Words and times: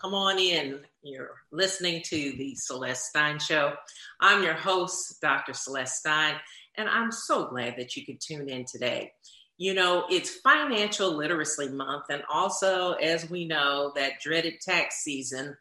come 0.00 0.14
on 0.14 0.38
in. 0.38 0.80
You're 1.02 1.34
listening 1.52 2.02
to 2.06 2.16
the 2.16 2.54
Celeste 2.54 3.04
Stein 3.04 3.38
Show. 3.38 3.74
I'm 4.20 4.42
your 4.42 4.54
host, 4.54 5.20
Dr. 5.20 5.52
Celeste 5.52 5.96
Stein, 5.96 6.36
and 6.76 6.88
I'm 6.88 7.12
so 7.12 7.48
glad 7.48 7.74
that 7.76 7.96
you 7.96 8.06
could 8.06 8.20
tune 8.20 8.48
in 8.48 8.64
today. 8.64 9.12
You 9.58 9.74
know, 9.74 10.06
it's 10.08 10.36
Financial 10.36 11.14
Literacy 11.14 11.68
Month, 11.68 12.04
and 12.08 12.22
also, 12.32 12.92
as 12.92 13.28
we 13.28 13.44
know, 13.46 13.92
that 13.94 14.20
dreaded 14.22 14.54
tax 14.62 15.02
season. 15.02 15.54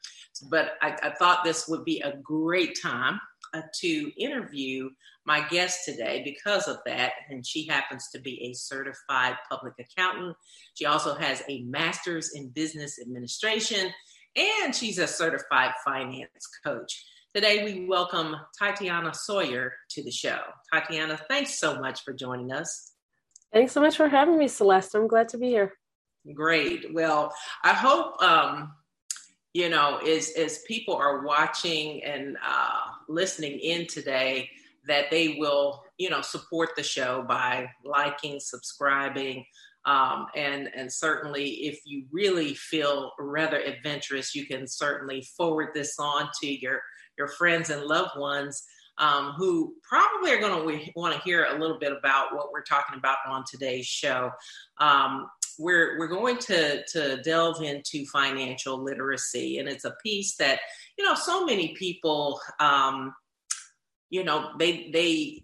But 0.50 0.71
I, 0.82 0.96
I 1.04 1.10
thought 1.20 1.44
this 1.44 1.68
would 1.68 1.84
be 1.84 2.00
a 2.00 2.16
great 2.24 2.80
time 2.82 3.20
uh, 3.54 3.62
to 3.82 4.12
interview 4.18 4.90
my 5.26 5.48
guest 5.50 5.86
today 5.86 6.21
because 6.24 6.68
of 6.68 6.78
that. 6.86 7.12
And 7.30 7.46
she 7.46 7.68
happens 7.68 8.08
to 8.14 8.20
be 8.20 8.46
a 8.46 8.54
certified 8.54 9.36
public 9.50 9.74
accountant. 9.80 10.36
She 10.76 10.86
also 10.86 11.14
has 11.16 11.44
a 11.50 11.62
master's 11.64 12.32
in 12.34 12.50
business 12.50 13.00
administration, 13.00 13.92
and 14.36 14.75
she's 14.75 14.98
a 14.98 15.07
certified 15.07 15.71
finance 15.86 16.47
coach. 16.65 17.06
Today, 17.33 17.64
we 17.64 17.86
welcome 17.86 18.36
Tatiana 18.57 19.11
Tsoir 19.11 19.71
to 19.92 20.04
the 20.04 20.11
show. 20.11 20.39
Tatiana, 20.74 21.19
thanks 21.29 21.60
so 21.60 21.79
much 21.79 22.04
for 22.04 22.14
joining 22.14 22.52
us. 22.52 22.93
Thanks 23.54 23.71
so 23.71 23.82
much 23.82 23.97
for 23.97 24.10
having 24.10 24.38
me, 24.38 24.47
Celeste. 24.47 24.96
I'm 24.96 25.07
glad 25.07 25.29
to 25.29 25.38
be 25.38 25.50
here. 25.50 25.74
Great. 26.33 26.93
Well, 26.93 27.33
I 27.64 27.74
hope 27.74 28.21
um, 28.21 28.71
you 29.54 29.69
know, 29.69 29.97
as 29.97 30.32
as 30.32 30.60
people 30.68 30.96
are 30.96 31.24
watching 31.25 32.03
and 32.03 32.38
uh, 32.45 32.81
listening 33.08 33.59
in 33.59 33.88
today, 33.88 34.50
that 34.88 35.09
they 35.09 35.36
will, 35.39 35.83
you 35.97 36.09
know, 36.09 36.22
support 36.22 36.69
the 36.75 36.83
show 36.83 37.23
by 37.27 37.69
liking, 37.83 38.39
subscribing, 38.39 39.45
um, 39.86 40.28
and 40.36 40.69
and 40.75 40.92
certainly 40.92 41.50
if 41.67 41.80
you 41.86 42.06
really 42.11 42.53
feel 42.53 43.11
rather 43.19 43.59
adventurous, 43.59 44.36
you 44.36 44.45
can 44.45 44.67
certainly 44.67 45.23
forward 45.38 45.69
this 45.73 45.95
on 46.00 46.30
to 46.42 46.47
your 46.47 46.81
your 47.17 47.28
friends 47.28 47.69
and 47.69 47.83
loved 47.83 48.17
ones. 48.17 48.63
Um, 48.97 49.31
who 49.38 49.75
probably 49.81 50.33
are 50.33 50.41
going 50.41 50.77
to 50.81 50.91
want 50.94 51.16
to 51.16 51.22
hear 51.22 51.45
a 51.45 51.57
little 51.57 51.80
bit 51.80 51.94
about 51.94 52.35
what 52.35 52.52
we're 52.52 52.63
talking 52.63 52.97
about 52.97 53.16
on 53.25 53.45
today's 53.50 53.85
show. 53.85 54.30
Um, 54.81 55.25
we're 55.57 55.97
we're 55.97 56.07
going 56.07 56.38
to 56.38 56.83
to 56.85 57.22
delve 57.22 57.61
into 57.61 58.05
financial 58.07 58.83
literacy, 58.83 59.59
and 59.59 59.69
it's 59.69 59.85
a 59.85 59.95
piece 60.03 60.35
that 60.35 60.59
you 60.97 61.05
know 61.05 61.16
so 61.16 61.45
many 61.45 61.75
people, 61.75 62.41
um, 62.59 63.13
you 64.09 64.23
know, 64.23 64.52
they 64.59 64.89
they 64.91 65.44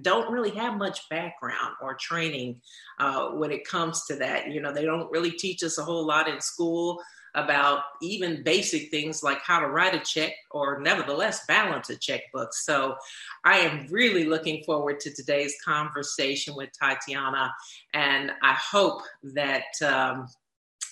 don't 0.00 0.30
really 0.30 0.50
have 0.50 0.76
much 0.76 1.08
background 1.08 1.74
or 1.80 1.94
training 1.94 2.60
uh, 2.98 3.30
when 3.30 3.50
it 3.50 3.66
comes 3.66 4.04
to 4.06 4.16
that. 4.16 4.50
You 4.50 4.60
know, 4.60 4.72
they 4.72 4.84
don't 4.84 5.10
really 5.10 5.32
teach 5.32 5.62
us 5.62 5.78
a 5.78 5.84
whole 5.84 6.06
lot 6.06 6.28
in 6.28 6.40
school 6.40 7.00
about 7.34 7.82
even 8.02 8.42
basic 8.42 8.90
things 8.90 9.22
like 9.22 9.40
how 9.42 9.60
to 9.60 9.68
write 9.68 9.94
a 9.94 10.00
check 10.00 10.32
or 10.50 10.80
nevertheless 10.80 11.46
balance 11.46 11.88
a 11.90 11.96
checkbook. 11.96 12.52
So 12.52 12.96
I 13.44 13.58
am 13.58 13.86
really 13.90 14.24
looking 14.24 14.64
forward 14.64 15.00
to 15.00 15.14
today's 15.14 15.54
conversation 15.64 16.54
with 16.56 16.70
Tatiana, 16.78 17.54
and 17.94 18.32
I 18.42 18.54
hope 18.54 19.02
that. 19.34 19.64
Um, 19.84 20.26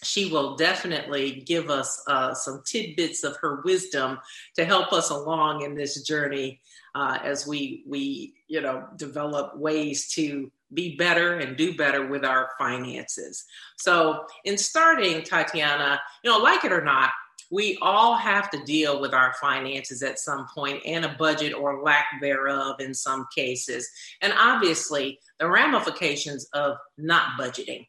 she 0.05 0.31
will 0.31 0.55
definitely 0.55 1.43
give 1.45 1.71
us 1.71 2.01
uh, 2.07 2.33
some 2.33 2.63
tidbits 2.65 3.25
of 3.25 3.37
her 3.39 3.63
wisdom 3.65 4.17
to 4.55 4.65
help 4.65 4.93
us 4.93 5.11
along 5.11 5.63
in 5.63 5.75
this 5.75 6.03
journey 6.03 6.61
uh, 6.95 7.19
as 7.25 7.49
we 7.49 7.83
we 7.85 8.35
you 8.49 8.61
know 8.61 8.87
develop 8.97 9.57
ways 9.57 10.09
to 10.15 10.51
be 10.73 10.97
better 10.97 11.39
and 11.39 11.57
do 11.57 11.75
better 11.77 12.07
with 12.07 12.25
our 12.25 12.51
finances. 12.59 13.45
So, 13.77 14.25
in 14.45 14.59
starting, 14.59 15.23
Tatiana, 15.23 16.01
you 16.23 16.31
know, 16.31 16.39
like 16.39 16.65
it 16.65 16.73
or 16.73 16.85
not, 16.85 17.11
we 17.51 17.79
all 17.81 18.17
have 18.17 18.51
to 18.51 18.63
deal 18.65 19.01
with 19.01 19.15
our 19.15 19.33
finances 19.41 20.03
at 20.03 20.19
some 20.19 20.47
point 20.55 20.83
and 20.85 21.05
a 21.05 21.17
budget 21.19 21.55
or 21.55 21.83
lack 21.83 22.07
thereof 22.21 22.81
in 22.81 22.93
some 22.93 23.27
cases. 23.35 23.89
And 24.21 24.35
obviously, 24.37 25.19
the 25.39 25.49
ramifications 25.49 26.47
of 26.53 26.77
not 26.99 27.39
budgeting. 27.39 27.87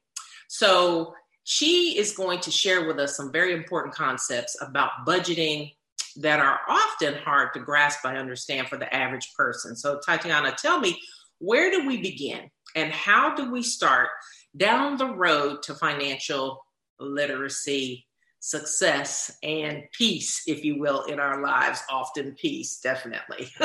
So, 0.48 1.14
she 1.44 1.98
is 1.98 2.14
going 2.14 2.42
to 2.42 2.52
share 2.52 2.86
with 2.88 3.00
us 3.00 3.18
some 3.18 3.32
very 3.32 3.54
important 3.54 3.96
concepts 3.96 4.56
about 4.62 4.92
budgeting 5.06 5.74
that 6.20 6.40
are 6.40 6.60
often 6.68 7.16
hard 7.16 7.54
to 7.54 7.60
grasp, 7.60 8.06
I 8.06 8.18
understand, 8.18 8.68
for 8.68 8.78
the 8.78 8.94
average 8.94 9.34
person. 9.36 9.76
So, 9.76 10.00
Tatiana, 10.06 10.56
tell 10.58 10.80
me, 10.80 11.00
where 11.40 11.72
do 11.72 11.88
we 11.88 11.98
begin? 11.98 12.50
and 12.76 12.92
how 12.92 13.36
do 13.36 13.52
we 13.52 13.64
start 13.64 14.10
down 14.56 14.98
the 14.98 15.14
road 15.14 15.64
to 15.64 15.76
financial 15.76 16.64
literacy, 17.00 18.06
success, 18.40 19.38
and 19.44 19.84
peace, 19.94 20.44
if 20.48 20.64
you 20.64 20.80
will, 20.80 21.04
in 21.04 21.20
our 21.20 21.42
lives? 21.42 21.82
Often 21.90 22.36
peace, 22.36 22.80
definitely. 22.80 23.50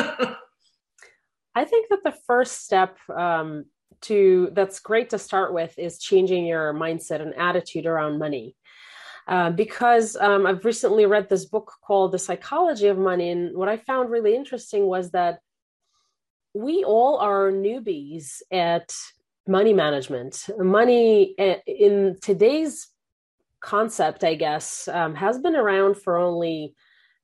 I 1.57 1.65
think 1.65 1.89
that 1.91 2.03
the 2.05 2.15
first 2.27 2.65
step 2.65 2.97
um, 3.15 3.67
to 4.03 4.51
that's 4.53 4.81
great 4.81 5.11
to 5.11 5.19
start 5.19 5.55
with 5.55 5.79
is 5.79 5.99
changing 5.99 6.47
your 6.47 6.75
mindset 6.75 7.21
and 7.21 7.35
attitude 7.35 7.87
around 7.87 8.19
money. 8.19 8.57
Uh, 9.27 9.51
because 9.51 10.17
um, 10.17 10.47
I've 10.47 10.65
recently 10.65 11.07
read 11.07 11.29
this 11.29 11.47
book 11.47 11.73
called 11.83 12.13
The 12.13 12.19
Psychology 12.19 12.89
of 12.89 12.99
Money. 12.99 13.31
And 13.31 13.57
what 13.57 13.69
I 13.69 13.79
found 13.79 14.11
really 14.11 14.37
interesting 14.37 14.87
was 14.87 15.13
that 15.13 15.39
we 16.53 16.85
all 16.85 17.17
are 17.19 17.51
newbies 17.51 18.43
at 18.53 18.95
money 19.49 19.73
management. 19.73 20.47
Money 20.59 21.35
eh, 21.39 21.57
in 21.67 22.17
today's 22.21 22.89
concept, 23.61 24.25
I 24.25 24.35
guess, 24.35 24.89
um, 24.89 25.15
has 25.15 25.39
been 25.39 25.57
around 25.57 25.97
for 25.97 26.19
only 26.19 26.75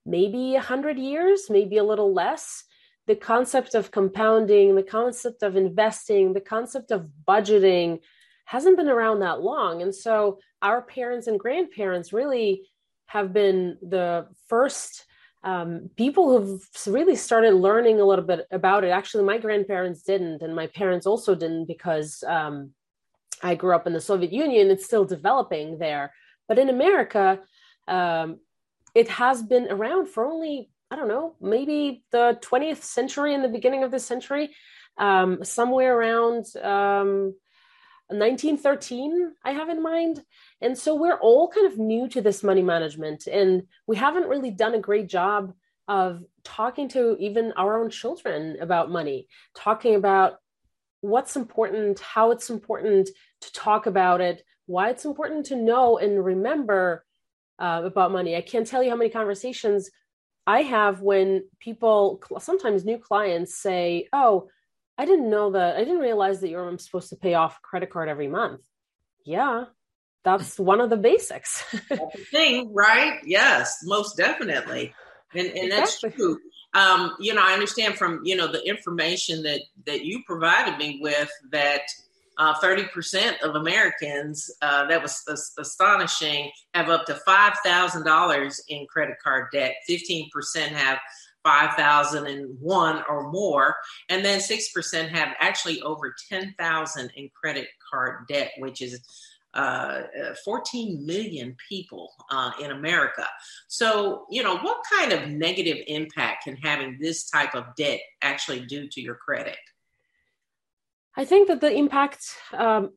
maybe 0.07 0.57
a 0.57 0.61
hundred 0.61 0.99
years, 0.99 1.51
maybe 1.51 1.77
a 1.77 1.85
little 1.85 2.15
less. 2.15 2.65
The 3.07 3.17
concept 3.17 3.75
of 3.75 3.91
compounding, 3.91 4.75
the 4.75 4.83
concept 4.83 5.43
of 5.43 5.57
investing, 5.57 6.33
the 6.33 6.41
concept 6.41 6.91
of 6.91 7.09
budgeting 7.29 8.01
hasn't 8.47 8.77
been 8.77 8.89
around 8.89 9.21
that 9.21 9.43
long. 9.43 9.83
And 9.83 9.95
so 9.95 10.39
our 10.63 10.83
parents 10.83 11.27
and 11.27 11.39
grandparents 11.39 12.13
really 12.13 12.69
have 13.07 13.33
been 13.33 13.77
the 13.83 14.27
first 14.49 15.05
um, 15.43 15.91
people 15.97 16.39
who've 16.39 16.69
really 16.87 17.17
started 17.17 17.55
learning 17.55 18.01
a 18.01 18.05
little 18.05 18.25
bit 18.25 18.47
about 18.51 18.85
it. 18.85 18.91
Actually, 18.91 19.25
my 19.25 19.39
grandparents 19.39 20.03
didn't, 20.03 20.43
and 20.43 20.55
my 20.55 20.67
parents 20.69 21.07
also 21.07 21.35
didn't 21.35 21.67
because 21.67 22.23
um, 22.27 22.73
I 23.43 23.55
grew 23.55 23.75
up 23.75 23.87
in 23.87 23.93
the 23.93 24.01
Soviet 24.01 24.33
Union. 24.33 24.71
It's 24.71 24.85
still 24.85 25.05
developing 25.05 25.79
there. 25.79 26.13
But 26.47 26.59
in 26.59 26.69
America, 26.69 27.41
um, 27.89 28.39
it 28.95 29.09
has 29.09 29.43
been 29.43 29.69
around 29.71 30.09
for 30.09 30.27
only, 30.27 30.71
I 30.91 30.97
don't 30.97 31.09
know, 31.09 31.37
maybe 31.41 32.05
the 32.11 32.39
20th 32.43 32.83
century 32.83 33.35
and 33.35 33.43
the 33.43 33.49
beginning 33.49 33.83
of 33.83 33.91
the 33.91 34.01
century, 34.01 34.51
um, 34.99 35.43
somewhere 35.43 35.97
around 35.99 36.45
1913, 38.19 39.13
um, 39.13 39.35
I 39.45 39.53
have 39.53 39.69
in 39.69 39.83
mind. 39.83 40.23
And 40.61 40.77
so 40.77 40.95
we're 40.95 41.19
all 41.19 41.49
kind 41.49 41.67
of 41.67 41.79
new 41.79 42.09
to 42.09 42.21
this 42.21 42.43
money 42.43 42.63
management, 42.63 43.27
and 43.27 43.63
we 43.87 43.97
haven't 43.97 44.29
really 44.29 44.51
done 44.51 44.75
a 44.75 44.81
great 44.81 45.09
job 45.09 45.55
of 45.89 46.23
talking 46.45 46.89
to 46.89 47.17
even 47.19 47.53
our 47.57 47.81
own 47.81 47.91
children 47.91 48.57
about 48.61 48.91
money, 48.91 49.27
talking 49.57 49.95
about 49.95 50.35
what's 51.01 51.37
important, 51.37 51.99
how 51.99 52.31
it's 52.31 52.51
important 52.51 53.09
to 53.41 53.53
talk 53.53 53.87
about 53.87 54.21
it, 54.21 54.45
why 54.67 54.91
it's 54.91 55.05
important 55.05 55.47
to 55.47 55.57
know 55.57 55.99
and 55.99 56.25
remember 56.25 57.05
uh, 57.59 57.83
about 57.85 58.13
money. 58.13 58.37
I 58.37 58.41
can't 58.41 58.67
tell 58.67 58.83
you 58.83 58.91
how 58.91 58.97
many 58.97 59.11
conversations 59.11 59.91
I 60.47 60.63
have 60.63 61.01
when 61.01 61.45
people, 61.59 62.23
sometimes 62.39 62.85
new 62.85 62.99
clients, 62.99 63.57
say, 63.57 64.09
Oh, 64.13 64.49
I 65.01 65.07
didn't 65.07 65.31
know 65.31 65.53
that, 65.53 65.77
I 65.77 65.79
didn't 65.79 66.01
realize 66.01 66.41
that 66.41 66.51
you're 66.51 66.77
supposed 66.77 67.09
to 67.09 67.17
pay 67.17 67.33
off 67.33 67.57
a 67.57 67.61
credit 67.63 67.89
card 67.89 68.11
every 68.11 68.29
month. 68.29 68.61
Yeah, 69.25 69.65
that's 70.25 70.59
one 70.59 70.79
of 70.79 70.91
the 70.91 70.99
basics. 70.99 71.65
that's 71.89 72.15
the 72.15 72.25
thing, 72.31 72.75
right? 72.75 73.19
Yes, 73.25 73.79
most 73.85 74.19
definitely. 74.19 74.93
And, 75.33 75.47
and 75.47 75.73
exactly. 75.73 76.11
that's 76.11 76.17
true. 76.17 76.39
Um, 76.75 77.17
you 77.19 77.33
know, 77.33 77.43
I 77.43 77.55
understand 77.55 77.95
from, 77.95 78.21
you 78.25 78.37
know, 78.37 78.47
the 78.47 78.63
information 78.69 79.43
that, 79.45 79.63
that 79.87 80.05
you 80.05 80.23
provided 80.27 80.77
me 80.77 80.99
with 81.01 81.31
that 81.51 81.81
uh, 82.37 82.61
30% 82.61 83.41
of 83.41 83.55
Americans, 83.55 84.51
uh, 84.61 84.87
that 84.87 85.01
was 85.01 85.55
astonishing, 85.59 86.51
have 86.75 86.91
up 86.91 87.07
to 87.07 87.19
$5,000 87.27 88.61
in 88.69 88.87
credit 88.87 89.17
card 89.23 89.47
debt. 89.51 89.77
15% 89.89 90.29
have 90.69 90.99
5,001 91.43 93.03
or 93.09 93.31
more. 93.31 93.77
And 94.09 94.25
then 94.25 94.41
6% 94.41 95.09
have 95.09 95.35
actually 95.39 95.81
over 95.83 96.15
10,000 96.29 97.13
in 97.17 97.31
credit 97.35 97.69
card 97.91 98.27
debt, 98.29 98.53
which 98.59 98.83
is 98.83 99.01
uh, 99.55 100.03
14 100.45 101.05
million 101.05 101.57
people 101.69 102.13
uh, 102.31 102.53
in 102.63 102.71
America. 102.71 103.27
So, 103.69 104.27
you 104.31 104.43
know, 104.43 104.59
what 104.59 104.79
kind 104.93 105.13
of 105.13 105.29
negative 105.29 105.79
impact 105.87 106.45
can 106.45 106.57
having 106.57 106.99
this 107.01 107.29
type 107.29 107.55
of 107.55 107.65
debt 107.77 108.01
actually 108.23 108.67
do 108.67 108.89
to 108.89 109.01
your 109.01 109.17
credit? 109.17 109.57
I 111.17 111.25
think 111.25 111.49
that 111.49 111.61
the 111.61 111.73
impact, 111.73 112.25
um, 112.53 112.93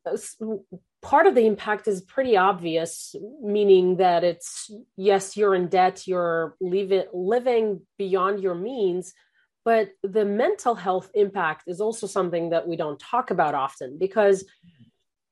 part 1.04 1.26
of 1.26 1.34
the 1.34 1.46
impact 1.46 1.86
is 1.86 2.00
pretty 2.00 2.36
obvious, 2.36 3.14
meaning 3.42 3.98
that 3.98 4.24
it's 4.24 4.70
yes, 4.96 5.36
you're 5.36 5.54
in 5.54 5.68
debt, 5.68 6.08
you're 6.08 6.56
living 6.60 7.82
beyond 7.98 8.42
your 8.42 8.54
means, 8.54 9.12
but 9.64 9.90
the 10.02 10.24
mental 10.24 10.74
health 10.74 11.10
impact 11.14 11.64
is 11.66 11.80
also 11.80 12.06
something 12.06 12.50
that 12.50 12.66
we 12.66 12.76
don't 12.76 12.98
talk 12.98 13.30
about 13.30 13.54
often 13.54 13.98
because 13.98 14.44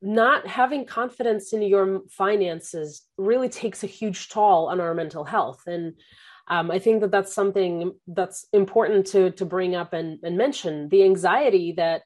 not 0.03 0.47
having 0.47 0.85
confidence 0.85 1.53
in 1.53 1.63
your 1.63 2.03
finances 2.11 3.03
really 3.17 3.49
takes 3.49 3.83
a 3.83 3.87
huge 3.87 4.29
toll 4.29 4.69
on 4.69 4.79
our 4.81 4.95
mental 4.95 5.25
health. 5.25 5.63
And 5.67 5.95
um, 6.49 6.73
i 6.73 6.79
think 6.81 7.01
that 7.01 7.13
that's 7.13 7.33
something 7.33 7.93
that's 8.09 8.47
important 8.53 9.07
to 9.07 9.31
to 9.31 9.45
bring 9.45 9.75
up 9.75 9.93
and, 9.93 10.19
and 10.23 10.37
mention. 10.37 10.89
The 10.91 11.05
anxiety 11.05 11.73
that 11.77 12.03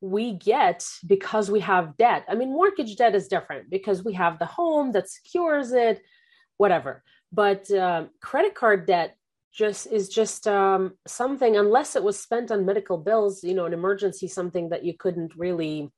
we 0.00 0.32
get 0.32 0.86
because 1.06 1.50
we 1.50 1.60
have 1.60 1.96
debt. 1.96 2.24
I 2.28 2.34
mean, 2.34 2.50
mortgage 2.50 2.96
debt 2.96 3.14
is 3.14 3.28
different 3.28 3.70
because 3.70 4.04
we 4.04 4.12
have 4.14 4.38
the 4.38 4.46
home 4.46 4.92
that 4.92 5.10
secures 5.10 5.72
it, 5.72 6.02
whatever. 6.56 7.02
But 7.32 7.70
uh, 7.70 8.06
credit 8.20 8.54
card 8.54 8.86
debt 8.86 9.16
just 9.52 9.86
is 9.88 10.08
just 10.08 10.46
um, 10.46 10.94
something, 11.06 11.56
unless 11.56 11.96
it 11.96 12.02
was 12.02 12.18
spent 12.18 12.50
on 12.50 12.64
medical 12.64 12.96
bills, 12.96 13.42
you 13.42 13.54
know, 13.54 13.66
an 13.66 13.72
emergency, 13.72 14.28
something 14.28 14.68
that 14.68 14.84
you 14.84 14.94
couldn't 14.96 15.34
really 15.36 15.90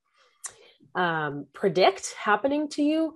um, 0.95 1.47
predict 1.53 2.15
happening 2.15 2.69
to 2.71 2.83
you. 2.83 3.15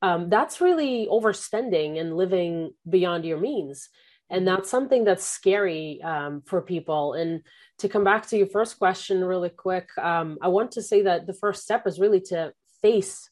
Um, 0.00 0.28
that's 0.30 0.60
really 0.60 1.06
overspending 1.10 2.00
and 2.00 2.16
living 2.16 2.72
beyond 2.88 3.24
your 3.24 3.38
means 3.38 3.88
and 4.30 4.46
that's 4.48 4.70
something 4.70 5.04
that's 5.04 5.24
scary 5.24 6.00
um, 6.02 6.42
for 6.46 6.62
people. 6.62 7.12
And 7.12 7.42
to 7.78 7.88
come 7.88 8.04
back 8.04 8.26
to 8.28 8.36
your 8.36 8.46
first 8.46 8.78
question 8.78 9.24
really 9.24 9.48
quick 9.48 9.88
um, 9.98 10.38
i 10.40 10.46
want 10.46 10.70
to 10.70 10.80
say 10.80 11.02
that 11.02 11.26
the 11.26 11.32
first 11.32 11.64
step 11.64 11.88
is 11.88 11.98
really 11.98 12.20
to 12.20 12.52
face 12.80 13.30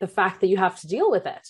the 0.00 0.08
fact 0.08 0.40
that 0.40 0.48
you 0.48 0.56
have 0.56 0.80
to 0.80 0.88
deal 0.88 1.10
with 1.10 1.26
it. 1.26 1.46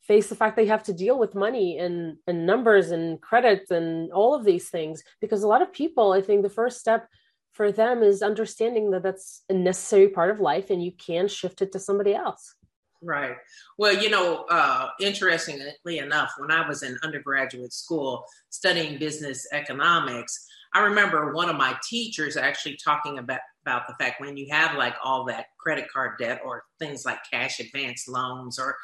Face 0.00 0.28
the 0.28 0.34
fact 0.34 0.56
that 0.56 0.62
you 0.62 0.70
have 0.70 0.82
to 0.84 0.94
deal 0.94 1.18
with 1.18 1.34
money 1.34 1.78
and, 1.78 2.16
and 2.26 2.46
numbers 2.46 2.90
and 2.90 3.20
credit 3.20 3.70
and 3.70 4.10
all 4.10 4.34
of 4.34 4.44
these 4.44 4.68
things. 4.68 5.04
Because 5.20 5.42
a 5.42 5.48
lot 5.48 5.62
of 5.62 5.72
people 5.72 6.12
i 6.12 6.20
think 6.20 6.42
the 6.42 6.58
first 6.60 6.80
step 6.80 7.06
for 7.52 7.70
them 7.70 8.02
is 8.02 8.22
understanding 8.22 8.90
that 8.90 9.02
that's 9.02 9.44
a 9.50 9.52
necessary 9.52 10.08
part 10.08 10.30
of 10.30 10.40
life 10.40 10.70
and 10.70 10.82
you 10.82 10.90
can 10.90 11.28
shift 11.28 11.60
it 11.60 11.70
to 11.72 11.78
somebody 11.78 12.14
else 12.14 12.54
Right. 13.04 13.36
Well, 13.78 14.00
you 14.00 14.10
know, 14.10 14.44
uh, 14.48 14.90
interestingly 15.00 15.98
enough, 15.98 16.32
when 16.38 16.52
I 16.52 16.66
was 16.68 16.84
in 16.84 16.96
undergraduate 17.02 17.72
school 17.72 18.24
studying 18.50 18.98
business 18.98 19.44
economics, 19.52 20.46
I 20.72 20.80
remember 20.84 21.34
one 21.34 21.48
of 21.48 21.56
my 21.56 21.76
teachers 21.88 22.36
actually 22.36 22.78
talking 22.82 23.18
about 23.18 23.40
about 23.64 23.86
the 23.86 23.94
fact 23.94 24.20
when 24.20 24.36
you 24.36 24.48
have 24.50 24.76
like 24.76 24.94
all 25.04 25.24
that 25.24 25.46
credit 25.58 25.86
card 25.92 26.18
debt 26.18 26.40
or 26.44 26.64
things 26.80 27.04
like 27.04 27.18
cash 27.32 27.60
advance 27.60 28.08
loans, 28.08 28.58
or 28.58 28.76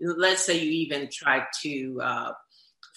let's 0.00 0.44
say 0.44 0.58
you 0.58 0.70
even 0.70 1.08
try 1.12 1.42
to 1.62 2.00
uh, 2.02 2.32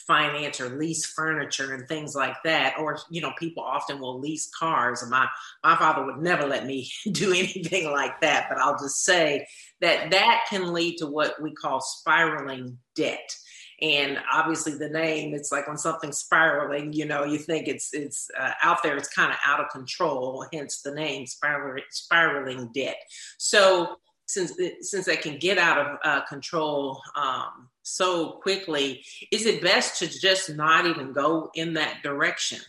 finance 0.10 0.60
or 0.60 0.78
lease 0.78 1.06
furniture 1.06 1.74
and 1.74 1.88
things 1.88 2.16
like 2.16 2.36
that 2.44 2.74
or 2.80 2.98
you 3.12 3.22
know 3.22 3.32
people 3.38 3.64
often 3.64 4.00
will 4.00 4.20
lease 4.20 4.50
cars 4.60 5.04
and 5.04 5.12
my 5.12 5.28
my 5.64 5.78
father 5.78 6.04
would 6.04 6.18
never 6.18 6.48
let 6.48 6.66
me 6.66 6.90
do 7.12 7.30
anything 7.32 7.92
like 7.92 8.20
that 8.20 8.48
but 8.50 8.58
i'll 8.58 8.78
just 8.78 9.06
say 9.06 9.46
that 9.82 10.12
that 10.12 10.42
can 10.50 10.74
lead 10.74 10.98
to 10.98 11.08
what 11.08 11.42
we 11.42 11.54
call 11.54 11.80
spiraling 11.82 12.78
debt. 12.96 13.36
And 13.82 14.20
obviously 14.34 14.78
the 14.78 14.90
name 14.90 15.34
it's 15.34 15.54
like 15.54 15.66
when 15.66 15.78
something's 15.78 16.18
spiraling 16.18 16.92
you 16.92 17.06
know 17.06 17.24
you 17.24 17.38
think 17.38 17.70
it's 17.70 17.94
it's 17.94 18.30
uh, 18.38 18.52
out 18.62 18.84
there 18.84 18.98
it's 18.98 19.08
kind 19.08 19.32
of 19.32 19.38
out 19.46 19.62
of 19.62 19.70
control 19.70 20.46
hence 20.52 20.82
the 20.82 20.92
name 20.92 21.26
spiraling 21.26 21.84
spiraling 21.90 22.72
debt. 22.74 22.98
So 23.38 23.96
since 24.30 24.54
since 24.82 25.06
they 25.06 25.18
can 25.18 25.40
get 25.40 25.58
out 25.58 25.80
of 25.80 25.98
uh, 26.04 26.22
control 26.26 27.02
um, 27.16 27.68
so 27.82 28.34
quickly, 28.44 29.04
is 29.32 29.48
it 29.48 29.64
best 29.64 29.98
to 30.00 30.08
just 30.08 30.56
not 30.56 30.86
even 30.86 31.14
go 31.14 31.50
in 31.56 31.74
that 31.74 32.04
direction? 32.04 32.60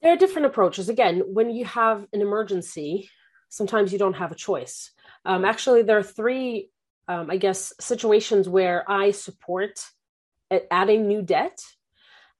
There 0.00 0.12
are 0.12 0.16
different 0.16 0.46
approaches. 0.46 0.88
Again, 0.88 1.22
when 1.26 1.50
you 1.50 1.64
have 1.64 2.06
an 2.12 2.20
emergency, 2.20 3.10
sometimes 3.48 3.92
you 3.92 3.98
don't 3.98 4.14
have 4.14 4.30
a 4.30 4.36
choice. 4.36 4.92
Um, 5.24 5.44
actually, 5.44 5.82
there 5.82 5.98
are 5.98 6.04
three, 6.04 6.70
um, 7.08 7.28
I 7.28 7.36
guess, 7.36 7.72
situations 7.80 8.48
where 8.48 8.88
I 8.88 9.10
support 9.10 9.84
adding 10.70 11.08
new 11.08 11.22
debt. 11.22 11.58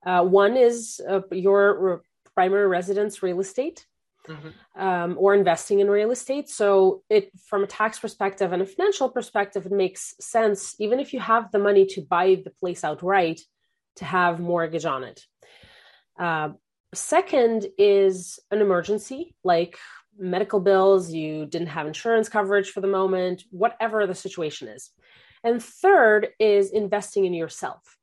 Uh, 0.07 0.23
one 0.25 0.57
is 0.57 1.01
uh, 1.09 1.23
your 1.33 2.03
primary 2.35 2.69
residence 2.69 3.25
real 3.25 3.41
estate 3.41 3.87
mm-hmm. 4.29 4.81
um, 4.81 5.17
or 5.19 5.35
investing 5.35 5.81
in 5.81 5.89
real 5.89 6.11
estate. 6.11 6.49
So 6.49 7.03
it, 7.09 7.31
from 7.47 7.65
a 7.65 7.67
tax 7.67 7.99
perspective 7.99 8.53
and 8.53 8.63
a 8.63 8.67
financial 8.67 9.09
perspective, 9.09 9.67
it 9.67 9.73
makes 9.73 10.15
sense, 10.21 10.75
even 10.79 11.01
if 11.01 11.13
you 11.13 11.21
have 11.21 11.51
the 11.51 11.59
money 11.59 11.87
to 11.87 12.03
buy 12.03 12.43
the 12.45 12.51
place 12.51 12.85
outright, 12.85 13.41
to 13.97 14.05
have 14.05 14.41
mortgage 14.41 14.85
on 14.85 15.05
it. 15.05 15.27
Uh, 16.19 16.51
second 16.95 17.67
is 17.79 18.39
an 18.51 18.61
emergency, 18.61 19.35
like 19.45 19.79
medical 20.19 20.61
bills, 20.61 21.11
you 21.11 21.47
didn't 21.47 21.69
have 21.69 21.87
insurance 21.87 22.29
coverage 22.29 22.71
for 22.71 22.81
the 22.81 22.87
moment, 22.87 23.45
whatever 23.51 24.07
the 24.07 24.15
situation 24.15 24.69
is. 24.69 24.91
And 25.45 25.63
third 25.63 26.29
is 26.39 26.71
investing 26.71 27.25
in 27.25 27.35
yourself. 27.35 27.99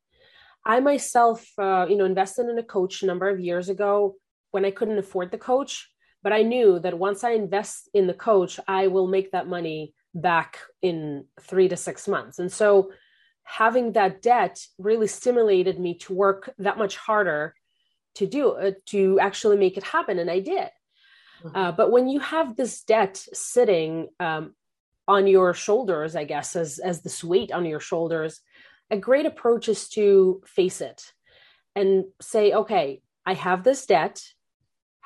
I 0.66 0.80
myself, 0.82 1.48
uh, 1.58 1.86
you 1.90 1.96
know, 1.96 2.06
invested 2.06 2.50
in 2.50 2.58
a 2.58 2.64
coach 2.64 3.02
a 3.02 3.06
number 3.06 3.30
of 3.30 3.40
years 3.40 3.70
ago 3.70 4.16
when 4.52 4.66
I 4.66 4.72
couldn't 4.72 4.98
afford 4.98 5.32
the 5.32 5.38
coach. 5.38 5.90
But 6.22 6.34
I 6.34 6.42
knew 6.42 6.80
that 6.80 6.98
once 6.98 7.24
I 7.24 7.32
invest 7.32 7.90
in 7.94 8.08
the 8.08 8.14
coach, 8.14 8.60
I 8.68 8.88
will 8.88 9.08
make 9.08 9.32
that 9.32 9.48
money 9.48 9.94
back 10.14 10.60
in 10.82 11.26
three 11.42 11.70
to 11.70 11.78
six 11.78 12.08
months. 12.08 12.40
And 12.40 12.52
so 12.52 12.92
having 13.44 13.94
that 13.94 14.22
debt 14.22 14.60
really 14.78 15.08
stimulated 15.08 15.80
me 15.80 15.98
to 16.00 16.14
work 16.14 16.54
that 16.60 16.78
much 16.78 16.98
harder 16.98 17.56
to 18.16 18.28
do 18.28 18.52
uh, 18.52 18.72
to 18.88 19.20
actually 19.20 19.58
make 19.58 19.78
it 19.78 19.84
happen. 19.84 20.20
And 20.20 20.30
I 20.30 20.40
did. 20.40 20.70
Mm-hmm. 21.44 21.56
Uh, 21.56 21.72
but 21.72 21.92
when 21.92 22.08
you 22.08 22.20
have 22.20 22.56
this 22.56 22.84
debt 22.84 23.18
sitting 23.34 24.10
um, 24.20 24.56
on 25.08 25.26
your 25.26 25.54
shoulders, 25.54 26.16
I 26.16 26.26
guess, 26.26 26.56
as, 26.56 26.80
as 26.80 27.02
this 27.02 27.24
weight 27.24 27.52
on 27.52 27.66
your 27.66 27.80
shoulders, 27.80 28.42
a 28.92 28.98
great 28.98 29.26
approach 29.26 29.70
is 29.70 29.88
to 29.90 30.42
face 30.46 30.82
it 30.82 31.14
and 31.76 32.06
say, 32.22 32.52
okay, 32.52 33.02
I 33.26 33.34
have 33.34 33.64
this 33.64 33.86
debt 33.86 34.22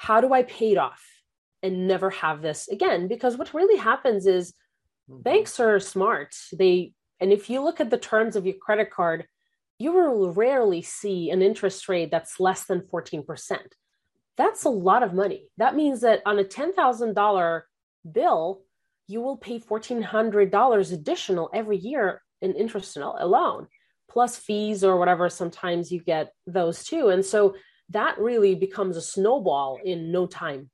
how 0.04 0.20
do 0.20 0.34
I 0.34 0.44
pay 0.44 0.74
it 0.74 0.78
off 0.78 1.02
and 1.62 1.88
never 1.88 2.10
have 2.10 2.42
this 2.42 2.68
again? 2.68 3.08
Because 3.08 3.38
what 3.38 3.54
really 3.54 3.78
happens 3.78 4.28
is 4.28 4.54
mm-hmm. 5.10 5.22
banks 5.22 5.62
are 5.62 5.80
smart. 5.80 6.36
They, 6.52 6.92
and 7.22 7.32
if 7.32 7.50
you 7.50 7.64
look 7.64 7.80
at 7.80 7.90
the 7.90 7.98
terms 7.98 8.36
of 8.36 8.46
your 8.46 8.56
credit 8.62 8.92
card, 8.92 9.26
you 9.80 9.94
will 9.94 10.34
rarely 10.34 10.82
see 10.82 11.30
an 11.30 11.42
interest 11.42 11.88
rate 11.88 12.12
that's 12.12 12.42
less 12.42 12.66
than 12.66 12.82
14%. 12.82 13.60
That's 14.36 14.66
a 14.66 14.70
lot 14.70 15.04
of 15.04 15.14
money. 15.14 15.48
That 15.56 15.74
means 15.74 16.02
that 16.02 16.22
on 16.26 16.38
a 16.38 16.44
$10,000 16.44 17.62
bill, 18.12 18.62
you 19.08 19.22
will 19.22 19.38
pay 19.38 19.62
$1,400 19.62 20.92
additional 20.92 21.50
every 21.54 21.78
year 21.78 22.22
in 22.42 22.56
interest 22.56 22.98
alone, 22.98 23.68
plus 24.12 24.36
fees 24.36 24.84
or 24.84 24.98
whatever. 24.98 25.30
Sometimes 25.30 25.94
you 25.94 26.02
get 26.02 26.34
those 26.46 26.84
too. 26.84 27.08
And 27.08 27.24
so 27.24 27.56
that 27.90 28.18
really 28.20 28.56
becomes 28.56 28.98
a 28.98 29.02
snowball 29.02 29.80
in 29.84 30.12
no 30.12 30.26
time. 30.26 30.70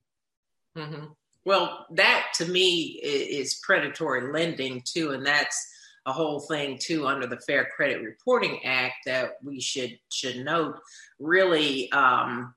Mm-hmm. 0.77 1.05
Well, 1.45 1.85
that 1.91 2.27
to 2.35 2.45
me 2.45 2.99
is 3.01 3.59
predatory 3.63 4.31
lending 4.31 4.83
too, 4.85 5.11
and 5.11 5.25
that's 5.25 5.67
a 6.05 6.13
whole 6.13 6.39
thing 6.41 6.77
too 6.81 7.07
under 7.07 7.27
the 7.27 7.39
Fair 7.39 7.69
Credit 7.75 8.01
Reporting 8.01 8.63
Act 8.65 8.95
that 9.05 9.31
we 9.43 9.59
should 9.59 9.97
should 10.11 10.37
note. 10.43 10.79
Really, 11.19 11.91
um, 11.91 12.53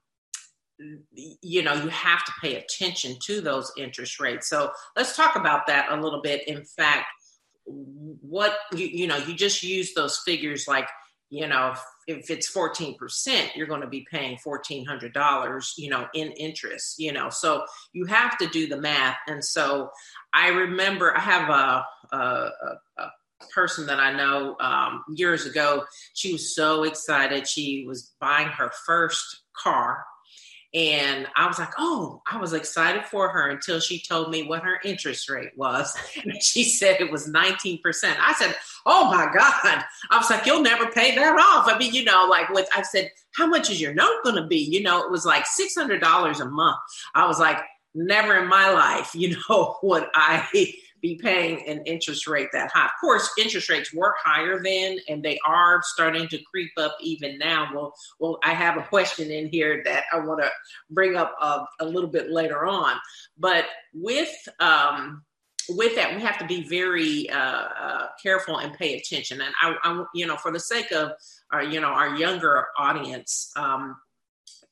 you 1.12 1.62
know, 1.62 1.75
you 1.75 1.88
have 1.88 2.25
to 2.25 2.32
pay 2.40 2.56
attention 2.56 3.16
to 3.26 3.40
those 3.40 3.73
interest 3.76 4.21
rates. 4.21 4.49
So 4.49 4.73
let's 4.97 5.16
talk 5.16 5.37
about 5.37 5.66
that 5.68 5.90
a 5.90 6.00
little 6.00 6.21
bit. 6.21 6.47
In 6.49 6.64
fact, 6.64 7.06
what 7.64 8.56
you, 8.75 8.87
you 8.87 9.06
know, 9.06 9.16
you 9.16 9.35
just 9.35 9.62
use 9.62 9.94
those 9.94 10.18
figures 10.25 10.66
like 10.66 10.88
you 11.33 11.47
know, 11.47 11.73
if, 12.07 12.31
it's 12.31 12.55
14%, 12.55 13.57
you're 13.57 13.67
going 13.67 13.81
to 13.81 13.87
be 13.87 14.07
paying 14.11 14.37
$1,400, 14.47 15.73
you 15.79 15.89
know, 15.89 16.07
in 16.12 16.31
interest, 16.33 16.99
you 16.99 17.11
know, 17.11 17.31
so 17.31 17.65
you 17.95 18.05
have 18.05 18.37
to 18.37 18.47
do 18.49 18.67
the 18.67 18.77
math. 18.77 19.17
And 19.27 19.43
so 19.43 19.89
I 20.35 20.49
remember 20.49 21.17
I 21.17 21.21
have 21.21 21.49
a, 21.49 21.87
a, 22.15 22.51
a 22.99 23.11
person 23.51 23.87
that 23.87 23.99
I 23.99 24.12
know 24.12 24.57
um, 24.61 25.05
years 25.09 25.47
ago. 25.47 25.85
She 26.12 26.35
was 26.35 26.55
so 26.55 26.85
excited. 26.85 27.49
She 27.49 27.87
was 27.89 28.12
buying 28.21 28.49
her 28.49 28.71
first 28.85 29.45
car 29.57 30.05
and 30.75 31.26
I 31.37 31.47
was 31.47 31.59
like, 31.59 31.73
oh, 31.76 32.23
I 32.31 32.38
was 32.38 32.55
excited 32.55 33.05
for 33.05 33.29
her 33.29 33.50
until 33.50 33.79
she 33.79 34.00
told 34.00 34.31
me 34.31 34.45
what 34.45 34.62
her 34.62 34.81
interest 34.85 35.29
rate 35.29 35.57
was. 35.57 35.95
And 36.25 36.43
she 36.43 36.64
said 36.64 37.00
it 37.00 37.11
was 37.11 37.29
19%. 37.29 37.81
I 38.05 38.33
said, 38.35 38.55
oh 38.87 39.11
my 39.11 39.26
God. 39.26 39.85
I 40.11 40.17
was 40.17 40.31
like, 40.31 40.47
you'll 40.47 40.62
never 40.62 40.87
pay 40.87 41.14
that 41.14 41.37
off. 41.37 41.69
I 41.69 41.76
mean, 41.76 41.93
you 41.93 42.05
know, 42.05 42.26
like 42.31 42.49
with, 42.50 42.69
I 42.75 42.83
said, 42.83 43.11
how 43.35 43.47
much 43.47 43.71
is 43.71 43.81
your 43.81 43.93
note 43.93 44.23
going 44.23 44.37
to 44.37 44.47
be? 44.47 44.59
You 44.59 44.83
know, 44.83 45.02
it 45.05 45.11
was 45.11 45.26
like 45.26 45.45
$600 45.45 46.41
a 46.41 46.45
month. 46.45 46.79
I 47.14 47.26
was 47.26 47.38
like, 47.41 47.59
never 47.95 48.38
in 48.38 48.49
my 48.49 48.71
life, 48.71 49.11
you 49.14 49.37
know, 49.49 49.76
would 49.83 50.07
I 50.14 50.47
be 51.02 51.16
paying 51.16 51.66
an 51.68 51.82
interest 51.85 52.26
rate 52.28 52.49
that 52.52 52.71
high. 52.73 52.87
Of 52.87 52.92
course, 53.00 53.28
interest 53.37 53.68
rates 53.68 53.92
were 53.92 54.14
higher 54.23 54.62
then, 54.62 54.99
and 55.09 55.23
they 55.23 55.38
are 55.44 55.80
starting 55.82 56.28
to 56.28 56.38
creep 56.50 56.71
up 56.78 56.97
even 57.00 57.38
now. 57.38 57.68
Well, 57.75 57.92
well, 58.21 58.38
I 58.44 58.54
have 58.54 58.76
a 58.76 58.82
question 58.82 59.30
in 59.30 59.49
here 59.49 59.82
that 59.85 60.04
I 60.12 60.21
want 60.21 60.40
to 60.42 60.50
bring 60.90 61.16
up 61.16 61.35
a, 61.40 61.64
a, 61.80 61.85
little 61.85 62.09
bit 62.09 62.30
later 62.30 62.64
on. 62.66 62.97
But 63.37 63.66
with 63.92 64.32
um, 64.61 65.25
with 65.68 65.97
that, 65.97 66.14
we 66.14 66.23
have 66.23 66.38
to 66.38 66.47
be 66.47 66.68
very 66.68 67.28
uh, 67.30 67.37
uh, 67.37 68.06
careful 68.23 68.59
and 68.59 68.73
pay 68.75 68.97
attention. 68.97 69.40
And 69.40 69.54
I, 69.61 69.75
I, 69.82 70.04
you 70.14 70.26
know, 70.26 70.37
for 70.37 70.52
the 70.52 70.61
sake 70.61 70.92
of 70.92 71.12
our, 71.50 71.64
you 71.64 71.80
know, 71.80 71.88
our 71.88 72.16
younger 72.16 72.66
audience, 72.78 73.50
um, 73.56 73.97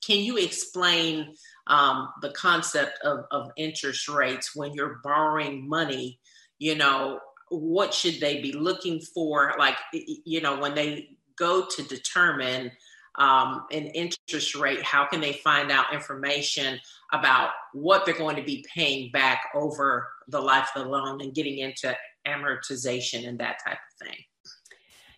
can 0.05 0.19
you 0.19 0.37
explain? 0.37 1.35
Um, 1.67 2.09
the 2.21 2.31
concept 2.31 2.99
of, 3.03 3.25
of 3.31 3.51
interest 3.57 4.07
rates 4.07 4.55
when 4.55 4.73
you're 4.73 4.99
borrowing 5.03 5.67
money, 5.67 6.19
you 6.59 6.75
know, 6.75 7.19
what 7.49 7.93
should 7.93 8.19
they 8.19 8.41
be 8.41 8.53
looking 8.53 8.99
for? 8.99 9.53
Like, 9.59 9.75
you 9.93 10.41
know, 10.41 10.59
when 10.59 10.73
they 10.73 11.17
go 11.37 11.65
to 11.65 11.83
determine 11.83 12.71
um, 13.15 13.65
an 13.71 13.87
interest 13.87 14.55
rate, 14.55 14.81
how 14.83 15.05
can 15.05 15.19
they 15.19 15.33
find 15.33 15.71
out 15.71 15.93
information 15.93 16.79
about 17.11 17.49
what 17.73 18.05
they're 18.05 18.17
going 18.17 18.37
to 18.37 18.43
be 18.43 18.65
paying 18.73 19.11
back 19.11 19.49
over 19.53 20.07
the 20.29 20.39
life 20.39 20.69
of 20.75 20.83
the 20.83 20.89
loan 20.89 21.21
and 21.21 21.33
getting 21.33 21.57
into 21.57 21.95
amortization 22.25 23.27
and 23.27 23.39
that 23.39 23.57
type 23.65 23.77
of 23.77 24.07
thing? 24.07 24.17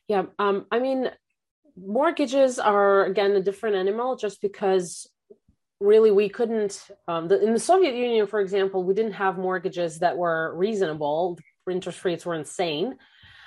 Yeah, 0.08 0.24
um, 0.40 0.66
I 0.72 0.80
mean, 0.80 1.10
mortgages 1.76 2.60
are 2.60 3.06
again 3.06 3.32
a 3.32 3.42
different 3.42 3.76
animal 3.76 4.16
just 4.16 4.42
because 4.42 5.08
really 5.84 6.12
we 6.12 6.30
couldn't 6.30 6.88
um, 7.08 7.28
the, 7.28 7.44
in 7.44 7.54
the 7.54 7.60
soviet 7.60 7.94
union 7.94 8.26
for 8.26 8.40
example 8.40 8.84
we 8.84 8.94
didn't 8.94 9.12
have 9.12 9.38
mortgages 9.38 10.00
that 10.00 10.18
were 10.18 10.56
reasonable. 10.56 11.38
Interest 11.70 12.04
rates 12.06 12.26
were 12.26 12.36
insane. 12.36 12.98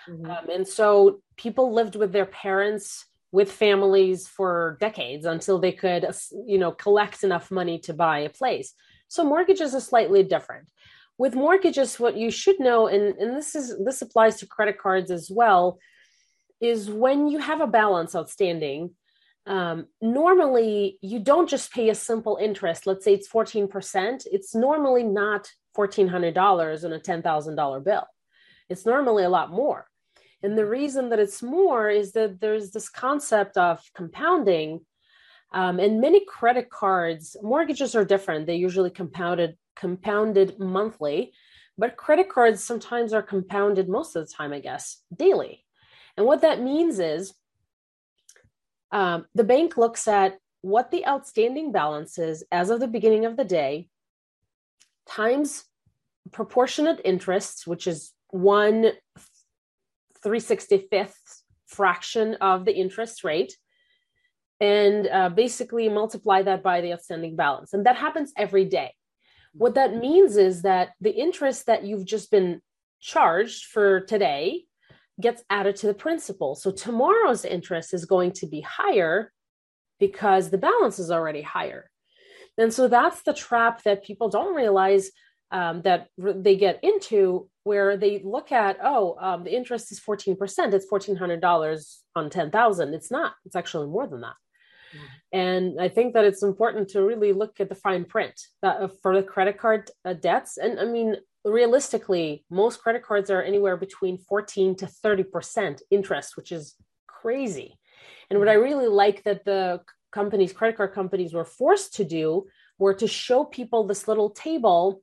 Mm-hmm. 0.08 0.30
um, 0.30 0.50
and 0.50 0.68
so 0.68 1.20
people 1.36 1.74
lived 1.74 1.96
with 1.96 2.12
their 2.12 2.26
parents 2.26 3.06
with 3.32 3.50
families 3.50 4.28
for 4.28 4.76
decades 4.80 5.26
until 5.26 5.58
they 5.58 5.72
could 5.72 6.06
you 6.46 6.58
know 6.58 6.72
collect 6.72 7.24
enough 7.24 7.50
money 7.50 7.78
to 7.80 7.94
buy 7.94 8.20
a 8.20 8.30
place. 8.30 8.74
So 9.08 9.24
mortgages 9.24 9.74
are 9.74 9.80
slightly 9.80 10.22
different. 10.22 10.68
With 11.18 11.34
mortgages 11.34 11.98
what 11.98 12.16
you 12.16 12.30
should 12.30 12.60
know 12.60 12.86
and, 12.86 13.16
and 13.18 13.36
this 13.36 13.54
is 13.54 13.74
this 13.84 14.02
applies 14.02 14.36
to 14.38 14.46
credit 14.46 14.78
cards 14.78 15.10
as 15.10 15.30
well 15.30 15.78
is 16.60 16.90
when 16.90 17.28
you 17.28 17.38
have 17.38 17.60
a 17.60 17.66
balance 17.66 18.14
outstanding 18.14 18.90
um, 19.46 19.86
normally 20.02 20.98
you 21.02 21.20
don't 21.20 21.48
just 21.48 21.72
pay 21.72 21.88
a 21.88 21.94
simple 21.94 22.36
interest 22.40 22.86
let's 22.86 23.04
say 23.04 23.14
it's 23.14 23.28
14% 23.28 24.26
it's 24.30 24.54
normally 24.54 25.04
not 25.04 25.48
$1400 25.76 26.84
on 26.84 26.92
a 26.92 26.98
$10000 26.98 27.84
bill. 27.84 28.06
It's 28.68 28.86
normally 28.86 29.24
a 29.24 29.28
lot 29.28 29.50
more. 29.50 29.86
And 30.42 30.56
the 30.56 30.66
reason 30.66 31.10
that 31.10 31.18
it's 31.18 31.42
more 31.42 31.88
is 31.88 32.12
that 32.12 32.40
there's 32.40 32.70
this 32.70 32.88
concept 32.88 33.56
of 33.56 33.80
compounding. 33.94 34.80
Um, 35.52 35.78
and 35.78 36.00
many 36.00 36.24
credit 36.24 36.70
cards 36.70 37.36
mortgages 37.42 37.94
are 37.94 38.04
different. 38.04 38.46
They 38.46 38.56
usually 38.56 38.90
compounded 38.90 39.56
compounded 39.76 40.58
monthly 40.58 41.34
but 41.76 41.98
credit 41.98 42.30
cards 42.30 42.64
sometimes 42.64 43.12
are 43.12 43.20
compounded 43.20 43.90
most 43.90 44.16
of 44.16 44.26
the 44.26 44.32
time 44.32 44.54
i 44.54 44.58
guess 44.58 45.02
daily. 45.14 45.62
And 46.16 46.24
what 46.24 46.40
that 46.40 46.62
means 46.62 46.98
is 46.98 47.34
um, 48.92 49.26
the 49.34 49.44
bank 49.44 49.76
looks 49.76 50.08
at 50.08 50.38
what 50.62 50.90
the 50.90 51.06
outstanding 51.06 51.72
balance 51.72 52.18
is 52.18 52.44
as 52.50 52.70
of 52.70 52.80
the 52.80 52.88
beginning 52.88 53.24
of 53.24 53.36
the 53.36 53.44
day 53.44 53.88
times 55.08 55.64
proportionate 56.32 57.00
interest, 57.04 57.66
which 57.66 57.86
is 57.86 58.12
one 58.30 58.92
365th 60.24 61.14
fraction 61.66 62.34
of 62.40 62.64
the 62.64 62.74
interest 62.74 63.22
rate, 63.22 63.56
and 64.60 65.06
uh, 65.06 65.28
basically 65.28 65.88
multiply 65.88 66.42
that 66.42 66.62
by 66.62 66.80
the 66.80 66.92
outstanding 66.92 67.36
balance. 67.36 67.72
And 67.72 67.86
that 67.86 67.96
happens 67.96 68.32
every 68.36 68.64
day. 68.64 68.92
What 69.52 69.74
that 69.74 69.96
means 69.96 70.36
is 70.36 70.62
that 70.62 70.90
the 71.00 71.10
interest 71.10 71.66
that 71.66 71.84
you've 71.84 72.04
just 72.04 72.30
been 72.30 72.60
charged 73.00 73.66
for 73.66 74.00
today 74.00 74.64
gets 75.20 75.42
added 75.50 75.76
to 75.76 75.86
the 75.86 75.94
principal. 75.94 76.54
So 76.54 76.70
tomorrow's 76.70 77.44
interest 77.44 77.94
is 77.94 78.04
going 78.04 78.32
to 78.32 78.46
be 78.46 78.60
higher 78.60 79.32
because 79.98 80.50
the 80.50 80.58
balance 80.58 80.98
is 80.98 81.10
already 81.10 81.42
higher. 81.42 81.90
And 82.58 82.72
so 82.72 82.88
that's 82.88 83.22
the 83.22 83.34
trap 83.34 83.82
that 83.84 84.04
people 84.04 84.28
don't 84.28 84.54
realize 84.54 85.10
um, 85.50 85.82
that 85.82 86.08
they 86.18 86.56
get 86.56 86.80
into 86.82 87.48
where 87.64 87.96
they 87.96 88.20
look 88.24 88.52
at, 88.52 88.78
oh, 88.82 89.16
um, 89.20 89.44
the 89.44 89.54
interest 89.54 89.92
is 89.92 90.00
14%, 90.00 90.36
it's 90.72 90.90
$1,400 90.90 91.96
on 92.14 92.30
10,000. 92.30 92.94
It's 92.94 93.10
not, 93.10 93.34
it's 93.44 93.56
actually 93.56 93.88
more 93.88 94.06
than 94.06 94.22
that. 94.22 94.34
Mm-hmm. 94.94 95.38
And 95.38 95.80
I 95.80 95.88
think 95.88 96.14
that 96.14 96.24
it's 96.24 96.42
important 96.42 96.90
to 96.90 97.02
really 97.02 97.32
look 97.32 97.60
at 97.60 97.68
the 97.68 97.74
fine 97.74 98.04
print 98.04 98.40
that, 98.62 98.80
uh, 98.80 98.88
for 99.02 99.14
the 99.14 99.22
credit 99.22 99.58
card 99.58 99.90
uh, 100.04 100.14
debts. 100.14 100.58
And 100.58 100.78
I 100.80 100.84
mean, 100.84 101.16
realistically, 101.46 102.44
most 102.50 102.82
credit 102.82 103.04
cards 103.04 103.30
are 103.30 103.42
anywhere 103.42 103.76
between 103.76 104.18
14 104.18 104.76
to 104.76 104.86
30% 104.86 105.80
interest, 105.90 106.36
which 106.36 106.50
is 106.50 106.74
crazy. 107.06 107.78
And 108.28 108.38
what 108.38 108.48
I 108.48 108.54
mm-hmm. 108.54 108.64
really 108.64 108.88
like 108.88 109.22
that 109.24 109.44
the 109.44 109.80
companies, 110.12 110.52
credit 110.52 110.76
card 110.76 110.92
companies, 110.92 111.32
were 111.32 111.44
forced 111.44 111.94
to 111.94 112.04
do 112.04 112.46
were 112.78 112.94
to 112.94 113.06
show 113.06 113.44
people 113.44 113.86
this 113.86 114.08
little 114.08 114.30
table 114.30 115.02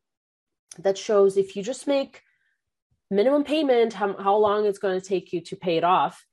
that 0.80 0.98
shows 0.98 1.38
if 1.38 1.56
you 1.56 1.64
just 1.64 1.88
make 1.88 2.22
minimum 3.10 3.44
payment, 3.44 3.94
how, 3.94 4.16
how 4.18 4.36
long 4.36 4.66
it's 4.66 4.80
going 4.80 5.00
to 5.00 5.06
take 5.06 5.32
you 5.32 5.42
to 5.42 5.56
pay 5.56 5.78
it 5.78 5.84
off. 5.84 6.26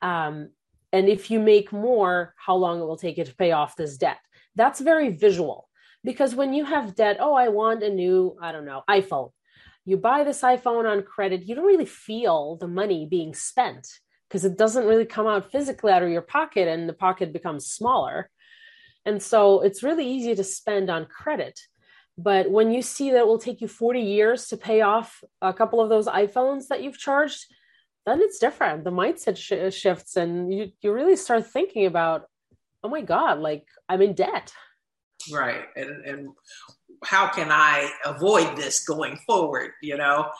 Um, 0.00 0.50
and 0.92 1.08
if 1.08 1.30
you 1.30 1.40
make 1.40 1.72
more, 1.72 2.34
how 2.36 2.56
long 2.56 2.80
it 2.80 2.84
will 2.84 2.96
take 2.96 3.18
you 3.18 3.24
to 3.24 3.36
pay 3.36 3.52
off 3.52 3.76
this 3.76 3.96
debt. 3.96 4.18
That's 4.54 4.80
very 4.80 5.10
visual 5.10 5.68
because 6.04 6.34
when 6.34 6.52
you 6.52 6.64
have 6.64 6.94
debt, 6.94 7.18
oh, 7.20 7.34
I 7.34 7.48
want 7.48 7.82
a 7.82 7.90
new, 7.90 8.36
I 8.40 8.52
don't 8.52 8.64
know, 8.64 8.82
iPhone 8.88 9.30
you 9.84 9.96
buy 9.96 10.24
this 10.24 10.42
iPhone 10.42 10.90
on 10.90 11.02
credit, 11.02 11.46
you 11.46 11.54
don't 11.54 11.66
really 11.66 11.86
feel 11.86 12.56
the 12.56 12.68
money 12.68 13.06
being 13.06 13.34
spent 13.34 13.88
because 14.28 14.44
it 14.44 14.56
doesn't 14.56 14.86
really 14.86 15.04
come 15.04 15.26
out 15.26 15.50
physically 15.50 15.92
out 15.92 16.02
of 16.02 16.10
your 16.10 16.22
pocket 16.22 16.68
and 16.68 16.88
the 16.88 16.94
pocket 16.94 17.32
becomes 17.32 17.66
smaller. 17.66 18.30
And 19.04 19.22
so 19.22 19.60
it's 19.60 19.82
really 19.82 20.08
easy 20.08 20.34
to 20.34 20.44
spend 20.44 20.88
on 20.88 21.06
credit. 21.06 21.60
But 22.16 22.50
when 22.50 22.70
you 22.70 22.82
see 22.82 23.10
that 23.10 23.18
it 23.18 23.26
will 23.26 23.38
take 23.38 23.60
you 23.60 23.68
40 23.68 24.00
years 24.00 24.48
to 24.48 24.56
pay 24.56 24.82
off 24.82 25.22
a 25.40 25.52
couple 25.52 25.80
of 25.80 25.88
those 25.88 26.06
iPhones 26.06 26.68
that 26.68 26.82
you've 26.82 26.98
charged, 26.98 27.46
then 28.06 28.20
it's 28.20 28.38
different. 28.38 28.84
The 28.84 28.90
mindset 28.90 29.36
sh- 29.36 29.74
shifts 29.74 30.16
and 30.16 30.52
you, 30.52 30.72
you 30.80 30.92
really 30.92 31.16
start 31.16 31.46
thinking 31.46 31.86
about, 31.86 32.26
oh 32.82 32.88
my 32.88 33.00
God, 33.00 33.38
like 33.38 33.66
I'm 33.88 34.02
in 34.02 34.14
debt. 34.14 34.52
Right. 35.32 35.64
And, 35.76 36.04
and 36.04 36.28
how 37.04 37.28
can 37.28 37.50
I 37.50 37.90
avoid 38.04 38.56
this 38.56 38.84
going 38.84 39.16
forward? 39.26 39.72
You 39.82 39.96
know, 39.96 40.30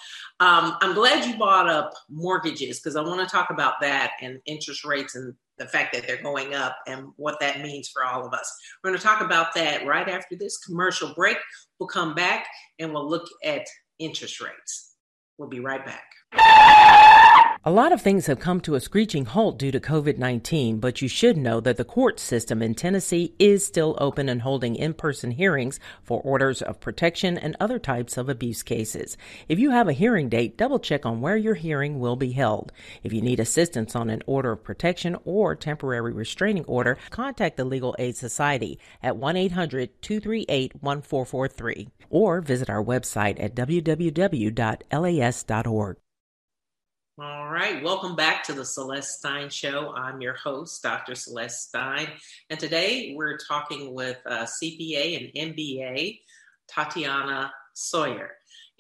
um, 0.41 0.77
I'm 0.81 0.95
glad 0.95 1.25
you 1.25 1.37
brought 1.37 1.69
up 1.69 1.93
mortgages 2.09 2.81
because 2.81 2.97
I 2.97 3.03
want 3.03 3.21
to 3.21 3.27
talk 3.27 3.51
about 3.51 3.75
that 3.81 4.13
and 4.21 4.41
interest 4.47 4.85
rates 4.85 5.15
and 5.15 5.35
the 5.59 5.67
fact 5.67 5.95
that 5.95 6.07
they're 6.07 6.23
going 6.23 6.55
up 6.55 6.77
and 6.87 7.09
what 7.17 7.39
that 7.41 7.61
means 7.61 7.89
for 7.89 8.05
all 8.05 8.27
of 8.27 8.33
us. 8.33 8.53
We're 8.83 8.91
going 8.91 9.01
to 9.01 9.07
talk 9.07 9.21
about 9.21 9.55
that 9.55 9.87
right 9.87 10.09
after 10.09 10.37
this 10.37 10.59
commercial 10.59 11.13
break. 11.15 11.37
We'll 11.79 11.89
come 11.89 12.15
back 12.15 12.47
and 12.79 12.93
we'll 12.93 13.09
look 13.09 13.29
at 13.45 13.67
interest 13.99 14.41
rates. 14.41 14.95
We'll 15.39 15.49
be 15.49 15.61
right 15.61 15.85
back. 15.85 16.05
A 17.65 17.71
lot 17.71 17.93
of 17.93 18.03
things 18.03 18.27
have 18.27 18.41
come 18.41 18.61
to 18.63 18.75
a 18.75 18.81
screeching 18.81 19.25
halt 19.25 19.57
due 19.57 19.71
to 19.71 19.79
COVID 19.79 20.19
19, 20.19 20.81
but 20.81 21.01
you 21.01 21.07
should 21.07 21.37
know 21.37 21.61
that 21.61 21.77
the 21.77 21.85
court 21.85 22.19
system 22.19 22.61
in 22.61 22.75
Tennessee 22.75 23.37
is 23.39 23.65
still 23.65 23.97
open 24.01 24.29
and 24.29 24.43
holding 24.43 24.75
in 24.75 24.95
person 24.95 25.31
hearings 25.31 25.79
for 26.03 26.21
orders 26.23 26.61
of 26.61 26.81
protection 26.81 27.39
and 27.39 27.57
other 27.61 27.79
types 27.79 28.17
of 28.17 28.29
abuse 28.29 28.65
cases. 28.65 29.17
If 29.49 29.61
you 29.61 29.71
have 29.71 29.87
a 29.87 29.93
hearing 29.93 30.29
date, 30.29 30.57
double 30.57 30.81
check 30.81 31.07
on 31.07 31.21
where 31.21 31.37
your 31.37 31.55
hearing 31.55 32.01
will 32.01 32.17
be 32.17 32.33
held. 32.33 32.73
If 33.05 33.13
you 33.13 33.23
need 33.23 33.39
assistance 33.39 33.95
on 33.95 34.11
an 34.11 34.25
order 34.27 34.51
of 34.51 34.65
protection 34.65 35.17
or 35.25 35.55
temporary 35.55 36.13
restraining 36.13 36.65
order, 36.65 36.99
contact 37.11 37.57
the 37.57 37.65
Legal 37.65 37.95
Aid 37.97 38.17
Society 38.17 38.81
at 39.05 39.17
1 39.17 39.37
800 39.37 40.03
238 40.03 40.83
1443 40.83 41.89
or 42.11 42.41
visit 42.41 42.69
our 42.69 42.83
website 42.83 43.41
at 43.41 43.55
www.las.org. 43.55 44.57
All 47.19 47.51
right, 47.51 47.83
welcome 47.85 48.17
back 48.17 48.43
to 48.45 48.55
the 48.55 48.65
Celeste 48.65 49.19
Stein 49.19 49.51
Show. 49.51 49.93
I'm 49.95 50.23
your 50.23 50.33
host, 50.33 50.83
Dr. 50.83 51.15
Celeste 51.15 51.69
Stein, 51.69 52.09
and 52.49 52.59
today 52.59 53.13
we're 53.15 53.37
talking 53.37 53.93
with 53.93 54.17
uh, 54.25 54.47
CPA 54.47 55.35
and 55.35 55.55
MBA 55.55 56.21
Tatiana 56.69 57.53
Tsoir. 57.75 58.31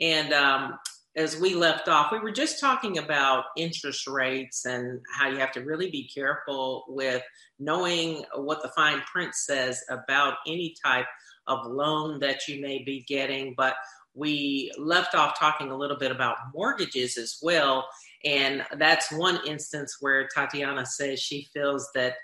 And 0.01 0.33
um, 0.33 0.79
as 1.15 1.39
we 1.39 1.55
left 1.55 1.91
off, 1.91 2.11
we 2.11 2.21
were 2.21 2.33
just 2.33 2.59
talking 2.59 2.97
about 2.97 3.45
interest 3.55 4.07
rates 4.07 4.65
and 4.65 5.03
how 5.15 5.29
you 5.29 5.37
have 5.37 5.53
to 5.53 5.61
really 5.61 5.91
be 5.91 6.09
careful 6.09 6.87
with 6.89 7.23
knowing 7.59 8.25
what 8.35 8.62
the 8.62 8.73
fine 8.75 9.03
print 9.03 9.35
says 9.35 9.85
about 9.91 10.37
any 10.47 10.75
type 10.83 11.07
of 11.49 11.67
loan 11.67 12.19
that 12.21 12.49
you 12.49 12.62
may 12.62 12.83
be 12.83 13.05
getting. 13.07 13.53
But 13.59 13.75
we 14.15 14.73
left 14.79 15.15
off 15.15 15.39
talking 15.39 15.71
a 15.71 15.77
little 15.77 15.97
bit 15.97 16.11
about 16.11 16.37
mortgages 16.55 17.17
as 17.17 17.39
well. 17.43 17.87
And 18.25 18.64
that's 18.76 19.12
one 19.12 19.41
instance 19.47 19.97
where 20.00 20.29
Tatiana 20.29 20.87
says 20.87 21.21
she 21.21 21.49
feels 21.52 21.88
that, 21.95 22.14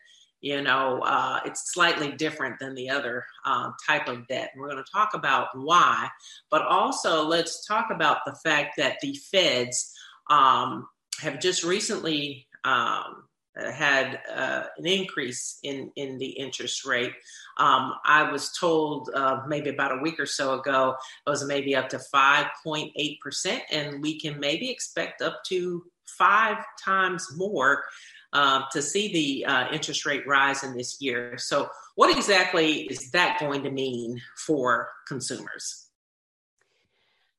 you 0.41 0.63
know, 0.63 1.01
uh, 1.01 1.41
it's 1.45 1.73
slightly 1.73 2.13
different 2.13 2.59
than 2.61 2.75
the 2.75 2.91
other 2.91 3.25
uh, 3.45 3.71
type 3.87 4.09
of 4.09 4.27
debt. 4.29 4.51
And 4.53 4.63
we're 4.63 4.71
going 4.71 4.83
to 4.83 4.93
talk 4.93 5.15
about 5.15 5.49
why, 5.55 6.09
but 6.51 6.63
also 6.63 7.25
let's 7.25 7.67
talk 7.67 7.89
about 7.91 8.19
the 8.25 8.37
fact 8.45 8.75
that 8.77 8.99
the 9.03 9.15
feds 9.33 9.93
um, 10.31 10.87
have 11.21 11.41
just 11.41 11.65
recently 11.65 12.47
um, 12.65 13.28
had 13.59 14.21
uh, 14.33 14.65
an 14.77 14.87
increase 14.87 15.59
in, 15.63 15.91
in 15.97 16.19
the 16.19 16.27
interest 16.27 16.87
rate. 16.87 17.13
Um, 17.57 17.95
I 18.05 18.31
was 18.31 18.53
told 18.53 19.11
uh, 19.15 19.43
maybe 19.47 19.71
about 19.71 19.99
a 19.99 20.03
week 20.03 20.21
or 20.21 20.27
so 20.27 20.59
ago 20.61 20.97
it 21.27 21.31
was 21.31 21.45
maybe 21.45 21.75
up 21.75 21.89
to 21.91 22.01
5.8%, 22.15 23.61
and 23.71 24.03
we 24.03 24.19
can 24.19 24.39
maybe 24.39 24.71
expect 24.71 25.23
up 25.23 25.43
to 25.49 25.85
five 26.07 26.65
times 26.83 27.29
more 27.37 27.85
uh, 28.33 28.63
to 28.73 28.83
see 28.83 29.13
the 29.13 29.47
uh, 29.47 29.73
interest 29.73 30.05
rate 30.07 30.27
rise 30.27 30.63
in 30.63 30.77
this 30.77 31.01
year. 31.01 31.39
So, 31.39 31.69
what 31.95 32.17
exactly 32.17 32.83
is 32.83 33.11
that 33.13 33.41
going 33.41 33.63
to 33.65 33.71
mean 33.71 34.21
for 34.37 34.91
consumers? 35.07 35.89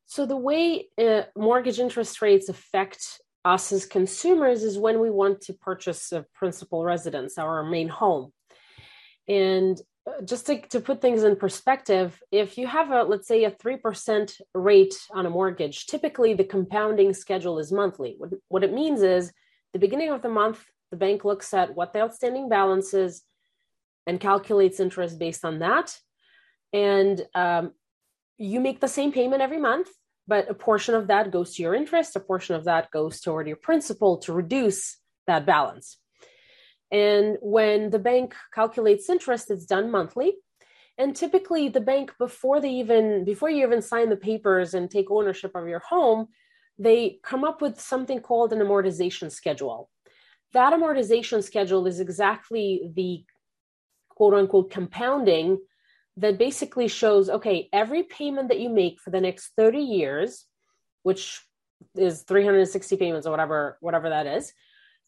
So, 0.07 0.25
the 0.25 0.37
way 0.37 0.87
uh, 0.97 1.23
mortgage 1.35 1.79
interest 1.79 2.21
rates 2.21 2.49
affect 2.49 3.21
us 3.45 3.71
as 3.71 3.85
consumers 3.85 4.63
is 4.63 4.77
when 4.77 4.99
we 4.99 5.09
want 5.09 5.41
to 5.41 5.53
purchase 5.53 6.11
a 6.11 6.25
principal 6.33 6.83
residence, 6.83 7.37
our 7.37 7.63
main 7.63 7.87
home. 7.87 8.31
And 9.27 9.79
uh, 10.07 10.21
just 10.23 10.47
to, 10.47 10.61
to 10.67 10.79
put 10.79 11.01
things 11.01 11.23
in 11.23 11.35
perspective, 11.35 12.21
if 12.31 12.57
you 12.57 12.67
have 12.67 12.91
a, 12.91 13.03
let's 13.03 13.27
say, 13.27 13.45
a 13.45 13.51
3% 13.51 14.33
rate 14.53 14.95
on 15.11 15.25
a 15.25 15.29
mortgage, 15.29 15.85
typically 15.85 16.33
the 16.33 16.43
compounding 16.43 17.13
schedule 17.13 17.59
is 17.59 17.71
monthly. 17.71 18.15
What, 18.17 18.31
what 18.49 18.63
it 18.63 18.73
means 18.73 19.01
is 19.01 19.31
the 19.73 19.79
beginning 19.79 20.11
of 20.11 20.21
the 20.21 20.29
month, 20.29 20.63
the 20.91 20.97
bank 20.97 21.23
looks 21.23 21.53
at 21.53 21.75
what 21.75 21.93
the 21.93 22.01
outstanding 22.01 22.49
balance 22.49 22.93
is 22.93 23.21
and 24.07 24.19
calculates 24.19 24.79
interest 24.79 25.19
based 25.19 25.45
on 25.45 25.59
that. 25.59 25.97
And 26.73 27.21
um, 27.35 27.73
you 28.37 28.59
make 28.59 28.79
the 28.79 28.87
same 28.87 29.11
payment 29.11 29.41
every 29.41 29.59
month 29.59 29.89
but 30.29 30.47
a 30.47 30.53
portion 30.53 30.93
of 30.93 31.07
that 31.07 31.31
goes 31.31 31.55
to 31.55 31.63
your 31.63 31.73
interest, 31.73 32.15
a 32.15 32.19
portion 32.19 32.55
of 32.55 32.65
that 32.65 32.91
goes 32.91 33.19
toward 33.19 33.47
your 33.47 33.57
principal 33.57 34.19
to 34.19 34.31
reduce 34.31 34.97
that 35.25 35.43
balance. 35.45 35.97
And 36.91 37.37
when 37.41 37.89
the 37.89 37.97
bank 37.97 38.35
calculates 38.53 39.09
interest, 39.09 39.49
it's 39.49 39.65
done 39.65 39.89
monthly. 39.89 40.33
And 40.99 41.15
typically 41.15 41.69
the 41.69 41.81
bank 41.81 42.13
before 42.19 42.61
they 42.61 42.73
even 42.73 43.25
before 43.25 43.49
you 43.49 43.65
even 43.65 43.81
sign 43.81 44.09
the 44.09 44.17
papers 44.17 44.75
and 44.75 44.89
take 44.89 45.09
ownership 45.09 45.55
of 45.55 45.67
your 45.67 45.79
home, 45.79 46.27
they 46.77 47.19
come 47.23 47.43
up 47.43 47.59
with 47.61 47.79
something 47.79 48.19
called 48.21 48.53
an 48.53 48.59
amortization 48.59 49.31
schedule. 49.31 49.89
That 50.53 50.73
amortization 50.73 51.43
schedule 51.43 51.87
is 51.87 51.99
exactly 51.99 52.91
the 52.93 53.23
quote 54.09 54.35
unquote 54.35 54.69
compounding 54.69 55.59
that 56.19 56.37
basically 56.37 56.87
shows 56.87 57.29
okay, 57.29 57.69
every 57.71 58.03
payment 58.03 58.49
that 58.49 58.59
you 58.59 58.69
make 58.69 58.99
for 58.99 59.09
the 59.09 59.21
next 59.21 59.51
30 59.57 59.79
years, 59.79 60.45
which 61.03 61.41
is 61.95 62.23
360 62.23 62.97
payments 62.97 63.25
or 63.25 63.31
whatever 63.31 63.77
whatever 63.79 64.09
that 64.09 64.27
is, 64.27 64.53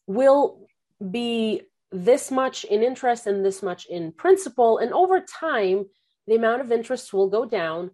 will 0.06 0.66
be 1.10 1.62
this 1.90 2.30
much 2.30 2.64
in 2.64 2.82
interest 2.82 3.26
and 3.26 3.44
this 3.44 3.62
much 3.62 3.86
in 3.86 4.12
principal. 4.12 4.78
And 4.78 4.92
over 4.92 5.20
time 5.20 5.86
the 6.26 6.36
amount 6.36 6.60
of 6.60 6.72
interest 6.72 7.12
will 7.12 7.28
go 7.28 7.44
down 7.44 7.90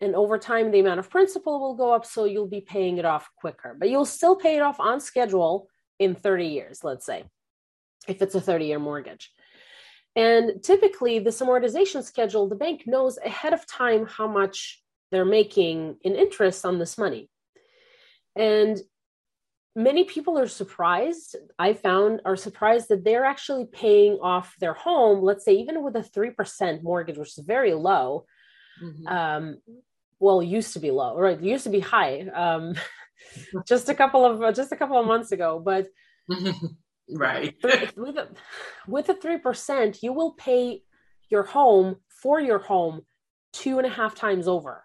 and 0.00 0.14
over 0.14 0.38
time 0.38 0.70
the 0.70 0.80
amount 0.80 1.00
of 1.00 1.10
principal 1.10 1.60
will 1.60 1.74
go 1.74 1.92
up 1.92 2.06
so 2.06 2.24
you'll 2.24 2.46
be 2.46 2.60
paying 2.60 2.98
it 2.98 3.04
off 3.04 3.28
quicker. 3.36 3.76
But 3.78 3.90
you'll 3.90 4.04
still 4.04 4.36
pay 4.36 4.56
it 4.56 4.62
off 4.62 4.78
on 4.78 5.00
schedule 5.00 5.68
in 5.98 6.14
30 6.14 6.46
years 6.46 6.82
let's 6.82 7.04
say 7.04 7.24
if 8.08 8.22
it's 8.22 8.34
a 8.34 8.40
30 8.40 8.64
year 8.64 8.78
mortgage 8.78 9.30
and 10.16 10.62
typically, 10.62 11.18
this 11.18 11.40
amortization 11.40 12.02
schedule, 12.02 12.48
the 12.48 12.56
bank 12.56 12.82
knows 12.86 13.18
ahead 13.18 13.52
of 13.52 13.66
time 13.66 14.06
how 14.06 14.26
much 14.26 14.82
they're 15.10 15.24
making 15.24 15.96
in 16.02 16.14
interest 16.16 16.64
on 16.64 16.78
this 16.78 16.98
money. 16.98 17.30
And 18.36 18.80
many 19.76 20.04
people 20.04 20.38
are 20.38 20.48
surprised, 20.48 21.36
I 21.58 21.74
found, 21.74 22.22
are 22.24 22.36
surprised 22.36 22.88
that 22.88 23.04
they're 23.04 23.24
actually 23.24 23.66
paying 23.66 24.18
off 24.20 24.54
their 24.60 24.74
home, 24.74 25.22
let's 25.22 25.44
say, 25.44 25.54
even 25.54 25.82
with 25.82 25.96
a 25.96 26.00
3% 26.00 26.82
mortgage, 26.82 27.18
which 27.18 27.38
is 27.38 27.44
very 27.44 27.74
low. 27.74 28.26
Mm-hmm. 28.82 29.06
Um, 29.06 29.58
well, 30.18 30.42
used 30.42 30.74
to 30.74 30.80
be 30.80 30.90
low, 30.90 31.16
right? 31.16 31.38
It 31.38 31.44
used 31.44 31.64
to 31.64 31.70
be 31.70 31.80
high 31.80 32.28
um, 32.34 32.74
just 33.66 33.88
a 33.88 33.94
couple 33.94 34.24
of 34.24 34.54
just 34.54 34.72
a 34.72 34.76
couple 34.76 34.98
of 34.98 35.06
months 35.06 35.32
ago, 35.32 35.60
but 35.64 35.88
Right. 37.12 37.54
with 37.96 38.16
a, 38.16 38.28
with 38.86 39.08
a 39.08 39.14
3%, 39.14 40.02
you 40.02 40.12
will 40.12 40.32
pay 40.32 40.82
your 41.28 41.44
home 41.44 41.96
for 42.08 42.40
your 42.40 42.58
home 42.58 43.02
two 43.52 43.78
and 43.78 43.86
a 43.86 43.90
half 43.90 44.14
times 44.14 44.48
over. 44.48 44.84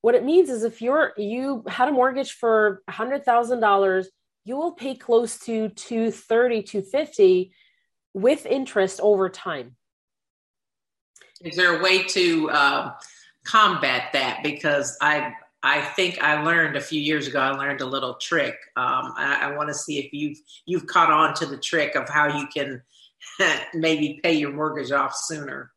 What 0.00 0.14
it 0.14 0.24
means 0.24 0.48
is 0.48 0.62
if 0.62 0.80
you're 0.80 1.12
you 1.16 1.64
had 1.66 1.88
a 1.88 1.92
mortgage 1.92 2.32
for 2.32 2.82
a 2.86 2.92
hundred 2.92 3.24
thousand 3.24 3.60
dollars, 3.60 4.08
you 4.44 4.56
will 4.56 4.72
pay 4.72 4.94
close 4.94 5.38
to 5.40 5.68
230, 5.70 6.62
250 6.62 7.52
with 8.14 8.46
interest 8.46 9.00
over 9.02 9.28
time. 9.28 9.76
Is 11.42 11.56
there 11.56 11.78
a 11.78 11.82
way 11.82 12.04
to 12.04 12.50
uh, 12.50 12.92
combat 13.44 14.10
that? 14.12 14.40
Because 14.42 14.96
I 15.00 15.34
I 15.62 15.80
think 15.80 16.22
I 16.22 16.42
learned 16.42 16.76
a 16.76 16.80
few 16.80 17.00
years 17.00 17.26
ago. 17.26 17.40
I 17.40 17.50
learned 17.50 17.80
a 17.80 17.86
little 17.86 18.14
trick. 18.14 18.54
Um, 18.76 19.12
I, 19.16 19.40
I 19.42 19.56
want 19.56 19.68
to 19.68 19.74
see 19.74 19.98
if 19.98 20.12
you've 20.12 20.38
you've 20.66 20.86
caught 20.86 21.10
on 21.10 21.34
to 21.34 21.46
the 21.46 21.56
trick 21.56 21.96
of 21.96 22.08
how 22.08 22.38
you 22.38 22.46
can 22.46 22.82
maybe 23.74 24.20
pay 24.22 24.34
your 24.34 24.52
mortgage 24.52 24.92
off 24.92 25.14
sooner. 25.16 25.72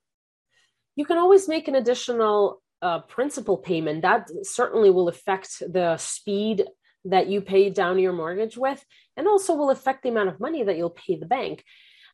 You 0.95 1.05
can 1.05 1.17
always 1.17 1.47
make 1.47 1.67
an 1.67 1.75
additional 1.75 2.61
uh, 2.81 2.99
principal 2.99 3.57
payment. 3.57 4.03
That 4.03 4.29
certainly 4.43 4.91
will 4.91 5.07
affect 5.07 5.63
the 5.67 5.97
speed 5.97 6.65
that 7.05 7.27
you 7.27 7.41
pay 7.41 7.71
down 7.71 7.97
your 7.97 8.13
mortgage 8.13 8.57
with, 8.57 8.83
and 9.17 9.27
also 9.27 9.55
will 9.55 9.71
affect 9.71 10.03
the 10.03 10.09
amount 10.09 10.29
of 10.29 10.39
money 10.39 10.63
that 10.63 10.77
you'll 10.77 10.91
pay 10.91 11.17
the 11.17 11.25
bank. 11.25 11.63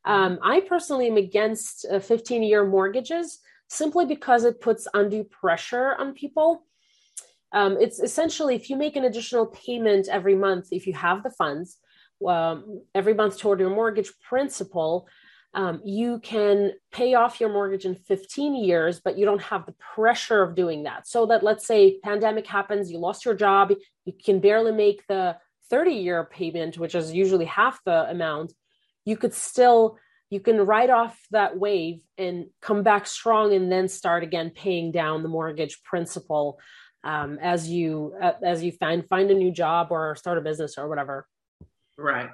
Um, 0.06 0.38
I 0.42 0.60
personally 0.60 1.08
am 1.08 1.18
against 1.18 1.84
uh, 1.90 1.98
15 1.98 2.42
year 2.42 2.64
mortgages 2.64 3.40
simply 3.68 4.06
because 4.06 4.44
it 4.44 4.62
puts 4.62 4.88
undue 4.94 5.24
pressure 5.24 5.94
on 5.98 6.14
people 6.14 6.62
um, 7.52 7.76
it's 7.80 7.98
essentially 8.00 8.54
if 8.54 8.68
you 8.68 8.76
make 8.76 8.96
an 8.96 9.04
additional 9.04 9.46
payment 9.46 10.08
every 10.08 10.34
month, 10.34 10.68
if 10.70 10.86
you 10.86 10.92
have 10.92 11.22
the 11.22 11.30
funds, 11.30 11.78
um, 12.26 12.82
every 12.94 13.14
month 13.14 13.38
toward 13.38 13.60
your 13.60 13.70
mortgage 13.70 14.12
principal, 14.28 15.08
um, 15.54 15.80
you 15.84 16.20
can 16.20 16.72
pay 16.92 17.14
off 17.14 17.40
your 17.40 17.48
mortgage 17.48 17.86
in 17.86 17.94
15 17.94 18.54
years, 18.54 19.00
but 19.00 19.16
you 19.16 19.24
don't 19.24 19.42
have 19.42 19.64
the 19.64 19.74
pressure 19.94 20.42
of 20.42 20.54
doing 20.54 20.82
that. 20.82 21.08
So 21.08 21.26
that 21.26 21.42
let's 21.42 21.66
say 21.66 21.98
pandemic 22.00 22.46
happens, 22.46 22.90
you 22.90 22.98
lost 22.98 23.24
your 23.24 23.34
job, 23.34 23.72
you 24.04 24.12
can 24.12 24.40
barely 24.40 24.72
make 24.72 25.06
the 25.06 25.36
30 25.70 25.92
year 25.92 26.28
payment, 26.30 26.78
which 26.78 26.94
is 26.94 27.12
usually 27.12 27.46
half 27.46 27.80
the 27.84 28.08
amount. 28.10 28.52
You 29.04 29.16
could 29.16 29.34
still 29.34 29.98
you 30.30 30.40
can 30.40 30.58
write 30.58 30.90
off 30.90 31.18
that 31.30 31.58
wave 31.58 32.00
and 32.18 32.48
come 32.60 32.82
back 32.82 33.06
strong 33.06 33.54
and 33.54 33.72
then 33.72 33.88
start 33.88 34.22
again 34.22 34.50
paying 34.50 34.92
down 34.92 35.22
the 35.22 35.28
mortgage 35.28 35.82
principal 35.82 36.58
um, 37.04 37.38
as 37.40 37.68
you 37.68 38.14
as 38.42 38.62
you 38.62 38.72
find 38.72 39.06
find 39.08 39.30
a 39.30 39.34
new 39.34 39.50
job 39.50 39.88
or 39.90 40.16
start 40.16 40.38
a 40.38 40.40
business 40.40 40.76
or 40.78 40.88
whatever. 40.88 41.26
Right. 41.96 42.30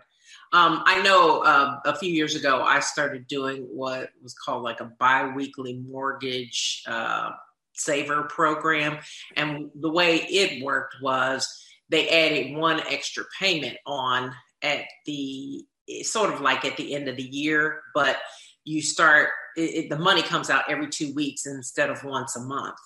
Um, 0.52 0.82
I 0.86 1.02
know 1.02 1.42
uh, 1.42 1.80
a 1.84 1.96
few 1.96 2.12
years 2.12 2.34
ago 2.34 2.62
I 2.62 2.80
started 2.80 3.26
doing 3.26 3.62
what 3.62 4.10
was 4.22 4.34
called 4.34 4.62
like 4.62 4.80
a 4.80 4.90
biweekly 4.98 5.82
mortgage 5.88 6.82
uh, 6.86 7.30
saver 7.74 8.24
program, 8.24 8.98
and 9.36 9.70
the 9.74 9.90
way 9.90 10.16
it 10.16 10.62
worked 10.62 10.96
was 11.02 11.48
they 11.88 12.08
added 12.08 12.56
one 12.56 12.80
extra 12.88 13.24
payment 13.38 13.76
on 13.86 14.32
at 14.62 14.84
the 15.06 15.64
sort 16.02 16.32
of 16.32 16.40
like 16.40 16.64
at 16.64 16.76
the 16.76 16.94
end 16.94 17.08
of 17.08 17.16
the 17.16 17.22
year, 17.22 17.82
but 17.94 18.16
you 18.64 18.80
start 18.80 19.28
it, 19.56 19.84
it, 19.84 19.90
the 19.90 19.98
money 19.98 20.22
comes 20.22 20.50
out 20.50 20.64
every 20.68 20.88
two 20.88 21.12
weeks 21.14 21.46
instead 21.46 21.90
of 21.90 22.02
once 22.04 22.36
a 22.36 22.40
month. 22.40 22.76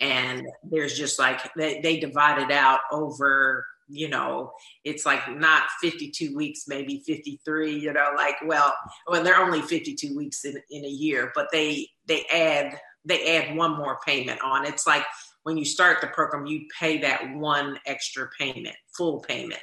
And 0.00 0.46
there's 0.62 0.96
just 0.96 1.18
like 1.18 1.40
they, 1.54 1.80
they 1.80 1.98
divide 1.98 2.42
it 2.42 2.50
out 2.50 2.80
over 2.92 3.66
you 3.86 4.08
know 4.08 4.50
it's 4.82 5.04
like 5.04 5.20
not 5.36 5.64
52 5.82 6.34
weeks 6.34 6.64
maybe 6.66 7.02
53 7.06 7.78
you 7.78 7.92
know 7.92 8.12
like 8.16 8.34
well 8.46 8.74
well 9.06 9.22
they're 9.22 9.36
only 9.36 9.60
52 9.60 10.16
weeks 10.16 10.46
in, 10.46 10.56
in 10.70 10.86
a 10.86 10.88
year 10.88 11.30
but 11.34 11.48
they 11.52 11.86
they 12.06 12.24
add 12.32 12.80
they 13.04 13.36
add 13.36 13.56
one 13.56 13.76
more 13.76 13.98
payment 14.06 14.40
on. 14.42 14.66
It's 14.66 14.86
like 14.86 15.04
when 15.42 15.56
you 15.56 15.64
start 15.64 16.00
the 16.00 16.06
program 16.08 16.46
you 16.46 16.66
pay 16.78 16.98
that 16.98 17.34
one 17.34 17.78
extra 17.86 18.28
payment 18.38 18.76
full 18.96 19.20
payment. 19.20 19.60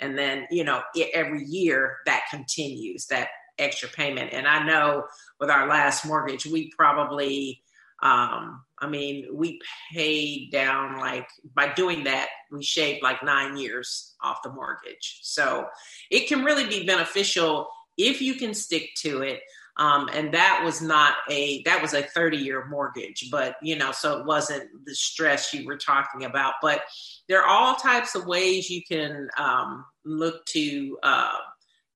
And 0.00 0.16
then 0.16 0.46
you 0.50 0.64
know 0.64 0.82
every 1.12 1.44
year 1.44 1.98
that 2.06 2.22
continues 2.30 3.06
that 3.06 3.28
extra 3.58 3.88
payment. 3.88 4.32
And 4.32 4.46
I 4.46 4.64
know 4.64 5.04
with 5.40 5.50
our 5.50 5.66
last 5.68 6.06
mortgage, 6.06 6.46
we 6.46 6.70
probably 6.76 7.62
Um, 8.00 8.64
I 8.78 8.86
mean, 8.86 9.26
we 9.32 9.58
paid 9.92 10.52
down 10.52 10.98
like 10.98 11.28
by 11.54 11.72
doing 11.72 12.04
that, 12.04 12.28
we 12.52 12.62
shaved 12.62 13.02
like 13.02 13.24
nine 13.24 13.56
years 13.56 14.14
off 14.22 14.42
the 14.44 14.52
mortgage. 14.52 15.18
So 15.22 15.66
it 16.10 16.28
can 16.28 16.44
really 16.44 16.66
be 16.66 16.86
beneficial 16.86 17.68
if 17.96 18.22
you 18.22 18.34
can 18.34 18.54
stick 18.54 18.90
to 18.98 19.22
it. 19.22 19.40
Um, 19.78 20.08
and 20.12 20.34
that 20.34 20.62
was 20.64 20.82
not 20.82 21.14
a 21.30 21.62
that 21.62 21.80
was 21.80 21.94
a 21.94 22.02
30 22.02 22.36
year 22.38 22.66
mortgage 22.66 23.28
but 23.30 23.54
you 23.62 23.76
know 23.76 23.92
so 23.92 24.18
it 24.18 24.26
wasn't 24.26 24.68
the 24.84 24.94
stress 24.94 25.54
you 25.54 25.64
were 25.68 25.76
talking 25.76 26.24
about 26.24 26.54
but 26.60 26.82
there 27.28 27.40
are 27.40 27.48
all 27.48 27.76
types 27.76 28.16
of 28.16 28.26
ways 28.26 28.68
you 28.68 28.82
can 28.82 29.28
um, 29.38 29.84
look 30.04 30.44
to 30.46 30.98
uh, 31.04 31.38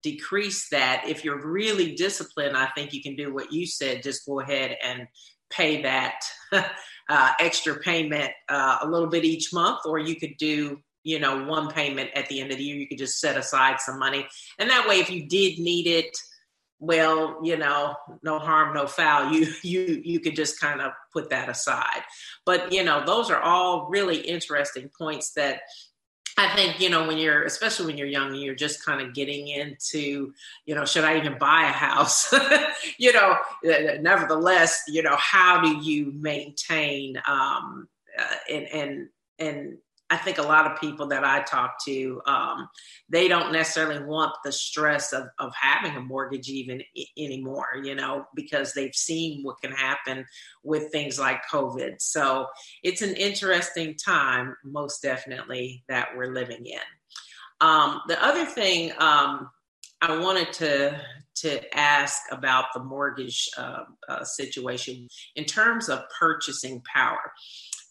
decrease 0.03 0.69
that 0.71 1.05
if 1.07 1.25
you're 1.25 1.47
really 1.47 1.95
disciplined 1.95 2.57
i 2.57 2.67
think 2.75 2.93
you 2.93 3.03
can 3.03 3.15
do 3.17 3.33
what 3.33 3.53
you 3.53 3.67
said 3.67 4.03
just 4.03 4.27
go 4.27 4.41
ahead 4.41 4.77
and 4.83 5.07
pay 5.53 5.83
that 5.83 6.21
uh, 6.53 7.33
extra 7.39 7.77
payment 7.77 8.31
uh, 8.49 8.79
a 8.81 8.89
little 8.89 9.09
bit 9.09 9.25
each 9.25 9.53
month, 9.53 9.81
or 9.85 9.99
you 9.99 10.17
could 10.17 10.37
do 10.39 10.81
you 11.05 11.19
know 11.19 11.45
one 11.45 11.69
payment 11.69 12.11
at 12.15 12.29
the 12.29 12.41
end 12.41 12.51
of 12.51 12.59
the 12.59 12.65
year. 12.65 12.77
You 12.77 12.89
could 12.89 12.99
just 12.99 13.21
set 13.21 13.37
aside 13.37 13.81
some 13.81 13.99
money, 13.99 14.27
and 14.59 14.71
that 14.71 14.89
way, 14.89 14.99
if 14.99 15.11
you 15.11 15.29
did 15.29 15.59
need 15.59 15.87
it, 15.87 16.17
well, 16.79 17.39
you 17.43 17.57
know, 17.57 17.95
no 18.23 18.39
harm, 18.39 18.75
no 18.75 18.87
foul. 18.87 19.33
You 19.33 19.53
you 19.63 20.01
you 20.05 20.21
could 20.21 20.37
just 20.37 20.61
kind 20.61 20.81
of 20.81 20.93
put 21.13 21.31
that 21.31 21.49
aside. 21.49 22.03
But 22.45 22.73
you 22.73 22.83
know, 22.83 23.05
those 23.05 23.31
are 23.31 23.41
all 23.41 23.89
really 23.91 24.19
interesting 24.19 24.91
points 24.99 25.33
that 25.35 25.61
I 26.39 26.55
think, 26.55 26.81
you 26.81 26.89
know, 26.89 27.07
when 27.07 27.19
you're, 27.19 27.45
especially 27.45 27.87
when 27.87 27.99
you're 27.99 28.07
young, 28.07 28.35
you're 28.35 28.55
just 28.55 28.85
kind 28.85 29.01
of 29.01 29.15
getting 29.15 29.49
into, 29.49 30.33
you 30.65 30.75
know, 30.75 30.85
should 30.85 31.05
I 31.05 31.19
even 31.19 31.37
buy 31.39 31.63
a 31.65 31.73
house? 31.73 32.33
you 32.99 33.13
know, 33.13 33.37
nevertheless, 34.01 34.83
you 34.89 35.03
know, 35.03 35.17
how 35.17 35.61
do 35.61 35.77
you 35.85 36.13
maintain 36.13 37.21
um, 37.27 37.89
uh, 38.19 38.35
and, 38.51 38.67
and, 38.73 39.09
and 39.39 39.79
I 40.13 40.19
think 40.19 40.37
a 40.37 40.43
lot 40.43 40.71
of 40.71 40.79
people 40.79 41.07
that 41.07 41.25
I 41.25 41.41
talk 41.41 41.83
to, 41.87 42.21
um, 42.27 42.69
they 43.09 43.29
don't 43.29 43.51
necessarily 43.51 44.05
want 44.05 44.35
the 44.45 44.53
stress 44.53 45.15
of, 45.15 45.25
of 45.39 45.55
having 45.59 45.97
a 45.97 46.03
mortgage 46.03 46.51
even 46.51 46.83
I- 46.95 47.07
anymore, 47.17 47.69
you 47.83 47.95
know, 47.95 48.27
because 48.35 48.75
they've 48.75 48.95
seen 48.95 49.43
what 49.43 49.63
can 49.63 49.73
happen 49.73 50.27
with 50.63 50.93
things 50.93 51.19
like 51.19 51.41
COVID. 51.51 51.95
So 52.01 52.47
it's 52.83 53.01
an 53.01 53.15
interesting 53.15 53.97
time, 53.97 54.55
most 54.63 55.01
definitely, 55.01 55.83
that 55.89 56.09
we're 56.15 56.35
living 56.35 56.67
in. 56.67 56.81
Um, 57.63 58.03
the 58.07 58.23
other 58.23 58.45
thing 58.45 58.93
um, 58.99 59.49
I 60.03 60.19
wanted 60.19 60.53
to 60.55 61.01
to 61.35 61.77
ask 61.77 62.21
about 62.31 62.67
the 62.75 62.85
mortgage 62.85 63.49
uh, 63.57 63.85
uh, 64.07 64.23
situation 64.23 65.09
in 65.35 65.45
terms 65.45 65.89
of 65.89 66.03
purchasing 66.21 66.83
power 66.95 67.33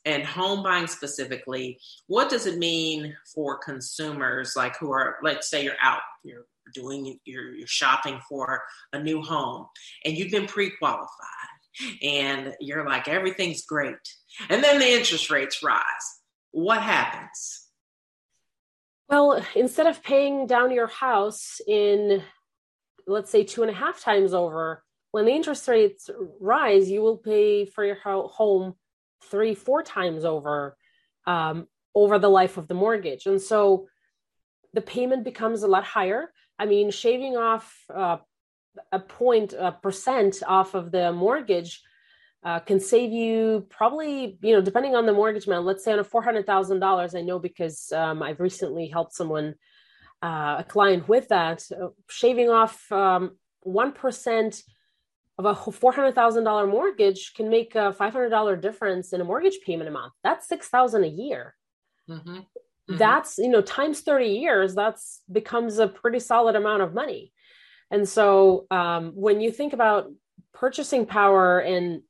and 0.06 0.24
home 0.26 0.64
buying 0.64 0.88
specifically, 0.88 1.80
what 2.08 2.30
does 2.30 2.46
it 2.46 2.58
mean 2.58 3.16
for 3.34 3.58
consumers 3.58 4.54
like 4.56 4.78
who 4.78 4.92
are, 4.92 5.18
let's 5.24 5.50
say 5.50 5.64
you're 5.64 5.74
out, 5.82 6.02
you're 6.24 6.46
doing, 6.74 7.18
you're, 7.26 7.54
you're 7.56 7.68
shopping 7.68 8.20
for 8.28 8.62
a 8.94 9.00
new 9.02 9.22
home 9.22 9.68
and 10.06 10.18
you've 10.18 10.32
been 10.32 10.48
pre-qualified 10.48 11.08
and 12.02 12.56
you're 12.60 12.86
like, 12.86 13.08
everything's 13.08 13.66
great. 13.66 13.96
And 14.50 14.64
then 14.64 14.80
the 14.80 14.92
interest 14.92 15.30
rates 15.30 15.62
rise. 15.64 15.84
What 16.52 16.82
happens? 16.82 17.68
Well, 19.08 19.46
instead 19.56 19.88
of 19.88 20.04
paying 20.04 20.48
down 20.48 20.72
your 20.72 20.88
house 20.88 21.60
in, 21.68 22.24
let's 23.06 23.30
say, 23.30 23.44
two 23.44 23.62
and 23.62 23.70
a 23.70 23.74
half 23.74 24.00
times 24.00 24.34
over, 24.34 24.84
when 25.12 25.26
the 25.26 25.34
interest 25.34 25.68
rates 25.68 26.10
rise, 26.40 26.90
you 26.90 27.02
will 27.02 27.18
pay 27.18 27.66
for 27.66 27.84
your 27.84 27.98
home 28.04 28.76
three, 29.24 29.56
four 29.56 29.84
times 29.84 30.26
over 30.26 30.76
um, 31.28 31.68
over 31.94 32.20
the 32.20 32.30
life 32.30 32.58
of 32.58 32.68
the 32.68 32.74
mortgage. 32.74 33.26
And 33.26 33.42
so 33.42 33.88
the 34.74 34.82
payment 34.82 35.24
becomes 35.24 35.64
a 35.64 35.68
lot 35.68 35.84
higher. 35.84 36.32
I 36.58 36.66
mean, 36.66 36.92
shaving 36.92 37.38
off 37.38 37.76
uh, 37.94 38.18
a 38.92 39.00
point, 39.00 39.54
a 39.54 39.72
percent 39.72 40.42
off 40.48 40.74
of 40.74 40.92
the 40.92 41.12
mortgage 41.12 41.82
uh, 42.44 42.60
can 42.60 42.80
save 42.80 43.12
you 43.12 43.68
probably, 43.70 44.38
you 44.42 44.56
know, 44.56 44.62
depending 44.62 44.96
on 44.96 45.06
the 45.06 45.14
mortgage 45.14 45.46
amount, 45.46 45.66
let's 45.66 45.84
say 45.84 45.92
on 45.92 46.00
a 46.00 46.04
$400,000, 46.04 47.16
I 47.16 47.22
know 47.22 47.40
because 47.40 47.92
um, 47.92 48.24
I've 48.24 48.40
recently 48.40 48.88
helped 48.88 49.14
someone, 49.14 49.56
uh, 50.24 50.58
a 50.60 50.66
client 50.68 51.08
with 51.08 51.28
that, 51.30 51.64
uh, 51.72 51.90
shaving 52.10 52.50
off 52.50 52.92
um, 52.92 53.38
1% 53.66 54.64
of 55.38 55.46
a 55.46 55.54
$400,000 55.54 56.70
mortgage 56.70 57.34
can 57.36 57.50
make 57.50 57.76
a 57.76 57.96
$500 57.98 58.62
difference 58.62 59.14
in 59.14 59.22
a 59.22 59.24
mortgage 59.24 59.60
payment 59.66 59.90
amount. 59.90 60.14
That's 60.24 60.48
6,000 60.48 61.04
a 61.04 61.08
year. 61.08 61.56
Mm-hmm. 62.10 62.30
Mm-hmm. 62.92 62.98
That's, 62.98 63.38
you 63.38 63.50
know, 63.50 63.62
times 63.62 64.02
30 64.02 64.26
years, 64.28 64.76
that's 64.76 65.22
becomes 65.32 65.80
a 65.80 65.88
pretty 65.88 66.20
solid 66.20 66.56
amount 66.56 66.82
of 66.82 66.94
money. 66.94 67.32
And 67.90 68.08
so 68.08 68.66
um, 68.72 69.12
when 69.16 69.42
you 69.42 69.52
think 69.52 69.74
about 69.74 70.12
purchasing 70.54 71.06
power 71.06 71.60
and 71.60 72.02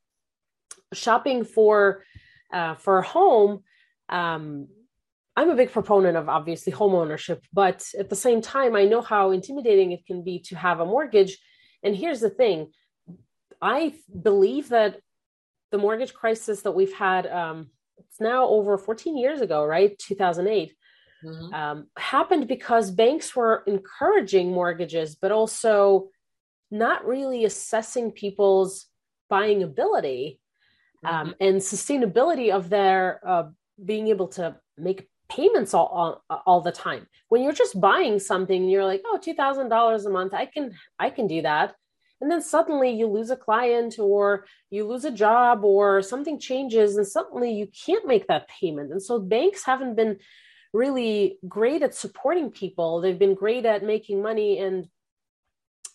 shopping 0.93 1.43
for, 1.43 2.03
uh, 2.51 2.75
for 2.75 2.99
a 2.99 3.03
home, 3.03 3.63
um, 4.09 4.67
I'm 5.35 5.49
a 5.49 5.55
big 5.55 5.71
proponent 5.71 6.17
of 6.17 6.27
obviously 6.27 6.71
home 6.73 6.93
ownership, 6.93 7.43
but 7.53 7.87
at 7.97 8.09
the 8.09 8.15
same 8.15 8.41
time, 8.41 8.75
I 8.75 8.85
know 8.85 9.01
how 9.01 9.31
intimidating 9.31 9.91
it 9.91 10.05
can 10.05 10.23
be 10.23 10.39
to 10.47 10.55
have 10.55 10.79
a 10.79 10.85
mortgage. 10.85 11.37
And 11.83 11.95
here's 11.95 12.19
the 12.19 12.29
thing 12.29 12.71
I 13.61 13.93
believe 14.21 14.69
that 14.69 14.99
the 15.71 15.77
mortgage 15.77 16.13
crisis 16.13 16.61
that 16.61 16.71
we've 16.71 16.93
had, 16.93 17.27
um, 17.27 17.69
it's 17.97 18.19
now 18.19 18.47
over 18.47 18.77
14 18.77 19.17
years 19.17 19.41
ago, 19.41 19.65
right? 19.65 19.97
2008, 19.97 20.73
mm-hmm. 21.23 21.53
um, 21.53 21.87
happened 21.97 22.47
because 22.47 22.91
banks 22.91 23.35
were 23.35 23.63
encouraging 23.67 24.51
mortgages, 24.51 25.15
but 25.15 25.31
also 25.31 26.09
not 26.71 27.05
really 27.05 27.45
assessing 27.45 28.11
people's 28.11 28.87
buying 29.29 29.63
ability 29.63 30.39
um, 31.05 31.27
mm-hmm. 31.27 31.31
and 31.39 31.57
sustainability 31.61 32.51
of 32.51 32.69
their 32.69 33.21
uh, 33.25 33.43
being 33.83 34.07
able 34.07 34.27
to 34.27 34.55
make 34.77 35.07
payments 35.29 35.73
all, 35.73 36.21
all, 36.29 36.41
all 36.45 36.61
the 36.61 36.71
time 36.71 37.07
when 37.29 37.41
you're 37.41 37.53
just 37.53 37.79
buying 37.79 38.19
something 38.19 38.67
you're 38.67 38.83
like 38.83 39.01
oh 39.05 39.17
$2000 39.25 40.05
a 40.05 40.09
month 40.09 40.33
i 40.33 40.45
can 40.45 40.73
i 40.99 41.09
can 41.09 41.25
do 41.25 41.41
that 41.41 41.73
and 42.21 42.29
then 42.29 42.41
suddenly 42.41 42.91
you 42.91 43.07
lose 43.07 43.31
a 43.31 43.35
client 43.35 43.97
or 43.99 44.45
you 44.69 44.87
lose 44.87 45.05
a 45.05 45.11
job 45.11 45.65
or 45.65 46.01
something 46.03 46.39
changes 46.39 46.95
and 46.95 47.07
suddenly 47.07 47.51
you 47.51 47.67
can't 47.85 48.07
make 48.07 48.27
that 48.27 48.47
payment. 48.47 48.91
And 48.91 49.01
so 49.01 49.19
banks 49.19 49.65
haven't 49.65 49.95
been 49.95 50.19
really 50.71 51.39
great 51.47 51.81
at 51.81 51.95
supporting 51.95 52.51
people. 52.51 53.01
They've 53.01 53.17
been 53.17 53.35
great 53.35 53.65
at 53.65 53.83
making 53.83 54.21
money 54.21 54.59
and 54.59 54.87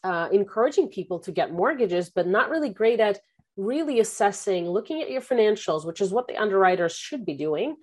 uh, 0.02 0.28
encouraging 0.32 0.88
people 0.88 1.18
to 1.20 1.32
get 1.32 1.52
mortgages 1.52 2.10
but 2.10 2.26
not 2.26 2.50
really 2.50 2.68
great 2.68 3.00
at 3.00 3.18
really 3.56 3.98
assessing 3.98 4.68
looking 4.68 5.02
at 5.02 5.10
your 5.10 5.20
financials 5.20 5.84
which 5.84 6.00
is 6.00 6.12
what 6.12 6.28
the 6.28 6.36
underwriters 6.36 6.94
should 6.94 7.24
be 7.24 7.34
doing 7.34 7.74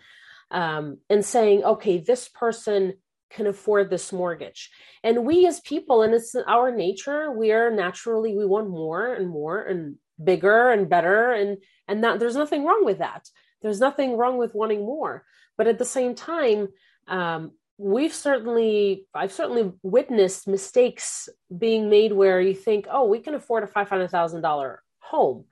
um, 0.52 1.00
and 1.10 1.26
saying 1.26 1.64
okay 1.66 1.98
this 1.98 2.30
person 2.30 2.94
can 3.34 3.48
afford 3.48 3.90
this 3.90 4.14
mortgage. 4.14 4.70
And 5.04 5.26
we 5.26 5.46
as 5.48 5.60
people 5.62 6.04
and 6.04 6.14
it's 6.14 6.36
our 6.48 6.72
nature 6.72 7.32
we 7.32 7.52
are 7.52 7.72
naturally 7.72 8.38
we 8.38 8.46
want 8.46 8.70
more 8.70 9.14
and 9.14 9.30
more 9.30 9.62
and 9.64 9.96
bigger 10.24 10.72
and 10.72 10.88
better 10.88 11.34
and 11.34 11.58
and 11.88 12.04
that 12.04 12.20
there's 12.20 12.36
nothing 12.36 12.64
wrong 12.64 12.86
with 12.86 13.00
that. 13.00 13.28
There's 13.62 13.80
nothing 13.80 14.18
wrong 14.18 14.38
with 14.38 14.54
wanting 14.54 14.82
more. 14.86 15.26
But 15.58 15.68
at 15.68 15.78
the 15.78 15.86
same 15.86 16.16
time 16.16 16.70
um, 17.08 17.52
we've 17.78 18.14
certainly 18.14 19.08
i've 19.14 19.34
certainly 19.34 19.72
witnessed 19.82 20.48
mistakes 20.48 21.28
being 21.58 21.90
made 21.90 22.14
where 22.14 22.40
you 22.40 22.54
think 22.54 22.88
oh 22.90 23.06
we 23.06 23.20
can 23.20 23.34
afford 23.34 23.64
a 23.64 23.68
$500000 23.68 24.78
home. 25.00 25.46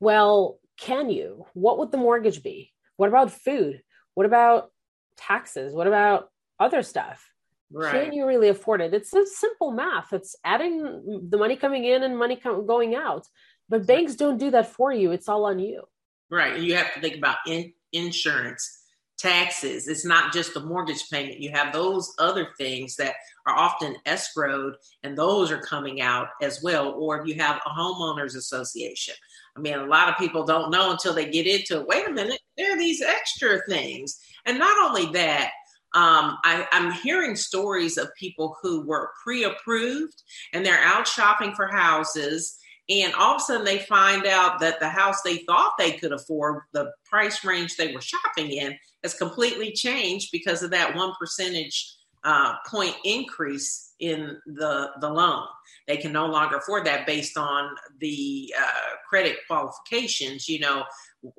Well 0.00 0.58
can 0.80 1.10
you? 1.10 1.46
What 1.52 1.78
would 1.78 1.92
the 1.92 1.98
mortgage 1.98 2.42
be? 2.42 2.72
What 2.96 3.08
about 3.08 3.30
food? 3.30 3.82
What 4.14 4.26
about 4.26 4.70
taxes? 5.16 5.74
What 5.74 5.86
about 5.86 6.31
other 6.62 6.82
stuff. 6.82 7.28
Right. 7.72 8.04
Can 8.04 8.12
you 8.12 8.26
really 8.26 8.48
afford 8.48 8.80
it? 8.82 8.92
It's 8.92 9.12
a 9.14 9.24
simple 9.26 9.70
math. 9.70 10.12
It's 10.12 10.36
adding 10.44 11.28
the 11.30 11.38
money 11.38 11.56
coming 11.56 11.84
in 11.84 12.02
and 12.02 12.18
money 12.18 12.36
com- 12.36 12.66
going 12.66 12.94
out. 12.94 13.26
But 13.68 13.86
banks 13.86 14.14
don't 14.16 14.38
do 14.38 14.50
that 14.50 14.68
for 14.68 14.92
you. 14.92 15.12
It's 15.12 15.28
all 15.28 15.46
on 15.46 15.58
you. 15.58 15.84
Right. 16.30 16.54
And 16.54 16.64
you 16.64 16.76
have 16.76 16.92
to 16.94 17.00
think 17.00 17.16
about 17.16 17.38
in- 17.46 17.72
insurance, 17.92 18.84
taxes. 19.18 19.88
It's 19.88 20.04
not 20.04 20.32
just 20.32 20.52
the 20.52 20.60
mortgage 20.60 21.08
payment. 21.10 21.40
You 21.40 21.50
have 21.52 21.72
those 21.72 22.12
other 22.18 22.48
things 22.58 22.96
that 22.96 23.14
are 23.46 23.56
often 23.56 23.96
escrowed, 24.06 24.74
and 25.02 25.16
those 25.16 25.50
are 25.50 25.60
coming 25.60 26.02
out 26.02 26.28
as 26.42 26.62
well. 26.62 26.92
Or 26.92 27.20
if 27.20 27.26
you 27.26 27.40
have 27.40 27.60
a 27.64 27.70
homeowners 27.70 28.36
association. 28.36 29.14
I 29.56 29.60
mean, 29.60 29.74
a 29.74 29.86
lot 29.86 30.08
of 30.08 30.18
people 30.18 30.44
don't 30.44 30.70
know 30.70 30.90
until 30.90 31.14
they 31.14 31.30
get 31.30 31.46
into 31.46 31.80
it. 31.80 31.86
Wait 31.86 32.08
a 32.08 32.12
minute, 32.12 32.40
there 32.56 32.74
are 32.74 32.78
these 32.78 33.00
extra 33.02 33.60
things. 33.68 34.18
And 34.44 34.58
not 34.58 34.76
only 34.88 35.12
that, 35.12 35.52
um, 35.94 36.38
I, 36.44 36.66
I'm 36.72 36.92
hearing 36.92 37.36
stories 37.36 37.98
of 37.98 38.08
people 38.18 38.56
who 38.62 38.86
were 38.86 39.10
pre 39.22 39.44
approved 39.44 40.22
and 40.52 40.64
they're 40.64 40.82
out 40.82 41.06
shopping 41.06 41.54
for 41.54 41.66
houses 41.66 42.58
and 42.88 43.14
all 43.14 43.36
of 43.36 43.40
a 43.40 43.44
sudden 43.44 43.64
they 43.64 43.78
find 43.78 44.26
out 44.26 44.60
that 44.60 44.80
the 44.80 44.88
house 44.88 45.22
they 45.22 45.38
thought 45.38 45.72
they 45.78 45.92
could 45.92 46.12
afford, 46.12 46.62
the 46.72 46.92
price 47.04 47.44
range 47.44 47.76
they 47.76 47.94
were 47.94 48.00
shopping 48.00 48.50
in, 48.50 48.76
has 49.02 49.14
completely 49.14 49.72
changed 49.72 50.30
because 50.32 50.62
of 50.62 50.70
that 50.72 50.94
one 50.96 51.12
percentage 51.18 51.94
uh, 52.24 52.54
point 52.68 52.94
increase 53.04 53.94
in 54.00 54.36
the 54.46 54.90
the 55.00 55.08
loan. 55.08 55.46
They 55.86 55.96
can 55.96 56.12
no 56.12 56.26
longer 56.26 56.56
afford 56.56 56.84
that 56.86 57.06
based 57.06 57.36
on 57.36 57.74
the 57.98 58.52
uh, 58.58 58.96
credit 59.08 59.38
qualifications. 59.46 60.48
You 60.48 60.60
know 60.60 60.84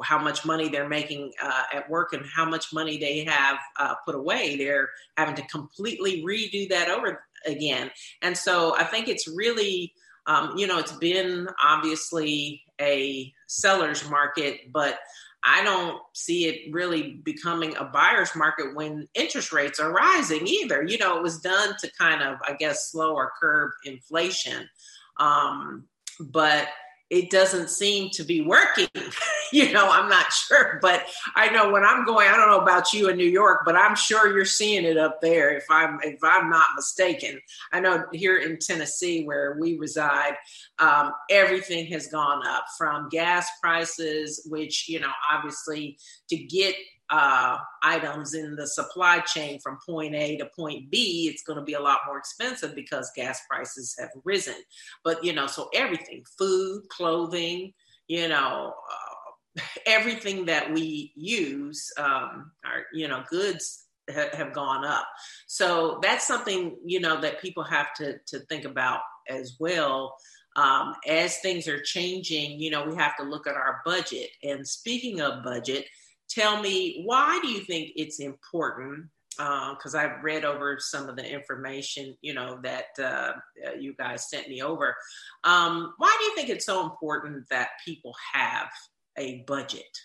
how 0.02 0.18
much 0.18 0.46
money 0.46 0.70
they're 0.70 0.90
making 0.90 1.32
uh, 1.42 1.64
at 1.74 1.90
work 1.90 2.14
and 2.14 2.26
how 2.26 2.46
much 2.46 2.74
money 2.74 2.98
they 2.98 3.24
have 3.26 3.58
uh, 3.80 3.96
put 4.06 4.16
away. 4.16 4.56
They're 4.56 4.90
having 5.18 5.36
to 5.36 5.48
completely 5.48 6.24
redo 6.24 6.70
that 6.70 6.90
over 6.90 7.24
again. 7.46 7.92
And 8.22 8.38
so 8.38 8.76
I 8.78 8.84
think 8.86 9.08
it's 9.08 9.28
really 9.28 9.94
um, 10.26 10.54
you 10.58 10.68
know, 10.68 10.80
it's 10.80 10.94
been 10.94 11.48
obviously 11.62 12.64
a 12.80 13.34
seller's 13.48 14.10
market, 14.10 14.72
but 14.72 15.00
I 15.44 15.64
don't 15.64 16.00
see 16.14 16.46
it 16.46 16.74
really 16.74 17.20
becoming 17.24 17.76
a 17.76 17.84
buyer's 17.84 18.34
market 18.36 18.74
when 18.76 19.10
interest 19.14 19.52
rates 19.52 19.80
are 19.80 19.92
rising 19.92 20.48
either. 20.48 20.84
You 20.84 20.98
know, 20.98 21.18
it 21.18 21.24
was 21.24 21.40
done 21.40 21.76
to 21.82 21.92
kind 22.00 22.22
of, 22.24 22.38
I 22.48 22.54
guess, 22.54 22.90
slow 22.90 23.14
or 23.14 23.32
curb 23.40 23.72
inflation. 23.84 24.70
Um, 25.18 25.86
but 26.20 26.70
it 27.14 27.30
doesn't 27.30 27.70
seem 27.70 28.10
to 28.10 28.24
be 28.24 28.42
working. 28.42 28.88
you 29.54 29.72
know, 29.72 29.88
I'm 29.88 30.10
not 30.10 30.34
sure, 30.34 30.80
but 30.82 31.06
I 31.36 31.50
know 31.50 31.72
when 31.72 31.86
I'm 31.86 32.06
going, 32.06 32.28
I 32.28 32.36
don't 32.36 32.50
know 32.50 32.62
about 32.62 32.92
you 32.92 33.08
in 33.10 33.18
New 33.18 33.30
York, 33.30 33.62
but 33.66 33.76
I'm 33.76 33.96
sure 33.96 34.36
you're 34.36 34.46
seeing 34.46 34.84
it 34.84 34.98
up 34.98 35.22
there 35.22 35.56
if 35.56 35.66
I'm 35.70 36.00
if 36.02 36.18
I'm 36.24 36.50
not 36.50 36.66
mistaken. 36.76 37.40
I 37.72 37.82
know 37.82 38.06
here 38.12 38.38
in 38.38 38.58
Tennessee 38.58 39.26
where 39.26 39.58
we 39.62 39.78
reside, 39.78 40.34
um, 40.80 41.12
everything 41.30 41.86
has 41.88 42.08
gone 42.08 42.46
up 42.48 42.66
from 42.80 43.10
gas 43.10 43.48
prices, 43.62 44.48
which, 44.50 44.90
you 44.90 45.00
know, 45.00 45.12
obviously 45.32 46.00
to 46.30 46.36
get 46.36 46.74
uh, 47.14 47.60
items 47.84 48.34
in 48.34 48.56
the 48.56 48.66
supply 48.66 49.20
chain 49.20 49.60
from 49.60 49.78
point 49.86 50.16
A 50.16 50.36
to 50.38 50.48
point 50.48 50.90
B, 50.90 51.30
it's 51.32 51.44
going 51.44 51.60
to 51.60 51.64
be 51.64 51.74
a 51.74 51.80
lot 51.80 52.00
more 52.08 52.18
expensive 52.18 52.74
because 52.74 53.12
gas 53.16 53.40
prices 53.48 53.96
have 54.00 54.10
risen. 54.24 54.56
But, 55.04 55.24
you 55.24 55.32
know, 55.32 55.46
so 55.46 55.70
everything 55.76 56.24
food, 56.40 56.90
clothing, 56.90 57.74
you 58.08 58.28
know, 58.30 58.74
uh, 58.92 59.62
everything 59.86 60.46
that 60.46 60.74
we 60.74 61.12
use, 61.16 61.92
um, 62.00 62.52
our, 62.66 62.86
you 62.92 63.08
know, 63.08 63.24
goods 63.30 63.86
ha- 64.12 64.36
have 64.36 64.52
gone 64.52 64.84
up. 64.84 65.06
So 65.46 66.00
that's 66.02 66.26
something, 66.26 66.76
you 66.84 67.00
know, 67.00 67.22
that 67.22 67.40
people 67.40 67.64
have 67.64 67.94
to, 67.98 68.18
to 68.26 68.40
think 68.50 68.66
about 68.66 69.02
as 69.30 69.58
well. 69.60 70.16
Um, 70.56 70.96
as 71.08 71.38
things 71.40 71.68
are 71.68 71.80
changing, 71.80 72.60
you 72.60 72.72
know, 72.72 72.86
we 72.86 72.96
have 72.96 73.16
to 73.18 73.24
look 73.24 73.46
at 73.46 73.56
our 73.56 73.82
budget. 73.86 74.30
And 74.42 74.68
speaking 74.68 75.22
of 75.22 75.44
budget, 75.44 75.86
tell 76.30 76.62
me 76.62 77.04
why 77.06 77.40
do 77.42 77.50
you 77.50 77.62
think 77.62 77.92
it's 77.96 78.20
important 78.20 79.08
because 79.38 79.96
uh, 79.96 80.00
I've 80.00 80.24
read 80.24 80.46
over 80.46 80.78
some 80.80 81.10
of 81.10 81.16
the 81.16 81.28
information, 81.28 82.16
you 82.22 82.34
know, 82.34 82.60
that 82.64 82.86
uh, 83.00 83.34
uh, 83.66 83.74
you 83.80 83.94
guys 83.94 84.30
sent 84.30 84.48
me 84.48 84.62
over. 84.62 84.96
Um, 85.44 85.94
why 85.98 86.16
do 86.20 86.26
you 86.26 86.36
think 86.36 86.50
it's 86.50 86.66
so 86.66 86.84
important 86.84 87.50
that 87.50 87.70
people 87.84 88.14
have 88.34 88.70
a 89.18 89.44
budget? 89.48 89.98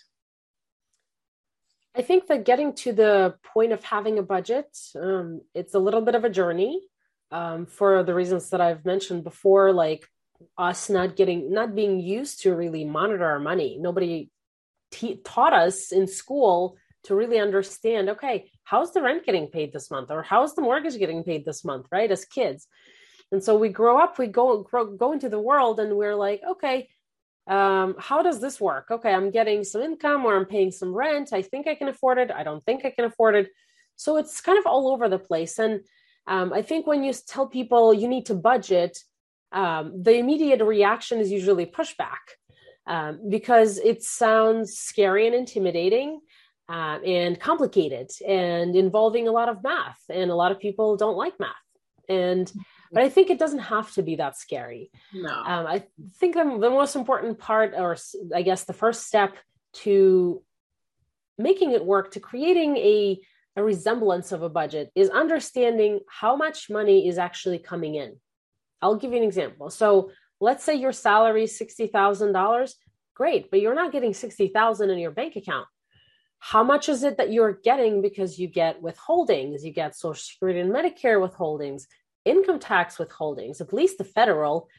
I 1.95 2.01
think 2.01 2.27
that 2.27 2.45
getting 2.45 2.73
to 2.75 2.93
the 2.93 3.35
point 3.53 3.71
of 3.71 3.83
having 3.83 4.19
a 4.19 4.23
budget, 4.23 4.77
um, 4.95 5.41
it's 5.53 5.73
a 5.73 5.79
little 5.79 6.01
bit 6.01 6.15
of 6.15 6.23
a 6.23 6.29
journey 6.29 6.81
um, 7.31 7.65
for 7.65 8.03
the 8.03 8.13
reasons 8.13 8.49
that 8.51 8.61
I've 8.61 8.85
mentioned 8.85 9.23
before, 9.23 9.73
like 9.73 10.07
us 10.57 10.89
not 10.89 11.15
getting, 11.15 11.51
not 11.51 11.75
being 11.75 11.99
used 11.99 12.41
to 12.41 12.55
really 12.55 12.85
monitor 12.85 13.25
our 13.25 13.39
money. 13.39 13.77
Nobody 13.79 14.31
taught 15.23 15.53
us 15.53 15.91
in 15.91 16.07
school 16.07 16.77
to 17.03 17.15
really 17.15 17.39
understand 17.39 18.09
okay 18.09 18.49
how's 18.63 18.93
the 18.93 19.01
rent 19.01 19.25
getting 19.25 19.47
paid 19.47 19.73
this 19.73 19.89
month? 19.89 20.11
Or 20.11 20.21
how's 20.21 20.53
the 20.53 20.61
mortgage 20.61 20.99
getting 20.99 21.23
paid 21.23 21.43
this 21.43 21.65
month 21.65 21.87
right 21.91 22.11
as 22.11 22.23
kids? 22.25 22.67
And 23.31 23.43
so 23.43 23.57
we 23.57 23.69
grow 23.69 23.99
up 23.99 24.19
we 24.19 24.27
go 24.27 24.63
grow, 24.63 24.85
go 24.85 25.11
into 25.11 25.29
the 25.29 25.39
world 25.39 25.79
and 25.79 25.95
we're 25.95 26.15
like 26.15 26.41
okay 26.51 26.87
um, 27.47 27.95
how 27.97 28.21
does 28.21 28.39
this 28.41 28.61
work? 28.61 28.91
Okay 28.91 29.13
i'm 29.13 29.31
getting 29.31 29.63
some 29.63 29.81
income 29.81 30.25
or 30.25 30.35
i'm 30.35 30.45
paying 30.45 30.71
some 30.71 30.93
rent. 30.93 31.33
I 31.33 31.41
think 31.41 31.67
i 31.67 31.75
can 31.75 31.87
afford 31.87 32.17
it. 32.17 32.31
I 32.31 32.43
don't 32.43 32.63
think 32.65 32.85
i 32.85 32.91
can 32.91 33.05
afford 33.05 33.35
it. 33.35 33.49
So 33.95 34.17
it's 34.17 34.39
kind 34.41 34.57
of 34.57 34.65
all 34.65 34.87
over 34.89 35.09
the 35.09 35.19
place. 35.19 35.57
And 35.59 35.81
um, 36.27 36.53
i 36.53 36.61
think 36.61 36.85
when 36.85 37.03
you 37.03 37.13
tell 37.13 37.47
people 37.47 37.93
you 37.93 38.07
need 38.07 38.27
to 38.27 38.35
budget 38.35 38.97
um, 39.51 40.03
the 40.03 40.15
immediate 40.15 40.61
reaction 40.63 41.19
is 41.19 41.31
usually 41.31 41.65
pushback 41.65 42.23
um, 42.89 43.19
because 43.29 43.77
it 43.77 44.03
sounds 44.03 44.77
scary 44.77 45.27
and 45.27 45.35
intimidating 45.35 46.19
uh, 46.67 46.97
and 47.05 47.39
complicated 47.39 48.09
and 48.27 48.75
involving 48.75 49.27
a 49.27 49.31
lot 49.31 49.47
of 49.47 49.63
math. 49.63 50.01
And 50.09 50.31
a 50.31 50.35
lot 50.35 50.51
of 50.51 50.59
people 50.59 50.97
don't 50.97 51.15
like 51.15 51.39
math. 51.39 51.53
And 52.09 52.51
but 52.91 53.03
I 53.03 53.09
think 53.09 53.29
it 53.29 53.37
doesn't 53.37 53.59
have 53.59 53.91
to 53.93 54.01
be 54.01 54.15
that 54.15 54.35
scary. 54.35 54.89
No. 55.13 55.29
Um, 55.29 55.67
I 55.67 55.83
think 56.17 56.33
the, 56.33 56.43
the 56.43 56.71
most 56.71 56.95
important 56.95 57.37
part, 57.37 57.75
or 57.77 57.95
I 58.33 58.41
guess 58.41 58.63
the 58.63 58.73
first 58.73 59.05
step 59.05 59.35
to 59.83 60.41
making 61.37 61.71
it 61.71 61.85
work, 61.85 62.11
to 62.13 62.19
creating 62.19 62.77
a, 62.77 63.19
a 63.55 63.63
resemblance 63.63 64.31
of 64.31 64.41
a 64.41 64.49
budget, 64.49 64.91
is 64.95 65.09
understanding 65.11 65.99
how 66.09 66.35
much 66.35 66.71
money 66.71 67.07
is 67.07 67.19
actually 67.19 67.59
coming 67.59 67.93
in. 67.93 68.15
I'll 68.81 68.95
give 68.95 69.11
you 69.11 69.17
an 69.17 69.23
example. 69.23 69.69
So 69.69 70.09
let's 70.39 70.63
say 70.63 70.75
your 70.75 70.91
salary 70.91 71.43
is 71.43 71.59
$60,000, 71.59 72.73
great, 73.13 73.51
but 73.51 73.61
you're 73.61 73.75
not 73.75 73.91
getting 73.91 74.13
60,000 74.13 74.89
in 74.89 74.97
your 74.97 75.11
bank 75.11 75.35
account. 75.35 75.67
How 76.39 76.63
much 76.63 76.87
is 76.87 77.03
it 77.03 77.17
that 77.17 77.33
you're 77.33 77.59
getting 77.63 78.01
because 78.01 78.39
you 78.39 78.47
get 78.47 78.81
withholdings, 78.81 79.63
you 79.63 79.73
get 79.73 79.95
social 79.95 80.15
security 80.15 80.61
and 80.61 80.71
Medicare 80.71 81.19
withholdings, 81.19 81.83
income 82.23 82.59
tax 82.59 82.97
withholdings, 82.97 83.59
at 83.59 83.73
least 83.73 83.97
the 83.97 84.05
federal. 84.05 84.69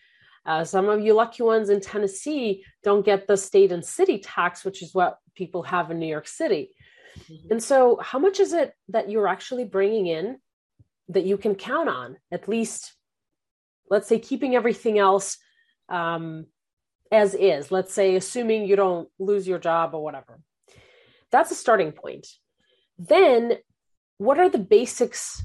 Uh, 0.46 0.64
some 0.64 0.88
of 0.88 1.00
you 1.00 1.12
lucky 1.12 1.42
ones 1.42 1.68
in 1.68 1.80
Tennessee 1.80 2.64
don't 2.82 3.04
get 3.04 3.26
the 3.26 3.36
state 3.36 3.72
and 3.72 3.84
city 3.84 4.18
tax, 4.18 4.64
which 4.64 4.82
is 4.82 4.94
what 4.94 5.18
people 5.34 5.62
have 5.62 5.90
in 5.90 5.98
New 5.98 6.06
York 6.06 6.26
City. 6.26 6.70
Mm-hmm. 7.30 7.52
And 7.52 7.62
so, 7.62 7.98
how 8.02 8.18
much 8.18 8.40
is 8.40 8.54
it 8.54 8.72
that 8.88 9.10
you're 9.10 9.28
actually 9.28 9.64
bringing 9.64 10.06
in 10.06 10.38
that 11.08 11.26
you 11.26 11.36
can 11.36 11.54
count 11.54 11.90
on? 11.90 12.16
At 12.32 12.48
least, 12.48 12.94
let's 13.90 14.08
say, 14.08 14.18
keeping 14.18 14.54
everything 14.54 14.98
else 14.98 15.36
um, 15.90 16.46
as 17.12 17.34
is, 17.34 17.70
let's 17.72 17.92
say, 17.92 18.16
assuming 18.16 18.66
you 18.66 18.76
don't 18.76 19.08
lose 19.18 19.46
your 19.46 19.58
job 19.58 19.94
or 19.94 20.02
whatever. 20.02 20.40
That's 21.30 21.50
a 21.50 21.56
starting 21.56 21.92
point. 21.92 22.26
Then, 22.98 23.58
what 24.18 24.38
are 24.38 24.48
the 24.48 24.58
basics 24.58 25.44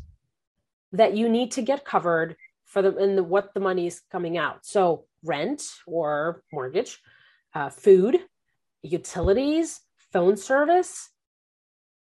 that 0.91 1.15
you 1.15 1.27
need 1.27 1.51
to 1.51 1.61
get 1.61 1.85
covered 1.85 2.35
for 2.65 2.81
the 2.81 2.95
and 2.97 3.17
the, 3.17 3.23
what 3.23 3.53
the 3.53 3.59
money 3.59 3.87
is 3.87 4.01
coming 4.11 4.37
out? 4.37 4.65
So, 4.65 5.05
rent 5.23 5.63
or 5.87 6.43
mortgage, 6.51 6.99
uh, 7.53 7.69
food, 7.69 8.19
utilities, 8.83 9.81
phone 10.11 10.37
service, 10.37 11.09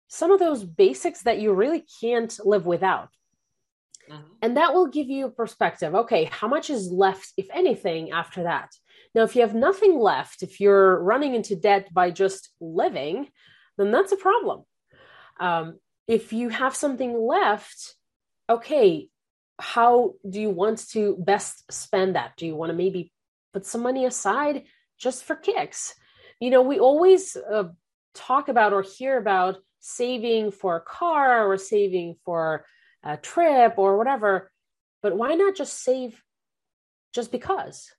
some 0.08 0.32
of 0.32 0.40
those 0.40 0.64
basics 0.64 1.22
that 1.24 1.40
you 1.40 1.54
really 1.54 1.86
can't 2.02 2.38
live 2.46 2.66
without. 2.66 3.10
Mm-hmm. 4.10 4.34
And 4.42 4.58
that 4.58 4.74
will 4.74 4.88
give 4.88 5.08
you 5.08 5.28
a 5.28 5.32
perspective. 5.32 5.96
Okay, 5.96 6.26
how 6.26 6.48
much 6.48 6.70
is 6.70 6.92
left, 6.92 7.34
if 7.38 7.48
anything, 7.54 8.12
after 8.12 8.44
that? 8.44 8.72
Now, 9.14 9.24
if 9.24 9.36
you 9.36 9.42
have 9.42 9.56
nothing 9.56 10.00
left, 10.00 10.44
if 10.44 10.60
you're 10.60 11.02
running 11.02 11.36
into 11.36 11.56
debt 11.56 11.94
by 11.94 12.12
just 12.12 12.50
living, 12.60 13.30
then 13.78 13.92
that's 13.92 14.12
a 14.12 14.18
problem. 14.18 14.64
Um, 15.40 15.80
if 16.08 16.34
you 16.34 16.50
have 16.50 16.76
something 16.76 17.18
left, 17.18 17.96
okay, 18.50 19.10
how 19.60 20.14
do 20.28 20.42
you 20.42 20.50
want 20.50 20.90
to 20.90 21.16
best 21.20 21.72
spend 21.72 22.16
that? 22.16 22.34
Do 22.38 22.46
you 22.46 22.56
want 22.56 22.72
to 22.72 22.78
maybe 22.78 23.12
put 23.54 23.66
some 23.66 23.82
money 23.82 24.06
aside 24.06 24.64
just 24.98 25.24
for 25.24 25.36
kicks? 25.36 25.94
You 26.40 26.50
know, 26.50 26.62
we 26.62 26.80
always 26.80 27.36
uh, 27.36 27.66
talk 28.14 28.50
about 28.50 28.74
or 28.74 28.82
hear 28.82 29.18
about 29.18 29.58
saving 29.80 30.52
for 30.52 30.78
a 30.78 30.82
car 30.82 31.52
or 31.52 31.58
saving 31.58 32.16
for 32.26 32.66
a 33.04 33.18
trip 33.18 33.76
or 33.78 33.98
whatever 33.98 34.52
but 35.02 35.18
why 35.18 35.34
not 35.34 35.56
just 35.56 35.84
save 35.84 36.22
just 37.14 37.32
because? 37.32 37.92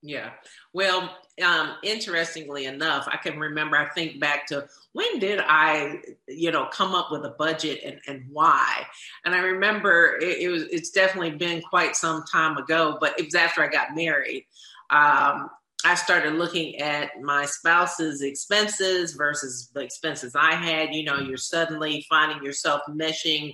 Yeah. 0.00 0.30
Well 0.72 1.16
um 1.42 1.74
interestingly 1.84 2.66
enough 2.66 3.06
i 3.12 3.16
can 3.16 3.38
remember 3.38 3.76
i 3.76 3.88
think 3.90 4.18
back 4.18 4.44
to 4.44 4.66
when 4.92 5.20
did 5.20 5.38
i 5.40 6.00
you 6.26 6.50
know 6.50 6.66
come 6.66 6.96
up 6.96 7.12
with 7.12 7.24
a 7.24 7.34
budget 7.38 7.80
and, 7.84 8.00
and 8.08 8.24
why? 8.30 8.84
And 9.24 9.34
i 9.34 9.38
remember 9.38 10.18
it, 10.20 10.38
it 10.38 10.48
was 10.48 10.64
it's 10.64 10.90
definitely 10.90 11.32
been 11.32 11.62
quite 11.62 11.96
some 11.96 12.24
time 12.30 12.56
ago 12.56 12.98
but 13.00 13.18
it 13.18 13.24
was 13.24 13.34
after 13.34 13.62
i 13.62 13.68
got 13.68 13.94
married. 13.94 14.46
Um 14.90 15.50
I 15.84 15.94
started 15.94 16.34
looking 16.34 16.80
at 16.80 17.20
my 17.22 17.46
spouse's 17.46 18.20
expenses 18.20 19.12
versus 19.12 19.70
the 19.72 19.80
expenses 19.80 20.34
I 20.34 20.56
had. 20.56 20.92
You 20.92 21.04
know, 21.04 21.20
you're 21.20 21.36
suddenly 21.36 22.04
finding 22.10 22.42
yourself 22.42 22.82
meshing 22.90 23.52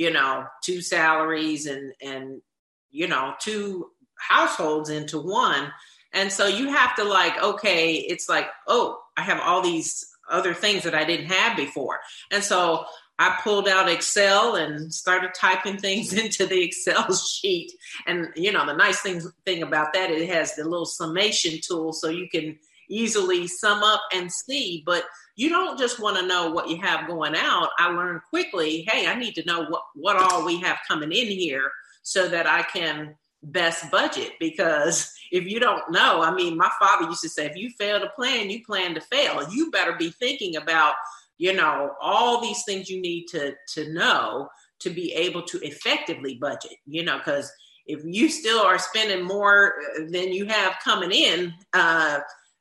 you 0.00 0.10
know, 0.10 0.46
two 0.62 0.80
salaries 0.80 1.66
and 1.66 1.92
and 2.00 2.40
you 2.90 3.06
know, 3.06 3.34
two 3.38 3.90
households 4.18 4.88
into 4.88 5.20
one. 5.20 5.70
And 6.14 6.32
so 6.32 6.46
you 6.46 6.72
have 6.72 6.96
to 6.96 7.04
like, 7.04 7.40
okay, 7.40 7.96
it's 7.96 8.26
like, 8.26 8.46
oh, 8.66 8.98
I 9.18 9.20
have 9.20 9.40
all 9.40 9.60
these 9.60 10.06
other 10.28 10.54
things 10.54 10.84
that 10.84 10.94
I 10.94 11.04
didn't 11.04 11.26
have 11.26 11.54
before. 11.54 12.00
And 12.32 12.42
so 12.42 12.86
I 13.18 13.38
pulled 13.44 13.68
out 13.68 13.90
Excel 13.90 14.56
and 14.56 14.92
started 14.92 15.34
typing 15.34 15.76
things 15.86 16.14
into 16.14 16.46
the 16.46 16.62
Excel 16.62 17.14
sheet. 17.14 17.70
And 18.06 18.28
you 18.36 18.52
know, 18.52 18.64
the 18.64 18.72
nice 18.72 19.02
thing 19.02 19.20
thing 19.44 19.62
about 19.62 19.92
that, 19.92 20.10
it 20.10 20.30
has 20.30 20.56
the 20.56 20.64
little 20.64 20.86
summation 20.86 21.60
tool 21.62 21.92
so 21.92 22.08
you 22.08 22.30
can 22.30 22.58
easily 22.88 23.46
sum 23.46 23.82
up 23.82 24.00
and 24.14 24.32
see. 24.32 24.82
But 24.86 25.04
you 25.40 25.48
don't 25.48 25.78
just 25.78 25.98
want 25.98 26.18
to 26.18 26.26
know 26.26 26.50
what 26.50 26.68
you 26.68 26.76
have 26.82 27.06
going 27.06 27.34
out. 27.34 27.70
I 27.78 27.90
learned 27.90 28.20
quickly, 28.28 28.86
hey, 28.86 29.06
I 29.06 29.14
need 29.14 29.34
to 29.36 29.44
know 29.46 29.64
what, 29.64 29.82
what 29.94 30.16
all 30.16 30.44
we 30.44 30.60
have 30.60 30.76
coming 30.86 31.12
in 31.12 31.28
here 31.28 31.72
so 32.02 32.28
that 32.28 32.46
I 32.46 32.62
can 32.62 33.16
best 33.42 33.90
budget 33.90 34.32
because 34.38 35.10
if 35.32 35.44
you 35.44 35.58
don't 35.58 35.90
know, 35.90 36.22
I 36.22 36.34
mean, 36.34 36.58
my 36.58 36.68
father 36.78 37.06
used 37.06 37.22
to 37.22 37.30
say, 37.30 37.46
if 37.46 37.56
you 37.56 37.70
fail 37.78 38.00
to 38.00 38.10
plan, 38.10 38.50
you 38.50 38.62
plan 38.62 38.92
to 38.96 39.00
fail. 39.00 39.50
You 39.50 39.70
better 39.70 39.94
be 39.98 40.10
thinking 40.10 40.56
about, 40.56 40.96
you 41.38 41.54
know, 41.54 41.92
all 42.02 42.42
these 42.42 42.62
things 42.64 42.90
you 42.90 43.00
need 43.00 43.24
to 43.28 43.54
to 43.76 43.90
know 43.94 44.50
to 44.80 44.90
be 44.90 45.14
able 45.14 45.40
to 45.44 45.66
effectively 45.66 46.34
budget, 46.34 46.76
you 46.84 47.02
know, 47.02 47.16
because 47.16 47.50
if 47.86 48.02
you 48.04 48.28
still 48.28 48.60
are 48.60 48.78
spending 48.78 49.24
more 49.24 49.72
than 50.10 50.34
you 50.34 50.44
have 50.44 50.76
coming 50.84 51.12
in, 51.12 51.54
uh, 51.72 52.18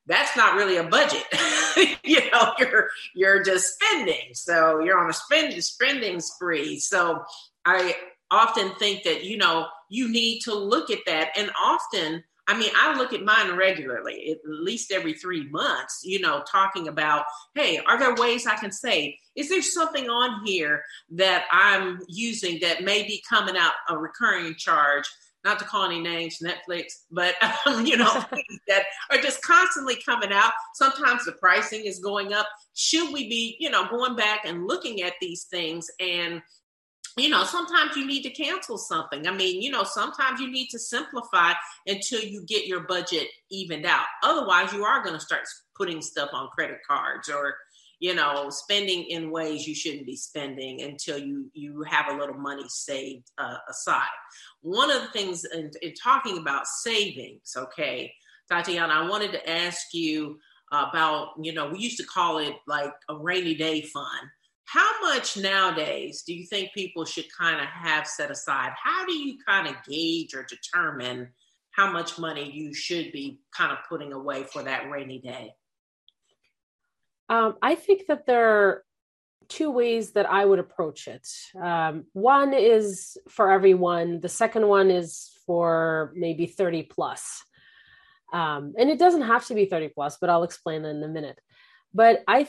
that's 0.10 0.36
not 0.36 0.56
really 0.56 0.78
a 0.78 0.84
budget. 0.84 1.24
you 2.04 2.32
know, 2.32 2.54
you're 2.60 2.90
you're 3.16 3.44
just 3.44 3.74
spending. 3.74 4.34
So 4.34 4.80
you're 4.80 5.00
on 5.00 5.10
a 5.10 5.14
spend 5.14 5.54
spending 5.64 6.20
spree. 6.20 6.80
So 6.80 7.24
I 7.66 7.96
often 8.32 8.74
think 8.76 9.04
that, 9.04 9.24
you 9.24 9.38
know, 9.38 9.68
you 9.90 10.12
need 10.12 10.42
to 10.42 10.54
look 10.54 10.90
at 10.90 11.00
that. 11.08 11.30
And 11.36 11.52
often, 11.60 12.24
I 12.48 12.58
mean, 12.58 12.72
I 12.76 12.98
look 12.98 13.14
at 13.14 13.24
mine 13.24 13.56
regularly, 13.56 14.32
at 14.32 14.38
least 14.44 14.92
every 14.92 15.14
three 15.14 15.48
months, 15.50 16.02
you 16.04 16.20
know, 16.20 16.44
talking 16.52 16.88
about, 16.88 17.26
hey, 17.54 17.80
are 17.88 18.00
there 18.00 18.16
ways 18.16 18.48
I 18.48 18.56
can 18.56 18.72
save? 18.72 19.14
Is 19.36 19.50
there 19.50 19.62
something 19.62 20.10
on 20.10 20.46
here 20.46 20.84
that 21.12 21.46
I'm 21.52 22.00
using 22.08 22.60
that 22.62 22.84
may 22.84 23.04
be 23.04 23.24
coming 23.30 23.56
out 23.56 23.74
a 23.88 23.98
recurring 23.98 24.56
charge? 24.58 25.06
Not 25.46 25.60
to 25.60 25.66
call 25.66 25.86
any 25.86 26.02
names, 26.02 26.40
Netflix, 26.44 27.04
but 27.12 27.36
um, 27.66 27.86
you 27.86 27.98
know 27.98 28.24
that 28.68 28.84
are 29.10 29.18
just 29.18 29.42
constantly 29.42 29.98
coming 30.06 30.32
out. 30.32 30.52
Sometimes 30.74 31.26
the 31.26 31.34
pricing 31.34 31.86
is 31.86 32.00
going 32.00 32.34
up. 32.34 32.48
Should 32.74 33.14
we 33.14 33.30
be, 33.30 33.58
you 33.60 33.70
know, 33.70 33.88
going 33.90 34.16
back 34.16 34.42
and 34.46 34.68
looking 34.68 35.02
at 35.02 35.14
these 35.22 35.46
things 35.46 35.88
and 36.00 36.42
you 37.18 37.30
know, 37.30 37.44
sometimes 37.44 37.96
you 37.96 38.06
need 38.06 38.22
to 38.24 38.30
cancel 38.30 38.78
something. 38.78 39.28
I 39.28 39.32
mean, 39.32 39.62
you 39.62 39.72
know, 39.72 39.84
sometimes 39.84 40.40
you 40.40 40.50
need 40.50 40.68
to 40.68 40.80
simplify 40.80 41.54
until 41.86 42.22
you 42.22 42.46
get 42.46 42.66
your 42.66 42.82
budget 42.82 43.28
evened 43.50 43.86
out. 43.86 44.06
Otherwise, 44.24 44.72
you 44.74 44.86
are 44.86 45.04
going 45.04 45.16
to 45.16 45.20
start 45.20 45.42
putting 45.76 46.02
stuff 46.02 46.30
on 46.34 46.50
credit 46.50 46.78
cards 46.88 47.30
or, 47.30 47.56
you 48.00 48.16
know, 48.16 48.50
spending 48.50 49.04
in 49.06 49.32
ways 49.32 49.68
you 49.68 49.76
shouldn't 49.76 50.06
be 50.06 50.16
spending 50.16 50.82
until 50.82 51.18
you 51.18 51.50
you 51.54 51.84
have 51.84 52.08
a 52.10 52.18
little 52.18 52.38
money 52.38 52.66
saved 52.68 53.30
uh, 53.38 53.58
aside. 53.70 54.08
One 54.62 54.92
of 54.92 55.02
the 55.02 55.10
things 55.10 55.46
in, 55.46 55.72
in, 55.82 55.94
talking 55.94 56.38
about 56.38 56.68
savings, 56.68 57.54
okay, 57.56 58.12
Tatiana, 58.50 58.94
I 58.94 59.10
wanted 59.10 59.32
to 59.34 59.50
ask 59.50 59.94
you 59.94 60.40
about, 60.72 61.30
you 61.42 61.54
know, 61.54 61.70
we 61.70 61.80
used 61.80 61.98
to 61.98 62.06
call 62.06 62.38
it 62.38 62.54
like 62.68 62.94
a 63.10 63.16
rainy 63.18 63.56
day 63.56 63.82
fund 63.82 64.30
how 64.72 65.02
much 65.02 65.36
nowadays 65.36 66.22
do 66.22 66.32
you 66.32 66.46
think 66.46 66.70
people 66.76 67.04
should 67.04 67.26
kind 67.36 67.60
of 67.60 67.66
have 67.66 68.06
set 68.06 68.30
aside? 68.30 68.72
How 68.82 69.04
do 69.04 69.14
you 69.14 69.40
kind 69.44 69.68
of 69.68 69.74
gauge 69.90 70.36
or 70.36 70.46
determine 70.48 71.30
how 71.72 71.92
much 71.92 72.20
money 72.20 72.52
you 72.52 72.72
should 72.72 73.12
be 73.12 73.40
kind 73.56 73.72
of 73.72 73.80
putting 73.90 74.14
away 74.14 74.44
for 74.44 74.62
that 74.62 74.92
rainy 74.92 75.20
day? 75.22 75.56
Um, 77.30 77.56
I 77.62 77.76
think 77.76 78.08
that 78.08 78.26
there 78.26 78.50
are 78.50 78.84
two 79.48 79.72
ways 79.72 80.12
that 80.12 80.30
I 80.30 80.46
would 80.46 80.60
approach 80.60 81.08
it. 81.08 81.28
Um, 81.60 82.06
one 82.14 82.54
is 82.54 83.18
for 83.30 83.52
everyone, 83.52 84.20
the 84.20 84.30
second 84.30 84.68
one 84.68 84.92
is 84.92 85.32
for 85.46 86.12
maybe 86.16 86.46
30 86.46 86.84
plus. 86.84 87.44
Um, 88.32 88.74
and 88.78 88.90
it 88.90 89.00
doesn't 89.00 89.24
have 89.24 89.46
to 89.48 89.56
be 89.56 89.66
30 89.66 89.90
plus, 89.90 90.18
but 90.20 90.30
I'll 90.30 90.44
explain 90.44 90.86
in 90.86 91.04
a 91.04 91.08
minute. 91.08 91.40
But 91.94 92.24
I 92.28 92.48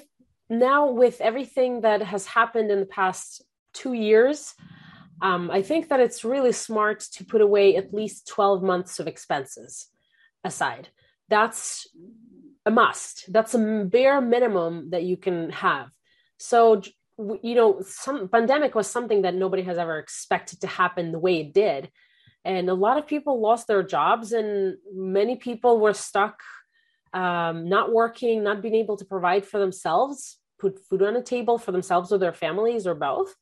now 0.50 0.90
with 0.90 1.20
everything 1.20 1.82
that 1.82 2.02
has 2.02 2.26
happened 2.26 2.70
in 2.70 2.80
the 2.80 2.86
past 2.86 3.42
two 3.72 3.92
years 3.92 4.54
um, 5.22 5.48
i 5.50 5.62
think 5.62 5.88
that 5.88 6.00
it's 6.00 6.24
really 6.24 6.52
smart 6.52 7.00
to 7.00 7.24
put 7.24 7.40
away 7.40 7.76
at 7.76 7.94
least 7.94 8.26
12 8.26 8.62
months 8.62 8.98
of 8.98 9.06
expenses 9.06 9.86
aside 10.42 10.88
that's 11.28 11.86
a 12.70 12.74
must. 12.74 13.30
That's 13.32 13.54
a 13.54 13.84
bare 13.84 14.20
minimum 14.20 14.90
that 14.90 15.02
you 15.02 15.16
can 15.16 15.50
have. 15.50 15.90
So 16.38 16.82
you 17.42 17.54
know 17.54 17.82
some 17.82 18.28
pandemic 18.28 18.74
was 18.74 18.88
something 18.88 19.22
that 19.22 19.34
nobody 19.34 19.62
has 19.64 19.76
ever 19.76 19.98
expected 19.98 20.62
to 20.62 20.66
happen 20.66 21.12
the 21.12 21.18
way 21.18 21.40
it 21.40 21.52
did. 21.52 21.90
And 22.44 22.70
a 22.70 22.74
lot 22.86 22.96
of 22.96 23.06
people 23.06 23.40
lost 23.40 23.66
their 23.66 23.82
jobs 23.82 24.32
and 24.32 24.76
many 24.94 25.36
people 25.36 25.78
were 25.78 25.92
stuck 25.92 26.40
um, 27.12 27.68
not 27.68 27.92
working 27.92 28.42
not 28.42 28.62
being 28.62 28.76
able 28.76 28.96
to 28.96 29.04
provide 29.04 29.44
for 29.44 29.58
themselves 29.58 30.38
put 30.58 30.78
food 30.86 31.02
on 31.02 31.16
a 31.16 31.22
table 31.22 31.58
for 31.58 31.72
themselves 31.72 32.12
or 32.12 32.18
their 32.18 32.32
families 32.32 32.86
or 32.86 32.94
both. 32.94 33.34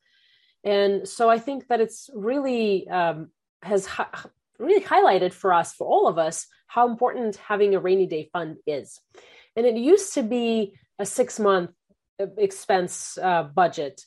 And 0.64 1.06
so 1.06 1.28
i 1.28 1.38
think 1.38 1.68
that 1.68 1.80
it's 1.80 2.10
really 2.14 2.88
um, 2.88 3.28
has 3.62 3.88
really 4.58 4.84
highlighted 4.84 5.32
for 5.32 5.52
us 5.52 5.74
for 5.74 5.86
all 5.86 6.08
of 6.08 6.18
us 6.18 6.46
how 6.68 6.88
important 6.88 7.36
having 7.36 7.74
a 7.74 7.80
rainy 7.80 8.06
day 8.06 8.30
fund 8.32 8.58
is. 8.66 9.00
And 9.56 9.66
it 9.66 9.76
used 9.76 10.14
to 10.14 10.22
be 10.22 10.74
a 10.98 11.06
six 11.06 11.40
month 11.40 11.70
uh, 12.20 12.26
expense 12.36 13.18
uh, 13.18 13.42
budget. 13.42 14.04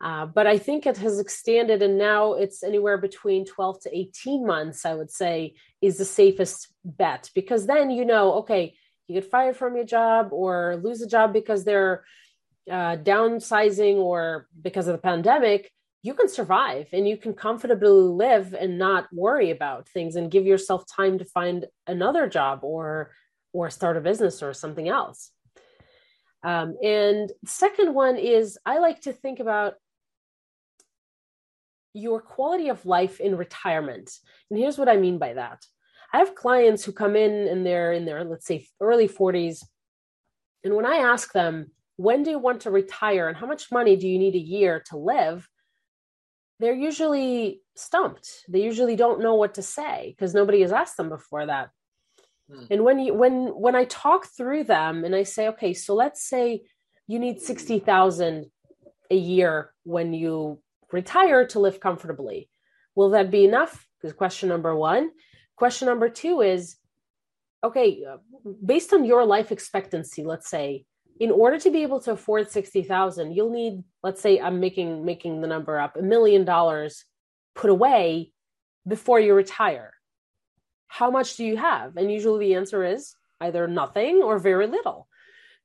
Uh, 0.00 0.26
but 0.26 0.46
I 0.46 0.58
think 0.58 0.86
it 0.86 0.96
has 0.98 1.18
extended 1.18 1.82
and 1.82 1.98
now 1.98 2.34
it's 2.34 2.62
anywhere 2.62 2.98
between 2.98 3.44
12 3.44 3.80
to 3.82 3.96
18 3.96 4.46
months, 4.46 4.86
I 4.86 4.94
would 4.94 5.10
say, 5.10 5.54
is 5.82 5.98
the 5.98 6.04
safest 6.04 6.68
bet. 6.84 7.30
Because 7.34 7.66
then 7.66 7.90
you 7.90 8.04
know, 8.04 8.34
okay, 8.34 8.74
you 9.08 9.20
get 9.20 9.30
fired 9.30 9.56
from 9.56 9.74
your 9.74 9.84
job 9.84 10.28
or 10.32 10.80
lose 10.82 11.02
a 11.02 11.08
job 11.08 11.32
because 11.32 11.64
they're 11.64 12.04
uh, 12.70 12.96
downsizing 12.96 13.96
or 13.96 14.46
because 14.60 14.86
of 14.86 14.92
the 14.92 15.02
pandemic, 15.02 15.72
you 16.02 16.14
can 16.14 16.28
survive 16.28 16.88
and 16.92 17.08
you 17.08 17.16
can 17.16 17.34
comfortably 17.34 17.88
live 17.88 18.54
and 18.54 18.78
not 18.78 19.08
worry 19.12 19.50
about 19.50 19.88
things 19.88 20.16
and 20.16 20.30
give 20.30 20.46
yourself 20.46 20.84
time 20.86 21.18
to 21.18 21.24
find 21.24 21.66
another 21.86 22.28
job 22.28 22.60
or 22.62 23.10
or 23.52 23.70
start 23.70 23.96
a 23.96 24.00
business 24.00 24.42
or 24.42 24.52
something 24.52 24.88
else. 24.88 25.32
Um, 26.44 26.76
and 26.82 27.32
second 27.46 27.94
one 27.94 28.16
is 28.16 28.58
I 28.64 28.78
like 28.78 29.00
to 29.02 29.12
think 29.12 29.40
about 29.40 29.74
your 31.94 32.20
quality 32.20 32.68
of 32.68 32.86
life 32.86 33.20
in 33.20 33.36
retirement. 33.36 34.10
And 34.50 34.58
here's 34.58 34.78
what 34.78 34.88
I 34.88 34.96
mean 34.96 35.18
by 35.18 35.34
that. 35.34 35.64
I 36.12 36.18
have 36.18 36.34
clients 36.34 36.84
who 36.84 36.92
come 36.92 37.16
in 37.16 37.48
and 37.48 37.66
they're 37.66 37.92
in 37.92 38.04
their, 38.04 38.22
let's 38.24 38.46
say, 38.46 38.66
early 38.80 39.08
40s. 39.08 39.64
And 40.62 40.74
when 40.74 40.86
I 40.86 40.96
ask 40.96 41.32
them, 41.32 41.72
when 41.96 42.22
do 42.22 42.30
you 42.30 42.38
want 42.38 42.60
to 42.62 42.70
retire 42.70 43.28
and 43.28 43.36
how 43.36 43.46
much 43.46 43.72
money 43.72 43.96
do 43.96 44.06
you 44.06 44.18
need 44.18 44.34
a 44.34 44.38
year 44.38 44.82
to 44.90 44.96
live 44.96 45.48
they're 46.58 46.74
usually 46.74 47.60
stumped. 47.76 48.28
They 48.48 48.62
usually 48.62 48.96
don't 48.96 49.20
know 49.20 49.34
what 49.34 49.54
to 49.54 49.62
say 49.62 50.14
because 50.16 50.34
nobody 50.34 50.60
has 50.62 50.72
asked 50.72 50.96
them 50.96 51.08
before 51.08 51.46
that. 51.46 51.70
Hmm. 52.50 52.64
and 52.70 52.82
when 52.82 52.98
you 52.98 53.12
when 53.12 53.48
when 53.48 53.76
i 53.76 53.84
talk 53.84 54.24
through 54.24 54.64
them 54.64 55.04
and 55.04 55.14
i 55.14 55.22
say 55.22 55.48
okay 55.48 55.74
so 55.74 55.94
let's 55.94 56.26
say 56.26 56.62
you 57.06 57.18
need 57.18 57.42
60,000 57.42 58.50
a 59.10 59.14
year 59.14 59.74
when 59.84 60.14
you 60.14 60.60
retire 60.92 61.46
to 61.46 61.58
live 61.58 61.80
comfortably. 61.80 62.50
Will 62.94 63.10
that 63.10 63.30
be 63.30 63.44
enough? 63.44 63.86
Is 64.02 64.12
question 64.12 64.48
number 64.48 64.74
1 64.74 65.10
question 65.58 65.86
number 65.86 66.08
2 66.08 66.40
is 66.40 66.76
okay 67.62 68.04
uh, 68.10 68.18
based 68.64 68.92
on 68.92 69.04
your 69.04 69.24
life 69.24 69.50
expectancy 69.52 70.22
let's 70.24 70.48
say 70.48 70.84
in 71.20 71.30
order 71.30 71.58
to 71.58 71.70
be 71.70 71.82
able 71.82 72.00
to 72.00 72.12
afford 72.12 72.50
60,000, 72.50 73.32
you'll 73.32 73.50
need, 73.50 73.82
let's 74.02 74.20
say 74.20 74.40
I'm 74.40 74.60
making 74.60 75.04
making 75.04 75.40
the 75.40 75.48
number 75.48 75.78
up, 75.78 75.96
a 75.96 76.02
million 76.02 76.44
dollars 76.44 77.04
put 77.54 77.70
away 77.70 78.32
before 78.86 79.20
you 79.20 79.34
retire. 79.34 79.92
How 80.86 81.10
much 81.10 81.36
do 81.36 81.44
you 81.44 81.56
have? 81.56 81.96
And 81.96 82.10
usually 82.10 82.46
the 82.46 82.54
answer 82.54 82.84
is 82.84 83.14
either 83.40 83.66
nothing 83.66 84.22
or 84.22 84.38
very 84.38 84.66
little. 84.66 85.08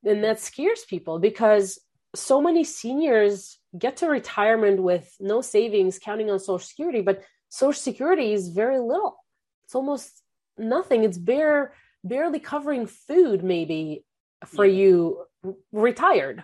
And 0.03 0.23
that 0.23 0.39
scares 0.39 0.83
people 0.83 1.19
because 1.19 1.79
so 2.15 2.41
many 2.41 2.63
seniors 2.63 3.57
get 3.77 3.97
to 3.97 4.07
retirement 4.07 4.81
with 4.81 5.15
no 5.19 5.41
savings, 5.41 5.97
counting 5.97 6.29
on 6.29 6.39
Social 6.39 6.59
Security, 6.59 7.01
but 7.01 7.23
Social 7.49 7.79
Security 7.79 8.33
is 8.33 8.49
very 8.49 8.79
little. 8.79 9.17
It's 9.63 9.75
almost 9.75 10.21
nothing. 10.57 11.03
It's 11.03 11.17
bare, 11.17 11.73
barely 12.03 12.39
covering 12.39 12.85
food, 12.85 13.43
maybe 13.43 14.03
for 14.45 14.65
yeah. 14.65 14.81
you 14.81 15.25
retired. 15.71 16.43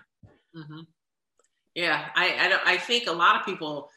Mm-hmm. 0.55 0.81
Yeah, 1.75 2.07
I 2.15 2.59
I, 2.65 2.73
I 2.73 2.77
think 2.77 3.07
a 3.07 3.11
lot 3.11 3.39
of 3.39 3.45
people 3.45 3.89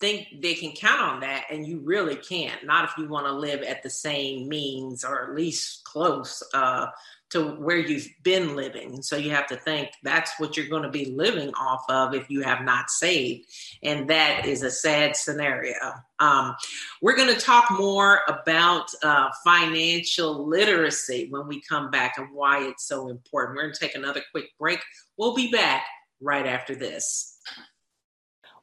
think 0.00 0.26
they 0.40 0.54
can 0.54 0.72
count 0.72 1.00
on 1.00 1.20
that 1.20 1.44
and 1.50 1.66
you 1.66 1.80
really 1.84 2.16
can't 2.16 2.64
not 2.64 2.84
if 2.84 2.96
you 2.96 3.06
want 3.06 3.26
to 3.26 3.32
live 3.32 3.60
at 3.60 3.82
the 3.82 3.90
same 3.90 4.48
means 4.48 5.04
or 5.04 5.28
at 5.28 5.36
least 5.36 5.84
close 5.84 6.42
uh, 6.54 6.86
to 7.30 7.52
where 7.52 7.78
you've 7.78 8.08
been 8.22 8.56
living. 8.56 9.02
So 9.02 9.16
you 9.16 9.30
have 9.30 9.46
to 9.48 9.56
think 9.56 9.90
that's 10.02 10.32
what 10.38 10.56
you're 10.56 10.68
going 10.68 10.82
to 10.82 10.90
be 10.90 11.06
living 11.06 11.52
off 11.54 11.84
of 11.88 12.14
if 12.14 12.28
you 12.28 12.42
have 12.42 12.62
not 12.62 12.90
saved. 12.90 13.46
And 13.82 14.10
that 14.10 14.46
is 14.46 14.62
a 14.62 14.70
sad 14.70 15.16
scenario. 15.16 15.76
Um, 16.18 16.56
we're 17.00 17.16
going 17.16 17.32
to 17.32 17.40
talk 17.40 17.70
more 17.70 18.20
about 18.28 18.90
uh, 19.02 19.30
financial 19.44 20.46
literacy 20.46 21.28
when 21.30 21.46
we 21.46 21.62
come 21.62 21.90
back 21.90 22.18
and 22.18 22.28
why 22.34 22.64
it's 22.64 22.86
so 22.86 23.08
important. 23.08 23.56
We're 23.56 23.62
going 23.62 23.74
to 23.74 23.80
take 23.80 23.94
another 23.94 24.22
quick 24.32 24.46
break. 24.58 24.80
We'll 25.16 25.34
be 25.34 25.50
back 25.50 25.84
right 26.20 26.46
after 26.46 26.74
this. 26.74 27.38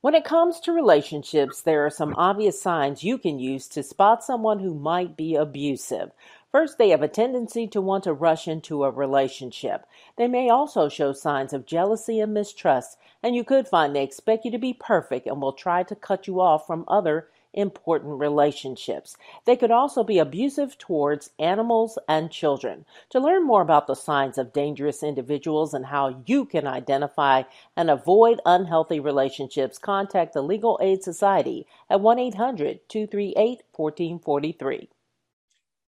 When 0.01 0.13
it 0.13 0.25
comes 0.25 0.59
to 0.61 0.71
relationships, 0.71 1.61
there 1.61 1.85
are 1.85 1.89
some 1.89 2.13
obvious 2.17 2.61
signs 2.61 3.03
you 3.03 3.17
can 3.17 3.39
use 3.39 3.67
to 3.69 3.81
spot 3.81 4.23
someone 4.23 4.59
who 4.59 4.75
might 4.75 5.17
be 5.17 5.35
abusive. 5.35 6.11
First, 6.49 6.77
they 6.77 6.89
have 6.89 7.01
a 7.01 7.09
tendency 7.09 7.67
to 7.67 7.81
want 7.81 8.05
to 8.05 8.13
rush 8.13 8.47
into 8.47 8.85
a 8.85 8.89
relationship. 8.89 9.85
They 10.15 10.29
may 10.29 10.49
also 10.49 10.87
show 10.87 11.11
signs 11.11 11.51
of 11.51 11.65
jealousy 11.65 12.21
and 12.21 12.33
mistrust, 12.33 12.97
and 13.21 13.35
you 13.35 13.43
could 13.43 13.67
find 13.67 13.93
they 13.93 14.03
expect 14.03 14.45
you 14.45 14.51
to 14.51 14.57
be 14.57 14.73
perfect 14.73 15.27
and 15.27 15.41
will 15.41 15.51
try 15.51 15.83
to 15.83 15.93
cut 15.93 16.25
you 16.25 16.39
off 16.39 16.65
from 16.65 16.85
other 16.87 17.27
important 17.53 18.19
relationships. 18.19 19.17
They 19.43 19.57
could 19.57 19.71
also 19.71 20.05
be 20.05 20.19
abusive 20.19 20.77
towards 20.77 21.31
animals 21.37 21.99
and 22.07 22.31
children. 22.31 22.85
To 23.09 23.19
learn 23.19 23.45
more 23.45 23.61
about 23.61 23.87
the 23.87 23.95
signs 23.95 24.37
of 24.37 24.53
dangerous 24.53 25.03
individuals 25.03 25.73
and 25.73 25.87
how 25.87 26.23
you 26.27 26.45
can 26.45 26.65
identify 26.65 27.43
and 27.75 27.89
avoid 27.89 28.39
unhealthy 28.45 29.01
relationships, 29.01 29.77
contact 29.77 30.33
the 30.33 30.41
Legal 30.41 30.79
Aid 30.81 31.03
Society 31.03 31.67
at 31.89 31.99
1 31.99 32.19
800 32.19 32.87
238 32.87 33.63
1443. 33.75 34.89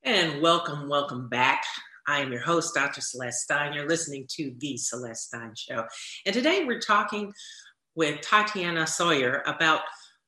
And 0.03 0.41
welcome, 0.41 0.87
welcome 0.87 1.27
back. 1.27 1.65
I 2.07 2.19
am 2.21 2.31
your 2.31 2.41
host, 2.41 2.73
Dr. 2.73 3.01
Celeste 3.01 3.41
Stein. 3.41 3.73
You're 3.73 3.87
listening 3.87 4.27
to 4.29 4.53
The 4.57 4.77
Celeste 4.77 5.27
Stein 5.27 5.51
Show. 5.55 5.85
And 6.25 6.33
today 6.33 6.63
we're 6.63 6.79
talking 6.79 7.33
with 7.95 8.21
Tatiana 8.21 8.85
Tsoir 8.85 9.43
about 9.45 9.81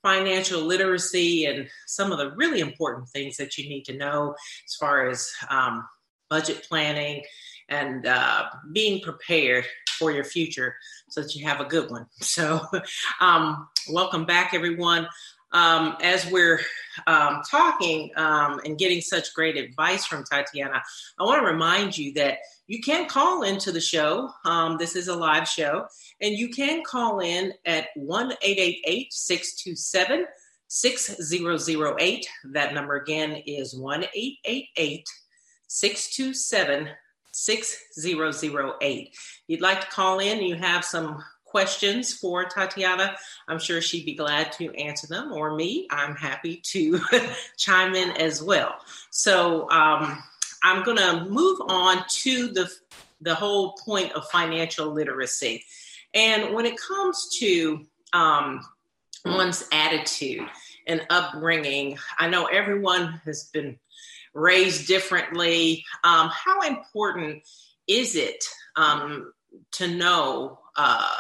financial 0.04 0.62
literacy 0.62 1.46
and 1.46 1.70
some 1.88 2.12
of 2.12 2.18
the 2.18 2.32
really 2.32 2.60
important 2.60 3.08
things 3.10 3.38
that 3.38 3.58
you 3.58 3.70
need 3.70 3.86
to 3.86 3.96
know 3.96 4.36
as 4.68 4.76
far 4.76 5.10
as 5.10 5.32
um, 5.50 5.88
budget 6.30 6.66
planning 6.68 7.24
and 7.70 8.06
uh, 8.06 8.50
being 8.74 9.02
prepared 9.02 9.66
for 9.98 10.12
your 10.12 10.26
future 10.26 10.76
so 11.10 11.22
that 11.22 11.34
you 11.34 11.48
have 11.48 11.62
a 11.62 11.66
good 11.66 11.90
one. 11.90 12.06
So, 12.20 12.60
um, 13.22 13.70
welcome 13.90 14.26
back, 14.26 14.54
everyone. 14.54 15.08
Um, 15.54 15.98
as 16.02 16.26
we're 16.32 16.62
um, 17.08 17.42
talking 17.50 18.12
um, 18.16 18.62
and 18.66 18.78
getting 18.78 19.02
such 19.02 19.34
great 19.34 19.58
advice 19.58 20.06
from 20.06 20.24
Tatiana, 20.24 20.82
I 21.20 21.24
want 21.24 21.42
to 21.42 21.46
remind 21.52 21.98
you 21.98 22.14
that 22.14 22.38
you 22.68 22.82
can 22.82 23.08
call 23.08 23.44
into 23.44 23.72
the 23.72 23.82
show. 23.82 24.32
Um, 24.46 24.78
this 24.78 24.96
is 24.96 25.10
a 25.10 25.16
live 25.16 25.48
show, 25.48 25.88
and 26.22 26.34
you 26.34 26.50
can 26.50 26.84
call 26.84 27.20
in 27.20 27.54
at 27.66 27.88
1 27.96 28.34
627 28.42 30.26
6008. 30.68 32.28
That 32.54 32.74
number 32.74 32.96
again 32.96 33.44
is 33.46 33.76
1 33.76 34.06
627 35.68 36.90
6008. 37.34 39.18
You'd 39.48 39.62
like 39.62 39.82
to 39.82 39.88
call 39.88 40.20
in, 40.20 40.42
you 40.42 40.56
have 40.56 40.86
some 40.86 41.24
questions 41.52 42.14
for 42.14 42.46
Tatiana, 42.46 43.16
I'm 43.48 43.60
sure 43.60 43.82
she'd 43.82 44.06
be 44.06 44.16
glad 44.16 44.54
to 44.54 44.74
answer 44.76 45.06
them, 45.06 45.34
or 45.34 45.54
me. 45.54 45.88
I'm 45.92 46.16
happy 46.16 46.58
to 46.68 47.00
chime 47.58 47.94
in 47.94 48.12
as 48.12 48.42
well. 48.42 48.76
So 49.10 49.70
um, 49.70 50.24
I'm 50.64 50.84
going 50.84 50.98
to 50.98 51.26
move 51.30 51.60
on 51.68 52.04
to 52.24 52.48
the 52.48 52.72
the 53.24 53.36
whole 53.36 53.74
point 53.74 54.14
of 54.14 54.28
financial 54.30 54.92
literacy, 54.92 55.64
and 56.14 56.56
when 56.56 56.66
it 56.66 56.80
comes 56.80 57.38
to 57.40 57.86
um, 58.14 58.66
one's 59.26 59.68
attitude 59.72 60.48
and 60.88 61.06
upbringing, 61.10 62.00
I 62.18 62.30
know 62.30 62.46
everyone 62.46 63.22
has 63.26 63.44
been 63.54 63.78
raised 64.34 64.88
differently. 64.88 65.84
Um, 66.04 66.30
how 66.30 66.62
important 66.62 67.44
is 67.88 68.16
it 68.16 68.44
um, 68.76 69.34
to 69.74 69.88
know 69.88 70.60
uh, 70.76 71.18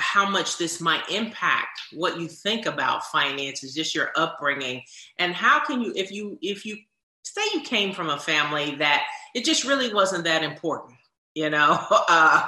how 0.00 0.28
much 0.28 0.58
this 0.58 0.80
might 0.80 1.08
impact 1.10 1.80
what 1.92 2.18
you 2.18 2.26
think 2.26 2.66
about 2.66 3.04
finances 3.04 3.74
just 3.74 3.94
your 3.94 4.10
upbringing. 4.16 4.82
And 5.18 5.34
how 5.34 5.64
can 5.64 5.80
you 5.80 5.92
if 5.94 6.10
you 6.10 6.38
if 6.42 6.64
you 6.66 6.78
say 7.22 7.42
you 7.54 7.60
came 7.60 7.92
from 7.92 8.10
a 8.10 8.18
family 8.18 8.76
that 8.76 9.04
it 9.34 9.44
just 9.44 9.64
really 9.64 9.92
wasn't 9.92 10.24
that 10.24 10.42
important 10.42 10.96
you 11.34 11.50
know 11.50 11.78
uh, 12.08 12.46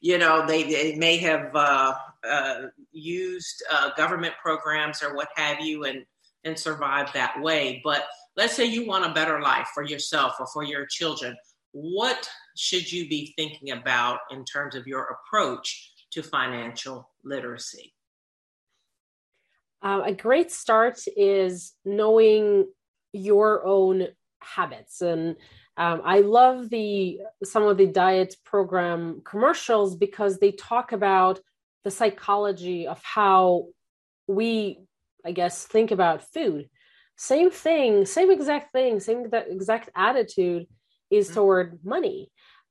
you 0.00 0.18
know 0.18 0.46
they, 0.46 0.64
they 0.64 0.96
may 0.96 1.16
have 1.18 1.54
uh, 1.54 1.94
uh, 2.28 2.62
used 2.92 3.62
uh, 3.70 3.90
government 3.96 4.34
programs 4.42 5.02
or 5.02 5.14
what 5.14 5.28
have 5.36 5.60
you 5.60 5.84
and 5.84 6.04
and 6.44 6.58
survived 6.58 7.12
that 7.12 7.38
way. 7.42 7.82
But 7.84 8.06
let's 8.34 8.54
say 8.54 8.64
you 8.64 8.86
want 8.86 9.04
a 9.04 9.12
better 9.12 9.42
life 9.42 9.68
for 9.74 9.82
yourself 9.82 10.36
or 10.40 10.46
for 10.46 10.64
your 10.64 10.86
children. 10.86 11.36
What 11.72 12.28
should 12.56 12.90
you 12.90 13.08
be 13.08 13.34
thinking 13.36 13.72
about 13.72 14.20
in 14.30 14.44
terms 14.44 14.74
of 14.74 14.86
your 14.86 15.18
approach 15.18 15.89
to 16.12 16.22
financial 16.22 17.08
literacy? 17.24 17.94
Uh, 19.82 20.02
a 20.04 20.12
great 20.12 20.50
start 20.50 21.00
is 21.16 21.72
knowing 21.84 22.66
your 23.12 23.66
own 23.66 24.08
habits 24.42 25.00
and 25.02 25.36
um, 25.76 26.00
i 26.04 26.20
love 26.20 26.70
the 26.70 27.20
some 27.44 27.64
of 27.64 27.76
the 27.76 27.86
diet 27.86 28.34
program 28.44 29.20
commercials 29.24 29.96
because 29.96 30.38
they 30.38 30.52
talk 30.52 30.92
about 30.92 31.40
the 31.84 31.90
psychology 31.90 32.86
of 32.86 33.02
how 33.02 33.66
we 34.26 34.80
i 35.24 35.32
guess 35.32 35.66
think 35.66 35.90
about 35.90 36.32
food 36.32 36.68
same 37.16 37.50
thing 37.50 38.06
same 38.06 38.30
exact 38.30 38.72
thing 38.72 39.00
same 39.00 39.26
exact 39.50 39.90
attitude 39.94 40.66
is 41.10 41.26
mm-hmm. 41.26 41.34
toward 41.34 41.78
money 41.84 42.30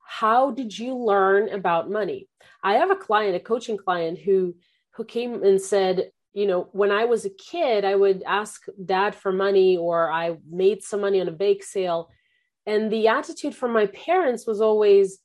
how 0.10 0.50
did 0.50 0.78
you 0.78 0.96
learn 0.96 1.50
about 1.50 1.92
money? 1.92 2.28
I 2.64 2.74
have 2.78 2.90
a 2.90 2.96
client 2.96 3.36
a 3.36 3.40
coaching 3.40 3.78
client 3.78 4.18
who 4.18 4.56
who 4.96 5.06
came 5.06 5.44
and 5.44 5.62
said 5.62 6.10
you 6.34 6.48
know 6.48 6.68
when 6.72 6.92
i 6.92 7.06
was 7.06 7.26
a 7.26 7.38
kid 7.52 7.86
i 7.86 7.96
would 7.96 8.24
ask 8.24 8.66
dad 8.84 9.14
for 9.14 9.32
money 9.32 9.78
or 9.78 10.12
i 10.12 10.36
made 10.50 10.82
some 10.82 11.02
money 11.02 11.22
on 11.22 11.28
a 11.28 11.32
bake 11.32 11.64
sale. 11.64 12.10
And 12.66 12.92
the 12.92 13.08
attitude 13.08 13.56
from 13.56 13.72
my 13.72 13.86
parents 13.86 14.48
was 14.48 14.62
always 14.62 15.20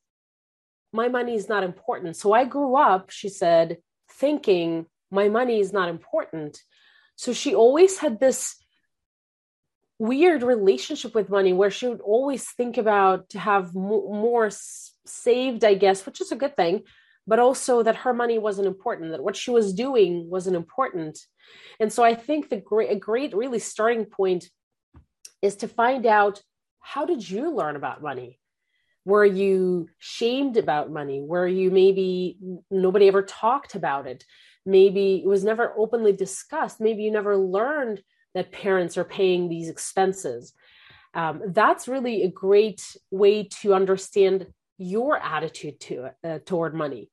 my 0.92 1.08
money 1.08 1.34
is 1.34 1.48
not 1.48 1.64
important. 1.64 2.16
So 2.16 2.34
i 2.34 2.44
grew 2.44 2.76
up 2.76 3.08
she 3.08 3.30
said 3.30 3.78
thinking 4.10 4.86
my 5.10 5.28
money 5.28 5.60
is 5.60 5.72
not 5.72 5.88
important. 5.88 6.60
So 7.16 7.32
she 7.32 7.54
always 7.54 7.98
had 7.98 8.20
this 8.20 8.56
weird 9.98 10.42
relationship 10.42 11.14
with 11.14 11.30
money 11.30 11.52
where 11.52 11.70
she 11.70 11.86
would 11.86 12.00
always 12.00 12.50
think 12.50 12.76
about 12.76 13.28
to 13.28 13.38
have 13.38 13.74
more 13.74 14.50
saved 15.06 15.64
i 15.64 15.74
guess 15.74 16.04
which 16.04 16.20
is 16.20 16.32
a 16.32 16.36
good 16.36 16.56
thing 16.56 16.82
but 17.26 17.38
also 17.38 17.82
that 17.82 17.96
her 17.96 18.12
money 18.12 18.38
wasn't 18.38 18.66
important 18.66 19.10
that 19.10 19.22
what 19.22 19.36
she 19.36 19.50
was 19.50 19.72
doing 19.72 20.28
wasn't 20.28 20.56
important. 20.56 21.18
And 21.80 21.92
so 21.92 22.02
i 22.04 22.14
think 22.14 22.48
the 22.48 22.56
great 22.56 22.90
a 22.90 22.96
great 22.96 23.34
really 23.34 23.58
starting 23.58 24.04
point 24.04 24.48
is 25.42 25.56
to 25.56 25.68
find 25.68 26.06
out 26.06 26.42
how 26.80 27.06
did 27.06 27.28
you 27.28 27.54
learn 27.54 27.76
about 27.76 28.02
money? 28.02 28.38
Were 29.06 29.24
you 29.24 29.88
shamed 29.98 30.56
about 30.56 30.90
money? 30.90 31.22
Were 31.22 31.46
you 31.46 31.70
maybe 31.70 32.38
nobody 32.70 33.08
ever 33.08 33.22
talked 33.22 33.74
about 33.74 34.06
it? 34.06 34.24
Maybe 34.64 35.16
it 35.16 35.26
was 35.26 35.44
never 35.44 35.74
openly 35.76 36.12
discussed. 36.12 36.80
Maybe 36.80 37.02
you 37.02 37.10
never 37.10 37.36
learned 37.36 38.02
that 38.34 38.52
parents 38.52 38.98
are 38.98 39.04
paying 39.04 39.48
these 39.48 39.68
expenses. 39.68 40.52
Um, 41.14 41.42
that's 41.46 41.88
really 41.88 42.24
a 42.24 42.30
great 42.30 42.96
way 43.10 43.44
to 43.60 43.74
understand 43.74 44.46
your 44.78 45.16
attitude 45.18 45.78
to 45.80 46.10
uh, 46.24 46.38
toward 46.44 46.74
money. 46.74 47.10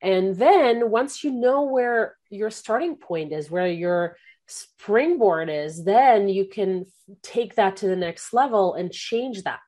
And 0.00 0.36
then 0.36 0.90
once 0.90 1.22
you 1.22 1.30
know 1.30 1.62
where 1.62 2.16
your 2.30 2.50
starting 2.50 2.96
point 2.96 3.32
is, 3.32 3.50
where 3.50 3.68
your 3.68 4.16
springboard 4.46 5.48
is, 5.50 5.84
then 5.84 6.28
you 6.28 6.46
can 6.46 6.86
take 7.22 7.56
that 7.56 7.76
to 7.78 7.86
the 7.88 7.96
next 7.96 8.32
level 8.32 8.74
and 8.74 8.92
change 8.92 9.42
that. 9.42 9.60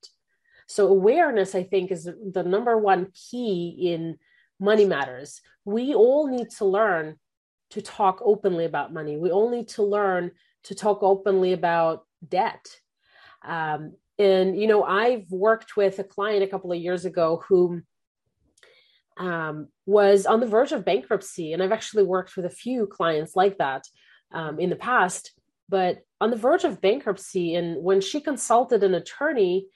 So 0.66 0.89
awareness, 0.89 1.55
I 1.55 1.62
think, 1.62 1.91
is 1.91 2.05
the 2.05 2.43
number 2.43 2.76
one 2.76 3.09
key 3.12 3.91
in 3.93 4.18
money 4.61 4.84
matters. 4.84 5.41
We 5.64 5.95
all 5.95 6.26
need 6.26 6.51
to 6.59 6.64
learn 6.64 7.16
to 7.70 7.82
talk 7.82 8.20
openly 8.24 8.64
about 8.64 8.93
money. 8.93 9.16
We 9.16 9.30
all 9.30 9.51
need 9.51 9.68
to 9.68 9.82
learn 9.82 10.32
to 10.69 10.75
talk 10.75 11.03
openly 11.03 11.53
about 11.53 12.05
debt. 12.27 12.64
Um, 13.45 13.95
and, 14.19 14.61
you 14.61 14.66
know, 14.66 14.83
I've 14.83 15.31
worked 15.31 15.77
with 15.77 15.99
a 15.99 16.05
client 16.05 16.43
a 16.43 16.47
couple 16.47 16.73
of 16.73 16.79
years 16.79 17.05
ago 17.05 17.43
who 17.49 17.83
um, 19.16 19.69
was 19.87 20.27
on 20.27 20.41
the 20.41 20.47
verge 20.47 20.73
of 20.73 20.85
bankruptcy. 20.85 21.53
And 21.53 21.62
I've 21.62 21.73
actually 21.73 22.05
worked 22.05 22.37
with 22.37 22.45
a 22.45 22.51
few 22.51 22.87
clients 22.87 23.35
like 23.35 23.59
that 23.59 23.85
um, 24.33 24.61
in 24.61 24.71
the 24.71 24.77
past, 24.77 25.33
but 25.69 26.01
on 26.21 26.31
the 26.31 26.37
verge 26.37 26.64
of 26.64 26.81
bankruptcy. 26.81 27.55
And 27.55 27.83
when 27.83 28.01
she 28.01 28.21
consulted 28.21 28.83
an 28.83 28.95
attorney, 28.95 29.66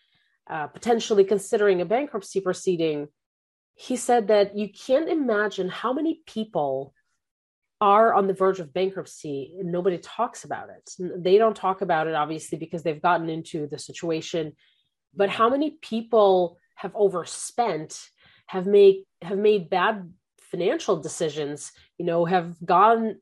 uh, 0.51 0.67
potentially 0.67 1.25
considering 1.25 1.81
a 1.81 1.87
bankruptcy 1.87 2.41
proceeding, 2.41 3.09
he 3.75 3.97
said 3.97 4.29
that 4.29 4.57
you 4.57 4.69
can't 4.69 5.09
imagine 5.09 5.69
how 5.69 5.93
many 5.93 6.21
people 6.27 6.93
are 7.83 8.15
on 8.15 8.29
the 8.29 8.33
verge 8.33 8.61
of 8.61 8.73
bankruptcy 8.73 9.57
and 9.59 9.73
nobody 9.73 9.99
talks 9.99 10.45
about 10.45 10.69
it. 10.71 10.89
They 10.99 11.37
don't 11.37 11.57
talk 11.57 11.81
about 11.83 12.07
it, 12.07 12.15
obviously, 12.15 12.57
because 12.57 12.85
they've 12.85 13.03
gotten 13.03 13.29
into 13.29 13.67
the 13.67 13.77
situation. 13.77 14.53
But 15.13 15.31
how 15.31 15.49
many 15.51 15.79
people 15.83 16.59
have 16.77 16.93
overspent, 16.95 17.99
have 18.47 18.69
made 18.69 19.03
have 19.21 19.37
made 19.37 19.69
bad 19.69 20.13
financial 20.53 20.97
decisions, 21.01 21.73
you 21.99 22.07
know, 22.07 22.25
have 22.25 22.55
gone 22.65 23.17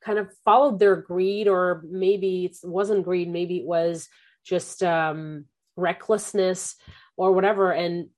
kind 0.00 0.20
of 0.20 0.28
followed 0.44 0.78
their 0.78 0.94
greed, 0.94 1.48
or 1.48 1.82
maybe 1.90 2.44
it 2.44 2.58
wasn't 2.62 3.04
greed, 3.04 3.28
maybe 3.28 3.56
it 3.56 3.66
was 3.66 4.08
just 4.44 4.84
um, 4.84 5.46
recklessness 5.74 6.76
or 7.16 7.32
whatever, 7.32 7.72
and 7.72 8.08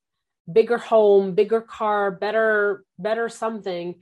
bigger 0.52 0.76
home, 0.76 1.34
bigger 1.34 1.62
car, 1.62 2.10
better, 2.10 2.84
better 2.98 3.30
something, 3.30 3.94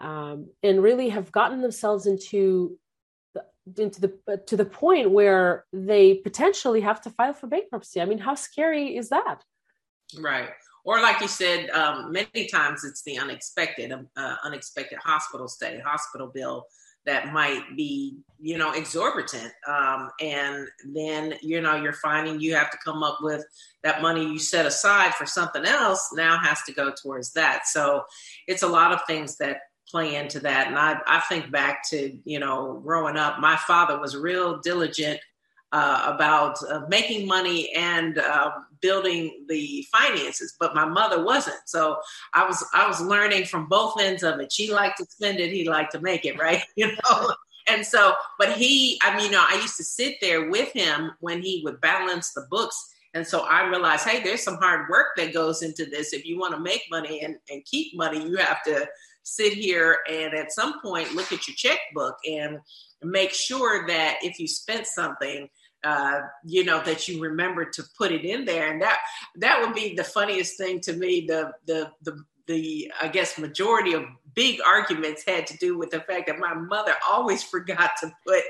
um, 0.00 0.48
and 0.62 0.82
really 0.82 1.10
have 1.10 1.30
gotten 1.30 1.60
themselves 1.60 2.06
into 2.06 2.78
the, 3.34 3.44
into 3.82 4.00
the 4.00 4.42
to 4.46 4.56
the 4.56 4.64
point 4.64 5.10
where 5.10 5.66
they 5.72 6.14
potentially 6.14 6.80
have 6.80 7.00
to 7.02 7.10
file 7.10 7.34
for 7.34 7.46
bankruptcy. 7.46 8.00
I 8.00 8.04
mean, 8.06 8.18
how 8.18 8.34
scary 8.34 8.96
is 8.96 9.10
that? 9.10 9.44
Right. 10.18 10.48
Or 10.84 11.00
like 11.00 11.20
you 11.20 11.28
said, 11.28 11.70
um, 11.70 12.10
many 12.10 12.46
times 12.46 12.84
it's 12.84 13.02
the 13.02 13.18
unexpected, 13.18 13.92
uh, 13.92 14.36
unexpected 14.42 14.98
hospital 14.98 15.46
stay, 15.46 15.78
hospital 15.84 16.30
bill 16.32 16.66
that 17.06 17.32
might 17.32 17.62
be, 17.76 18.18
you 18.38 18.58
know, 18.58 18.72
exorbitant. 18.72 19.52
Um, 19.66 20.10
and 20.20 20.66
then, 20.94 21.34
you 21.42 21.60
know, 21.60 21.76
you're 21.76 21.94
finding 21.94 22.40
you 22.40 22.54
have 22.54 22.70
to 22.70 22.78
come 22.84 23.02
up 23.02 23.18
with 23.22 23.44
that 23.82 24.02
money 24.02 24.24
you 24.24 24.38
set 24.38 24.66
aside 24.66 25.14
for 25.14 25.26
something 25.26 25.64
else 25.64 26.10
now 26.14 26.38
has 26.38 26.62
to 26.62 26.72
go 26.72 26.92
towards 27.02 27.32
that. 27.32 27.66
So 27.66 28.04
it's 28.46 28.62
a 28.62 28.68
lot 28.68 28.92
of 28.92 29.00
things 29.06 29.36
that 29.38 29.58
play 29.88 30.16
into 30.16 30.40
that. 30.40 30.68
And 30.68 30.78
I, 30.78 30.98
I 31.06 31.20
think 31.28 31.50
back 31.50 31.88
to, 31.90 32.16
you 32.24 32.38
know, 32.38 32.80
growing 32.84 33.16
up, 33.16 33.40
my 33.40 33.56
father 33.56 33.98
was 33.98 34.16
real 34.16 34.58
diligent 34.58 35.20
uh, 35.72 36.12
about 36.14 36.56
uh, 36.68 36.82
making 36.88 37.26
money 37.26 37.72
and 37.74 38.18
uh, 38.18 38.50
building 38.80 39.44
the 39.48 39.86
finances, 39.92 40.56
but 40.58 40.74
my 40.74 40.84
mother 40.84 41.24
wasn't. 41.24 41.60
So 41.66 41.98
I 42.34 42.44
was 42.44 42.64
I 42.74 42.88
was 42.88 43.00
learning 43.00 43.44
from 43.44 43.68
both 43.68 44.00
ends 44.00 44.22
of 44.22 44.40
it. 44.40 44.52
She 44.52 44.72
liked 44.72 44.98
to 44.98 45.04
spend 45.04 45.38
it, 45.38 45.52
he 45.52 45.68
liked 45.68 45.92
to 45.92 46.00
make 46.00 46.24
it, 46.24 46.38
right? 46.38 46.62
You 46.76 46.88
know. 46.88 47.34
And 47.68 47.86
so, 47.86 48.14
but 48.38 48.52
he, 48.54 48.98
I 49.02 49.14
mean, 49.14 49.26
you 49.26 49.32
know, 49.32 49.44
I 49.46 49.54
used 49.56 49.76
to 49.76 49.84
sit 49.84 50.16
there 50.20 50.50
with 50.50 50.72
him 50.72 51.12
when 51.20 51.40
he 51.40 51.62
would 51.64 51.80
balance 51.80 52.32
the 52.32 52.46
books. 52.50 52.92
And 53.14 53.26
so 53.26 53.40
I 53.40 53.66
realized, 53.66 54.06
hey, 54.06 54.22
there's 54.22 54.42
some 54.42 54.56
hard 54.56 54.88
work 54.88 55.08
that 55.16 55.34
goes 55.34 55.62
into 55.62 55.84
this. 55.84 56.12
If 56.12 56.24
you 56.24 56.38
want 56.38 56.54
to 56.54 56.60
make 56.60 56.82
money 56.90 57.22
and, 57.22 57.36
and 57.50 57.64
keep 57.64 57.96
money, 57.96 58.22
you 58.22 58.36
have 58.36 58.62
to 58.64 58.86
sit 59.22 59.52
here 59.52 59.98
and 60.08 60.34
at 60.34 60.52
some 60.52 60.80
point 60.80 61.14
look 61.14 61.32
at 61.32 61.46
your 61.46 61.56
checkbook 61.56 62.16
and 62.28 62.58
make 63.02 63.32
sure 63.32 63.86
that 63.88 64.18
if 64.22 64.38
you 64.38 64.46
spent 64.46 64.86
something, 64.86 65.48
uh, 65.82 66.20
you 66.44 66.64
know 66.64 66.82
that 66.82 67.08
you 67.08 67.20
remember 67.20 67.64
to 67.64 67.82
put 67.96 68.12
it 68.12 68.24
in 68.24 68.44
there 68.44 68.70
and 68.70 68.82
that 68.82 68.98
that 69.36 69.60
would 69.60 69.74
be 69.74 69.94
the 69.94 70.04
funniest 70.04 70.58
thing 70.58 70.78
to 70.78 70.92
me 70.92 71.24
the 71.26 71.50
the 71.66 71.90
the 72.02 72.22
the 72.46 72.92
I 73.00 73.08
guess 73.08 73.38
majority 73.38 73.94
of 73.94 74.04
big 74.34 74.60
arguments 74.66 75.24
had 75.26 75.46
to 75.46 75.56
do 75.58 75.78
with 75.78 75.90
the 75.90 76.00
fact 76.00 76.26
that 76.26 76.38
my 76.38 76.54
mother 76.54 76.94
always 77.08 77.42
forgot 77.50 77.92
to 78.00 78.12
put 78.26 78.42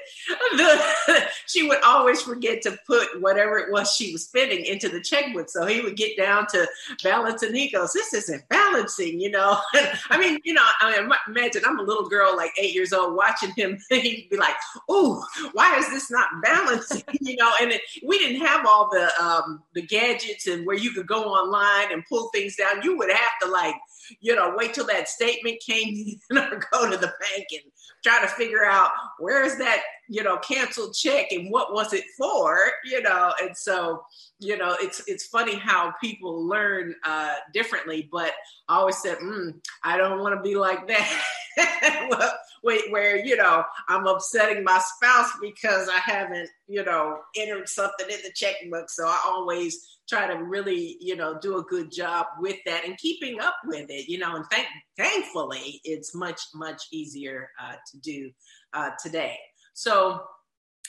the 0.53 1.27
she 1.47 1.67
would 1.69 1.83
always 1.83 2.23
forget 2.23 2.63
to 2.63 2.79
put 2.87 3.21
whatever 3.21 3.59
it 3.59 3.71
was 3.71 3.95
she 3.95 4.13
was 4.13 4.25
spending 4.25 4.65
into 4.65 4.89
the 4.89 5.01
checkbook. 5.01 5.49
So 5.49 5.67
he 5.67 5.81
would 5.81 5.97
get 5.97 6.17
down 6.17 6.47
to 6.49 6.67
balancing 7.03 7.55
he 7.55 7.71
goes, 7.71 7.93
This 7.93 8.13
isn't 8.15 8.49
balancing, 8.49 9.21
you 9.21 9.31
know. 9.31 9.59
I 10.11 10.19
mean, 10.19 10.39
you 10.45 10.55
know, 10.55 10.67
I 10.81 11.01
mean, 11.01 11.11
imagine 11.29 11.63
I'm 11.67 11.79
a 11.79 11.83
little 11.83 12.09
girl 12.09 12.37
like 12.37 12.53
eight 12.59 12.75
years 12.75 12.93
old 12.93 13.15
watching 13.15 13.53
him, 13.57 13.79
he'd 13.91 14.29
be 14.31 14.37
like, 14.37 14.57
Oh, 14.89 15.25
why 15.53 15.79
is 15.79 15.89
this 15.91 16.11
not 16.11 16.29
balancing? 16.43 17.03
you 17.21 17.37
know, 17.37 17.51
and 17.61 17.73
it, 17.73 17.83
we 18.07 18.19
didn't 18.19 18.45
have 18.47 18.67
all 18.67 18.91
the 18.91 19.11
um 19.23 19.63
the 19.75 19.83
gadgets 19.83 20.47
and 20.47 20.67
where 20.67 20.77
you 20.77 20.91
could 20.93 21.07
go 21.07 21.25
online 21.25 21.93
and 21.93 22.05
pull 22.09 22.29
things 22.29 22.57
down. 22.57 22.83
You 22.83 22.97
would 22.99 23.11
have 23.11 23.33
to 23.43 23.51
like 23.51 23.77
you 24.21 24.35
know, 24.35 24.55
wait 24.57 24.75
till 24.75 24.87
that 24.87 25.09
statement 25.09 25.61
came 25.71 26.19
in 26.31 26.39
or 26.39 26.61
go 26.73 26.91
to 26.91 26.97
the 26.97 27.07
bank 27.07 27.47
and 27.53 27.73
try 28.03 28.21
to 28.21 28.29
figure 28.29 28.65
out 28.65 28.91
where 29.19 29.45
is 29.45 29.59
that, 29.59 29.83
you 30.09 30.23
know, 30.23 30.39
canceled 30.39 30.95
check 30.95 31.33
and 31.33 31.51
what 31.51 31.73
was 31.73 31.93
it 31.93 32.05
for, 32.17 32.59
you 32.85 33.03
know, 33.03 33.33
and 33.43 33.57
so, 33.57 34.03
you 34.39 34.57
know, 34.57 34.77
it's 34.81 35.03
it's 35.07 35.27
funny 35.27 35.57
how 35.57 35.93
people 36.01 36.47
learn 36.47 36.95
uh, 37.05 37.35
differently, 37.53 38.09
but 38.11 38.33
I 38.69 38.77
always 38.77 38.99
said, 38.99 39.19
mm, 39.19 39.55
I 39.85 39.97
don't 39.97 40.21
want 40.21 40.35
to 40.35 40.43
be 40.43 40.57
like 40.57 40.89
that. 40.89 41.23
well, 42.11 42.39
where 42.63 43.25
you 43.25 43.37
know 43.37 43.65
I'm 43.89 44.07
upsetting 44.07 44.65
my 44.65 44.79
spouse 44.79 45.31
because 45.41 45.89
I 45.89 45.99
haven't, 45.99 46.49
you 46.69 46.85
know, 46.85 47.19
entered 47.37 47.69
something 47.69 48.07
in 48.09 48.19
the 48.23 48.33
checkbook. 48.35 48.91
So 48.91 49.07
I 49.07 49.19
always 49.27 49.99
try 50.11 50.27
to 50.27 50.43
really, 50.43 50.97
you 51.01 51.17
know, 51.17 51.39
do 51.41 51.59
a 51.59 51.63
good 51.63 51.91
job 51.91 52.27
with 52.41 52.57
that 52.67 52.85
and 52.85 52.99
keeping 52.99 53.41
up 53.41 53.55
with 53.65 53.89
it, 53.89 54.09
you 54.09 54.19
know, 54.19 54.35
and 54.35 54.45
thank, 54.51 54.67
thankfully 54.99 55.81
it's 55.85 56.15
much, 56.15 56.41
much 56.55 56.83
easier 56.93 57.49
uh, 57.63 57.75
to 57.93 57.99
do 58.01 58.31
uh, 58.75 58.91
today. 59.03 59.39
So 59.73 60.21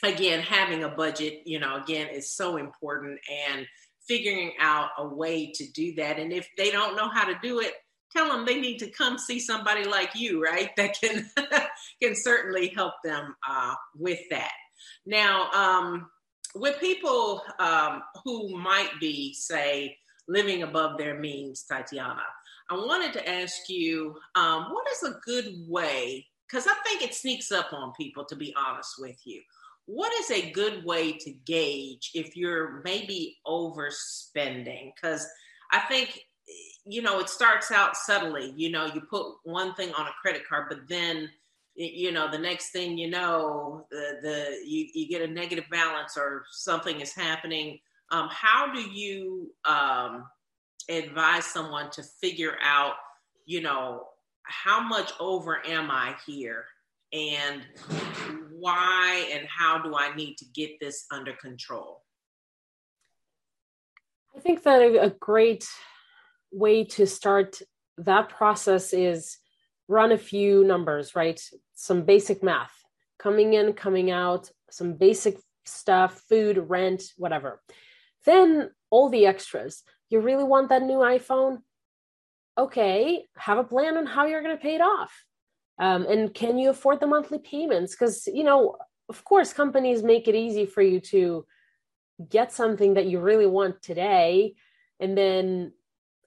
again, 0.03 0.41
having 0.41 0.84
a 0.84 0.89
budget, 0.89 1.41
you 1.45 1.59
know, 1.59 1.76
again, 1.76 2.07
is 2.09 2.34
so 2.34 2.57
important 2.57 3.19
and 3.49 3.67
figuring 4.07 4.53
out 4.59 4.89
a 4.97 5.07
way 5.07 5.51
to 5.53 5.72
do 5.72 5.93
that. 5.95 6.17
And 6.17 6.34
if 6.34 6.47
they 6.57 6.72
don't 6.72 6.95
know 6.95 7.07
how 7.07 7.26
to 7.26 7.38
do 7.43 7.59
it, 7.59 7.74
tell 8.16 8.28
them 8.28 8.45
they 8.45 8.59
need 8.59 8.78
to 8.80 8.89
come 8.89 9.18
see 9.18 9.39
somebody 9.39 9.86
like 9.86 10.16
you, 10.16 10.43
right? 10.43 10.70
That 10.78 10.99
can, 10.99 11.30
can 12.01 12.16
certainly 12.16 12.70
help 12.70 12.93
them 13.03 13.36
uh, 13.49 13.76
with 13.97 14.20
that. 14.30 14.51
Now, 15.05 15.49
um, 15.51 16.09
with 16.55 16.80
people 16.80 17.43
um, 17.59 18.01
who 18.24 18.57
might 18.57 18.91
be, 18.99 19.34
say, 19.34 19.97
living 20.28 20.64
above 20.64 20.97
their 20.97 21.20
means, 21.20 21.64
Tatiana, 21.64 22.24
I 22.70 22.76
wanted 22.76 23.14
to 23.14 23.30
ask 23.30 23.70
you 23.70 24.16
um, 24.36 24.68
what 24.72 24.88
is 24.91 25.03
a 25.03 25.20
good 25.26 25.53
way? 25.68 26.26
Because 26.47 26.68
I 26.68 26.76
think 26.86 27.01
it 27.01 27.14
sneaks 27.14 27.51
up 27.51 27.74
on 27.74 27.93
people, 27.93 28.26
to 28.26 28.36
be 28.36 28.53
honest 28.57 28.95
with 28.99 29.18
you. 29.26 29.41
What 29.86 30.14
is 30.22 30.32
a 30.32 30.51
good 30.51 30.86
way 30.86 31.14
to 31.14 31.34
gauge 31.45 32.12
if 32.14 32.36
you're 32.38 32.82
maybe 32.86 33.38
overspending? 33.45 34.91
Because 34.95 35.28
I 35.72 35.80
think, 35.80 36.22
you 36.86 37.02
know, 37.02 37.20
it 37.20 37.30
starts 37.30 37.72
out 37.72 37.95
subtly. 37.95 38.54
You 38.56 38.72
know, 38.72 38.86
you 38.86 39.02
put 39.02 39.36
one 39.43 39.74
thing 39.76 39.93
on 39.93 40.08
a 40.08 40.12
credit 40.22 40.47
card, 40.47 40.66
but 40.70 40.88
then 40.88 41.30
you 41.76 42.12
know 42.12 42.30
the 42.30 42.38
next 42.38 42.72
thing 42.72 42.97
you 42.97 43.10
know 43.10 43.86
the, 43.91 44.18
the 44.22 44.58
you, 44.66 44.88
you 44.93 45.08
get 45.08 45.22
a 45.22 45.32
negative 45.32 45.66
balance 45.72 46.18
or 46.18 46.43
something 46.52 46.99
is 46.99 47.14
happening 47.14 47.80
um, 48.12 48.28
how 48.30 48.72
do 48.74 48.82
you 48.82 49.52
um, 49.66 50.26
advise 50.89 51.45
someone 51.45 51.89
to 51.91 52.04
figure 52.04 52.58
out 52.62 52.93
you 53.45 53.62
know 53.62 54.04
how 54.43 54.82
much 54.82 55.14
over 55.20 55.66
am 55.66 55.89
i 55.89 56.14
here 56.26 56.66
and 57.14 57.62
why 58.60 59.30
and 59.34 59.47
how 59.47 59.82
do 59.82 59.95
i 59.95 60.14
need 60.16 60.36
to 60.36 60.45
get 60.54 60.72
this 60.82 61.06
under 61.12 61.34
control 61.34 62.04
i 64.36 64.39
think 64.39 64.62
that 64.64 64.82
a 64.82 65.16
great 65.20 65.68
way 66.52 66.84
to 66.84 67.06
start 67.06 67.62
that 67.97 68.30
process 68.30 68.93
is 68.93 69.38
run 69.88 70.12
a 70.12 70.18
few 70.18 70.64
numbers, 70.64 71.16
right? 71.16 71.41
Some 71.76 72.04
basic 72.04 72.43
math 72.43 72.74
coming 73.20 73.54
in, 73.54 73.74
coming 73.74 74.10
out, 74.10 74.49
some 74.70 74.93
basic 74.93 75.38
stuff, 75.66 76.22
food, 76.28 76.58
rent, 76.58 77.04
whatever. 77.18 77.62
Then 78.26 78.72
all 78.89 79.10
the 79.10 79.26
extras. 79.26 79.84
You 80.10 80.20
really 80.20 80.43
want 80.43 80.70
that 80.70 80.84
new 80.84 80.97
iPhone? 80.97 81.60
Okay, 82.58 83.26
have 83.38 83.58
a 83.58 83.64
plan 83.64 83.97
on 83.97 84.06
how 84.06 84.26
you're 84.26 84.43
going 84.43 84.56
to 84.56 84.62
pay 84.62 84.76
it 84.76 84.82
off. 84.82 85.12
Um, 85.80 86.06
and 86.06 86.34
can 86.34 86.58
you 86.58 86.70
afford 86.70 86.99
the 86.99 87.08
monthly 87.08 87.39
payments? 87.39 87.95
Because, 87.95 88.28
you 88.28 88.43
know, 88.43 88.76
of 89.10 89.24
course, 89.24 89.54
companies 89.54 90.04
make 90.04 90.28
it 90.28 90.36
easy 90.36 90.66
for 90.66 90.82
you 90.82 90.99
to 90.99 91.45
get 92.30 92.52
something 92.52 92.95
that 92.95 93.08
you 93.08 93.20
really 93.20 93.47
want 93.47 93.82
today. 93.82 94.56
And 94.99 95.18
then 95.18 95.74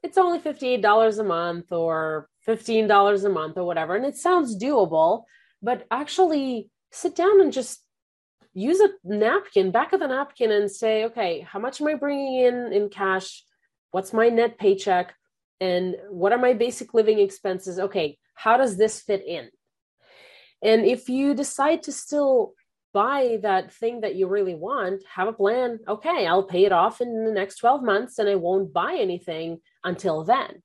it's 0.05 0.19
only 0.19 0.39
$58 0.39 1.19
a 1.19 1.25
month 1.25 1.73
or 1.73 2.29
$15 2.47 3.25
a 3.25 3.29
month 3.29 3.57
or 3.57 3.65
whatever. 3.65 3.97
And 3.97 4.07
it 4.07 4.17
sounds 4.17 4.57
doable, 4.57 5.25
but 5.63 5.87
actually 5.91 6.71
sit 6.93 7.17
down 7.17 7.41
and 7.41 7.53
just 7.53 7.83
use 8.53 8.79
a 8.81 8.91
napkin, 9.03 9.73
back 9.73 9.93
of 9.93 10.01
the 10.01 10.07
napkin, 10.07 10.53
and 10.53 10.71
say, 10.71 11.07
okay, 11.07 11.41
how 11.41 11.59
much 11.59 11.81
am 11.81 11.89
I 11.89 11.95
bringing 11.95 12.37
in 12.37 12.73
in 12.73 12.89
cash? 12.89 13.43
What's 13.91 14.13
my 14.13 14.29
net 14.29 14.59
paycheck? 14.59 15.15
and 15.61 15.97
what 16.11 16.33
are 16.33 16.39
my 16.39 16.53
basic 16.53 16.95
living 16.95 17.19
expenses 17.19 17.79
okay 17.79 18.19
how 18.35 18.57
does 18.57 18.77
this 18.77 19.01
fit 19.01 19.25
in 19.27 19.49
and 20.63 20.85
if 20.85 21.09
you 21.09 21.35
decide 21.35 21.83
to 21.83 21.93
still 21.93 22.55
buy 22.95 23.39
that 23.43 23.73
thing 23.73 24.01
that 24.01 24.15
you 24.15 24.27
really 24.27 24.55
want 24.55 25.03
have 25.13 25.29
a 25.29 25.33
plan. 25.33 25.81
Okay 25.87 26.27
i'll 26.27 26.45
pay 26.45 26.65
it 26.65 26.73
off 26.73 27.01
in 27.03 27.25
the 27.25 27.33
next 27.33 27.57
12 27.57 27.83
months 27.83 28.19
and 28.19 28.29
i 28.29 28.37
won't 28.37 28.73
buy 28.73 28.97
anything 28.99 29.61
until 29.83 30.25
then. 30.25 30.63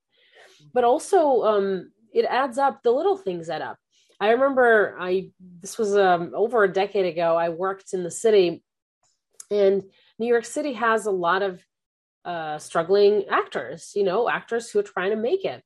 But 0.74 0.84
also 0.86 1.44
um, 1.44 1.92
it 2.14 2.26
adds 2.26 2.58
up 2.58 2.84
the 2.84 2.92
little 2.92 3.18
things 3.18 3.50
add 3.50 3.62
up. 3.62 3.78
I 4.22 4.30
remember 4.30 4.96
i 5.00 5.32
this 5.62 5.78
was 5.78 5.98
um, 5.98 6.32
over 6.34 6.64
a 6.64 6.74
decade 6.82 7.08
ago 7.14 7.36
i 7.36 7.50
worked 7.50 7.94
in 7.94 8.04
the 8.04 8.12
city 8.12 8.64
and 9.52 9.84
new 10.20 10.28
york 10.28 10.46
city 10.46 10.74
has 10.74 11.06
a 11.06 11.12
lot 11.28 11.42
of 11.42 11.64
uh, 12.26 12.58
struggling 12.60 13.26
actors 13.30 13.94
you 13.96 14.04
know 14.04 14.30
actors 14.30 14.70
who 14.70 14.80
are 14.80 14.84
trying 14.84 15.12
to 15.12 15.26
make 15.30 15.46
it. 15.46 15.64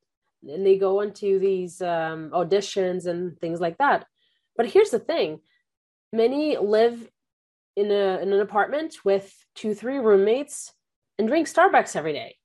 And 0.47 0.65
they 0.65 0.77
go 0.77 1.01
into 1.01 1.39
these 1.39 1.81
um, 1.81 2.31
auditions 2.31 3.05
and 3.05 3.39
things 3.39 3.59
like 3.61 3.77
that. 3.77 4.05
But 4.57 4.67
here's 4.67 4.89
the 4.89 4.99
thing 4.99 5.39
many 6.13 6.57
live 6.57 7.09
in, 7.75 7.91
a, 7.91 8.19
in 8.21 8.31
an 8.31 8.39
apartment 8.39 8.95
with 9.03 9.33
two 9.55 9.73
three 9.73 9.97
roommates 9.97 10.71
and 11.17 11.27
drink 11.27 11.47
starbucks 11.47 11.95
every 11.95 12.13
day 12.13 12.37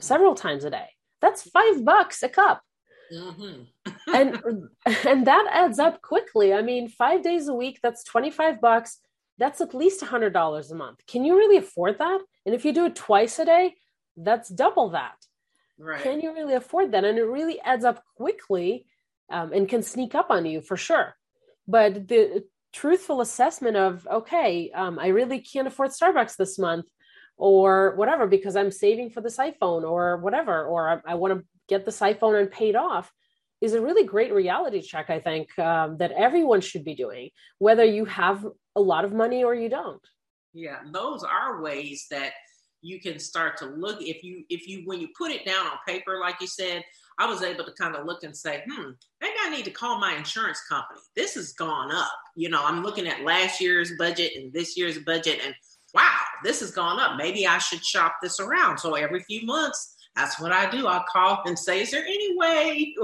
several 0.00 0.34
times 0.34 0.64
a 0.64 0.70
day. 0.70 0.88
That's 1.20 1.48
five 1.48 1.84
bucks 1.84 2.22
a 2.22 2.28
cup. 2.28 2.62
Mm-hmm. 3.14 4.14
and 4.14 4.40
and 5.06 5.26
that 5.26 5.46
adds 5.52 5.78
up 5.78 6.00
quickly. 6.02 6.52
I 6.54 6.62
mean 6.62 6.88
five 6.88 7.22
days 7.22 7.48
a 7.48 7.54
week 7.54 7.78
that's 7.82 8.04
25 8.04 8.60
bucks. 8.60 8.98
That's 9.38 9.60
at 9.60 9.74
least 9.74 10.02
a 10.02 10.06
$100 10.06 10.70
a 10.70 10.74
month. 10.74 11.06
Can 11.06 11.24
you 11.24 11.36
really 11.36 11.56
afford 11.56 11.98
that? 11.98 12.20
And 12.46 12.54
if 12.54 12.64
you 12.64 12.72
do 12.72 12.86
it 12.86 12.96
twice 12.96 13.38
a 13.38 13.44
day 13.44 13.74
that's 14.16 14.48
double 14.48 14.90
that. 14.90 15.16
Right. 15.78 16.02
can 16.02 16.20
you 16.20 16.34
really 16.34 16.54
afford 16.54 16.92
that? 16.92 17.04
And 17.04 17.18
it 17.18 17.24
really 17.24 17.60
adds 17.60 17.84
up 17.84 18.04
quickly 18.16 18.86
um, 19.30 19.52
and 19.52 19.68
can 19.68 19.82
sneak 19.82 20.14
up 20.14 20.30
on 20.30 20.44
you 20.46 20.60
for 20.60 20.76
sure. 20.76 21.16
But 21.66 22.08
the 22.08 22.44
truthful 22.72 23.20
assessment 23.20 23.76
of 23.76 24.06
okay 24.10 24.70
um, 24.74 24.98
i 24.98 25.08
really 25.08 25.40
can't 25.40 25.68
afford 25.68 25.90
starbucks 25.90 26.36
this 26.36 26.58
month 26.58 26.86
or 27.36 27.94
whatever 27.96 28.26
because 28.26 28.54
I'm 28.54 28.70
saving 28.70 29.10
for 29.10 29.20
this 29.20 29.36
iPhone 29.36 29.82
or 29.82 30.18
whatever, 30.18 30.64
or 30.64 30.88
I, 30.88 31.12
I 31.12 31.14
want 31.16 31.34
to 31.34 31.44
get 31.68 31.84
this 31.84 31.98
iPhone 31.98 32.40
and 32.40 32.50
paid 32.50 32.76
off 32.76 33.10
is 33.60 33.74
a 33.74 33.80
really 33.80 34.04
great 34.04 34.32
reality 34.32 34.80
check, 34.80 35.10
I 35.10 35.18
think, 35.18 35.56
um, 35.58 35.98
that 35.98 36.12
everyone 36.12 36.60
should 36.60 36.84
be 36.84 36.94
doing, 36.94 37.30
whether 37.58 37.84
you 37.84 38.04
have 38.04 38.46
a 38.74 38.80
lot 38.80 39.04
of 39.04 39.12
money 39.12 39.42
or 39.42 39.54
you 39.54 39.68
don't. 39.68 40.00
Yeah, 40.52 40.78
those 40.92 41.24
are 41.24 41.62
ways 41.62 42.06
that 42.10 42.32
you 42.80 43.00
can 43.00 43.18
start 43.18 43.56
to 43.56 43.66
look 43.66 44.02
if 44.02 44.22
you 44.22 44.44
if 44.48 44.68
you 44.68 44.82
when 44.84 45.00
you 45.00 45.08
put 45.16 45.30
it 45.30 45.44
down 45.46 45.66
on 45.66 45.78
paper 45.86 46.18
like 46.20 46.40
you 46.40 46.48
said 46.48 46.82
i 47.18 47.26
was 47.26 47.42
able 47.42 47.64
to 47.64 47.72
kind 47.72 47.94
of 47.94 48.06
look 48.06 48.22
and 48.24 48.36
say 48.36 48.62
hmm 48.68 48.90
maybe 49.20 49.34
i 49.44 49.50
need 49.50 49.64
to 49.64 49.70
call 49.70 49.98
my 49.98 50.14
insurance 50.14 50.60
company 50.68 51.00
this 51.16 51.34
has 51.34 51.52
gone 51.52 51.92
up 51.92 52.12
you 52.36 52.48
know 52.48 52.64
i'm 52.64 52.82
looking 52.82 53.06
at 53.06 53.22
last 53.24 53.60
year's 53.60 53.92
budget 53.98 54.32
and 54.36 54.52
this 54.52 54.76
year's 54.76 54.98
budget 55.00 55.40
and 55.44 55.54
wow, 55.94 56.18
this 56.42 56.60
has 56.60 56.70
gone 56.70 56.98
up. 56.98 57.16
Maybe 57.16 57.46
I 57.46 57.58
should 57.58 57.84
shop 57.84 58.16
this 58.22 58.40
around. 58.40 58.78
So 58.78 58.94
every 58.94 59.22
few 59.22 59.44
months, 59.44 59.96
that's 60.14 60.38
what 60.38 60.52
I 60.52 60.70
do. 60.70 60.86
I 60.86 61.02
call 61.10 61.42
and 61.46 61.58
say, 61.58 61.80
is 61.80 61.90
there 61.90 62.04
any 62.04 62.36
way, 62.36 62.94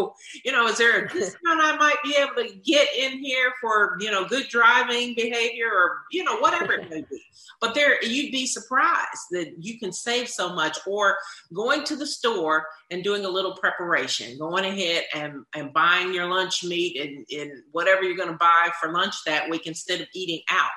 you 0.45 0.53
know, 0.53 0.67
is 0.67 0.77
there 0.77 1.05
a 1.05 1.09
discount 1.09 1.61
I 1.63 1.77
might 1.77 1.97
be 2.05 2.15
able 2.17 2.35
to 2.35 2.55
get 2.59 2.89
in 2.95 3.19
here 3.19 3.53
for, 3.61 3.97
you 4.01 4.11
know, 4.11 4.27
good 4.27 4.49
driving 4.49 5.15
behavior 5.15 5.71
or, 5.73 6.01
you 6.11 6.23
know, 6.23 6.37
whatever 6.37 6.75
it 6.75 6.91
may 6.91 7.01
be. 7.01 7.23
But 7.61 7.75
there, 7.75 8.03
you'd 8.05 8.31
be 8.31 8.47
surprised 8.47 9.27
that 9.31 9.55
you 9.59 9.79
can 9.79 9.93
save 9.93 10.29
so 10.29 10.55
much 10.55 10.79
or 10.87 11.17
going 11.53 11.83
to 11.85 11.97
the 11.97 12.07
store 12.07 12.67
and 12.91 13.03
doing 13.03 13.25
a 13.25 13.29
little 13.29 13.57
preparation, 13.57 14.39
going 14.39 14.65
ahead 14.65 15.05
and, 15.15 15.45
and 15.55 15.73
buying 15.73 16.13
your 16.13 16.27
lunch 16.27 16.63
meat 16.63 17.01
and, 17.01 17.27
and 17.41 17.63
whatever 17.73 18.03
you're 18.03 18.17
going 18.17 18.31
to 18.31 18.37
buy 18.37 18.71
for 18.81 18.93
lunch 18.93 19.15
that 19.25 19.49
week 19.49 19.67
instead 19.67 20.01
of 20.01 20.09
eating 20.15 20.43
out 20.51 20.71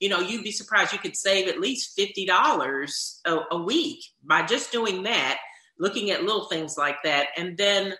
you 0.00 0.08
know, 0.08 0.20
you'd 0.20 0.44
be 0.44 0.52
surprised 0.52 0.92
you 0.92 0.98
could 0.98 1.16
save 1.16 1.48
at 1.48 1.60
least 1.60 1.98
$50 1.98 3.20
a, 3.26 3.38
a 3.50 3.62
week 3.62 4.04
by 4.24 4.44
just 4.46 4.70
doing 4.70 5.02
that, 5.04 5.38
looking 5.78 6.10
at 6.10 6.24
little 6.24 6.44
things 6.44 6.76
like 6.76 7.02
that, 7.04 7.28
and 7.36 7.56
then 7.56 7.94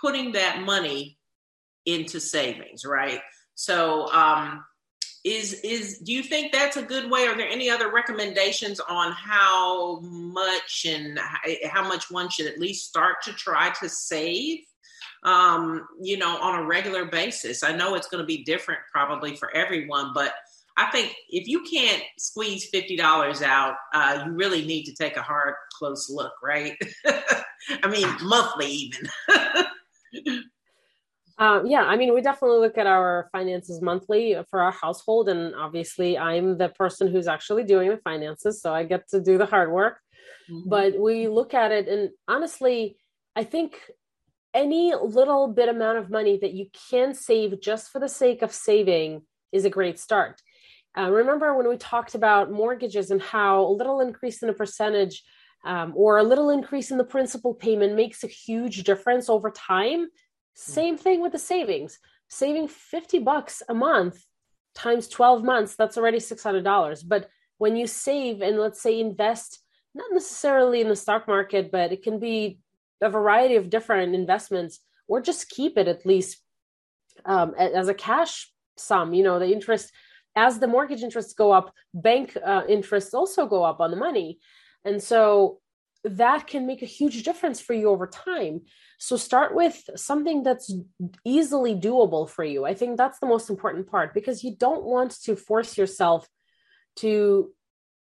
putting 0.00 0.32
that 0.32 0.62
money 0.62 1.18
into 1.86 2.20
savings, 2.20 2.84
right? 2.84 3.20
So, 3.54 4.12
um, 4.12 4.64
is 5.24 5.54
is 5.64 5.98
do 6.00 6.12
you 6.12 6.22
think 6.22 6.52
that's 6.52 6.76
a 6.76 6.82
good 6.82 7.10
way 7.10 7.26
are 7.26 7.36
there 7.36 7.48
any 7.48 7.70
other 7.70 7.90
recommendations 7.90 8.78
on 8.78 9.10
how 9.12 9.98
much 10.00 10.86
and 10.86 11.18
how 11.64 11.86
much 11.88 12.10
one 12.10 12.28
should 12.28 12.46
at 12.46 12.60
least 12.60 12.86
start 12.86 13.22
to 13.22 13.32
try 13.32 13.72
to 13.80 13.88
save 13.88 14.58
um, 15.22 15.86
you 15.98 16.18
know 16.18 16.36
on 16.42 16.62
a 16.62 16.66
regular 16.66 17.06
basis 17.06 17.62
i 17.62 17.74
know 17.74 17.94
it's 17.94 18.08
going 18.08 18.20
to 18.20 18.26
be 18.26 18.44
different 18.44 18.80
probably 18.92 19.34
for 19.34 19.50
everyone 19.56 20.12
but 20.14 20.34
I 20.76 20.90
think 20.90 21.14
if 21.28 21.46
you 21.46 21.62
can't 21.62 22.02
squeeze 22.18 22.66
fifty 22.66 22.96
dollars 22.96 23.42
out, 23.42 23.76
uh, 23.92 24.24
you 24.26 24.32
really 24.32 24.64
need 24.66 24.84
to 24.86 24.92
take 24.94 25.16
a 25.16 25.22
hard, 25.22 25.54
close 25.78 26.10
look, 26.10 26.32
right? 26.42 26.76
I 27.82 27.88
mean, 27.88 28.08
monthly 28.22 28.66
even. 28.66 29.08
um, 31.38 31.66
yeah, 31.66 31.84
I 31.84 31.96
mean, 31.96 32.14
we 32.14 32.20
definitely 32.20 32.58
look 32.58 32.78
at 32.78 32.86
our 32.86 33.28
finances 33.32 33.80
monthly 33.80 34.36
for 34.50 34.60
our 34.60 34.72
household, 34.72 35.28
and 35.28 35.54
obviously, 35.54 36.18
I'm 36.18 36.58
the 36.58 36.68
person 36.68 37.08
who's 37.08 37.28
actually 37.28 37.64
doing 37.64 37.90
the 37.90 37.98
finances, 37.98 38.60
so 38.60 38.74
I 38.74 38.84
get 38.84 39.08
to 39.08 39.20
do 39.20 39.38
the 39.38 39.46
hard 39.46 39.70
work. 39.70 39.98
Mm-hmm. 40.50 40.68
But 40.68 40.98
we 40.98 41.28
look 41.28 41.54
at 41.54 41.72
it, 41.72 41.88
and 41.88 42.10
honestly, 42.28 42.96
I 43.36 43.44
think 43.44 43.76
any 44.52 44.94
little 44.94 45.48
bit 45.48 45.68
amount 45.68 45.98
of 45.98 46.10
money 46.10 46.38
that 46.38 46.52
you 46.52 46.66
can 46.90 47.12
save 47.12 47.60
just 47.60 47.90
for 47.90 47.98
the 47.98 48.08
sake 48.08 48.42
of 48.42 48.52
saving 48.52 49.22
is 49.52 49.64
a 49.64 49.70
great 49.70 49.98
start. 49.98 50.40
Uh, 50.96 51.10
remember 51.10 51.56
when 51.56 51.68
we 51.68 51.76
talked 51.76 52.14
about 52.14 52.52
mortgages 52.52 53.10
and 53.10 53.20
how 53.20 53.62
a 53.62 53.72
little 53.72 54.00
increase 54.00 54.42
in 54.42 54.48
a 54.48 54.54
percentage 54.54 55.24
um, 55.64 55.92
or 55.96 56.18
a 56.18 56.22
little 56.22 56.50
increase 56.50 56.90
in 56.90 56.98
the 56.98 57.04
principal 57.04 57.54
payment 57.54 57.94
makes 57.94 58.22
a 58.22 58.28
huge 58.28 58.84
difference 58.84 59.28
over 59.28 59.50
time? 59.50 60.08
Same 60.54 60.96
thing 60.96 61.20
with 61.20 61.32
the 61.32 61.38
savings. 61.38 61.98
Saving 62.28 62.68
50 62.68 63.18
bucks 63.20 63.62
a 63.68 63.74
month 63.74 64.24
times 64.74 65.08
12 65.08 65.44
months, 65.44 65.76
that's 65.76 65.96
already 65.96 66.18
$600. 66.18 67.02
But 67.06 67.28
when 67.58 67.76
you 67.76 67.86
save 67.86 68.42
and 68.42 68.58
let's 68.58 68.82
say 68.82 69.00
invest, 69.00 69.60
not 69.94 70.12
necessarily 70.12 70.80
in 70.80 70.88
the 70.88 70.96
stock 70.96 71.28
market, 71.28 71.70
but 71.70 71.92
it 71.92 72.02
can 72.02 72.18
be 72.18 72.58
a 73.00 73.08
variety 73.08 73.56
of 73.56 73.70
different 73.70 74.14
investments, 74.14 74.80
or 75.06 75.20
just 75.20 75.48
keep 75.48 75.78
it 75.78 75.88
at 75.88 76.06
least 76.06 76.38
um, 77.24 77.54
as 77.54 77.88
a 77.88 77.94
cash 77.94 78.50
sum. 78.76 79.14
You 79.14 79.22
know, 79.22 79.38
the 79.38 79.52
interest 79.52 79.92
as 80.36 80.58
the 80.58 80.66
mortgage 80.66 81.02
interests 81.02 81.34
go 81.34 81.52
up, 81.52 81.72
bank 81.92 82.36
uh, 82.44 82.62
interests 82.68 83.14
also 83.14 83.46
go 83.46 83.62
up 83.62 83.80
on 83.80 83.90
the 83.90 83.96
money. 83.96 84.38
And 84.84 85.02
so 85.02 85.60
that 86.04 86.46
can 86.46 86.66
make 86.66 86.82
a 86.82 86.86
huge 86.86 87.22
difference 87.22 87.60
for 87.60 87.72
you 87.72 87.88
over 87.88 88.06
time. 88.06 88.60
So 88.98 89.16
start 89.16 89.54
with 89.54 89.88
something 89.96 90.42
that's 90.42 90.72
easily 91.24 91.74
doable 91.74 92.28
for 92.28 92.44
you. 92.44 92.64
I 92.66 92.74
think 92.74 92.96
that's 92.96 93.18
the 93.18 93.26
most 93.26 93.48
important 93.48 93.90
part 93.90 94.12
because 94.12 94.44
you 94.44 94.54
don't 94.56 94.84
want 94.84 95.12
to 95.22 95.34
force 95.34 95.78
yourself 95.78 96.28
to 96.96 97.50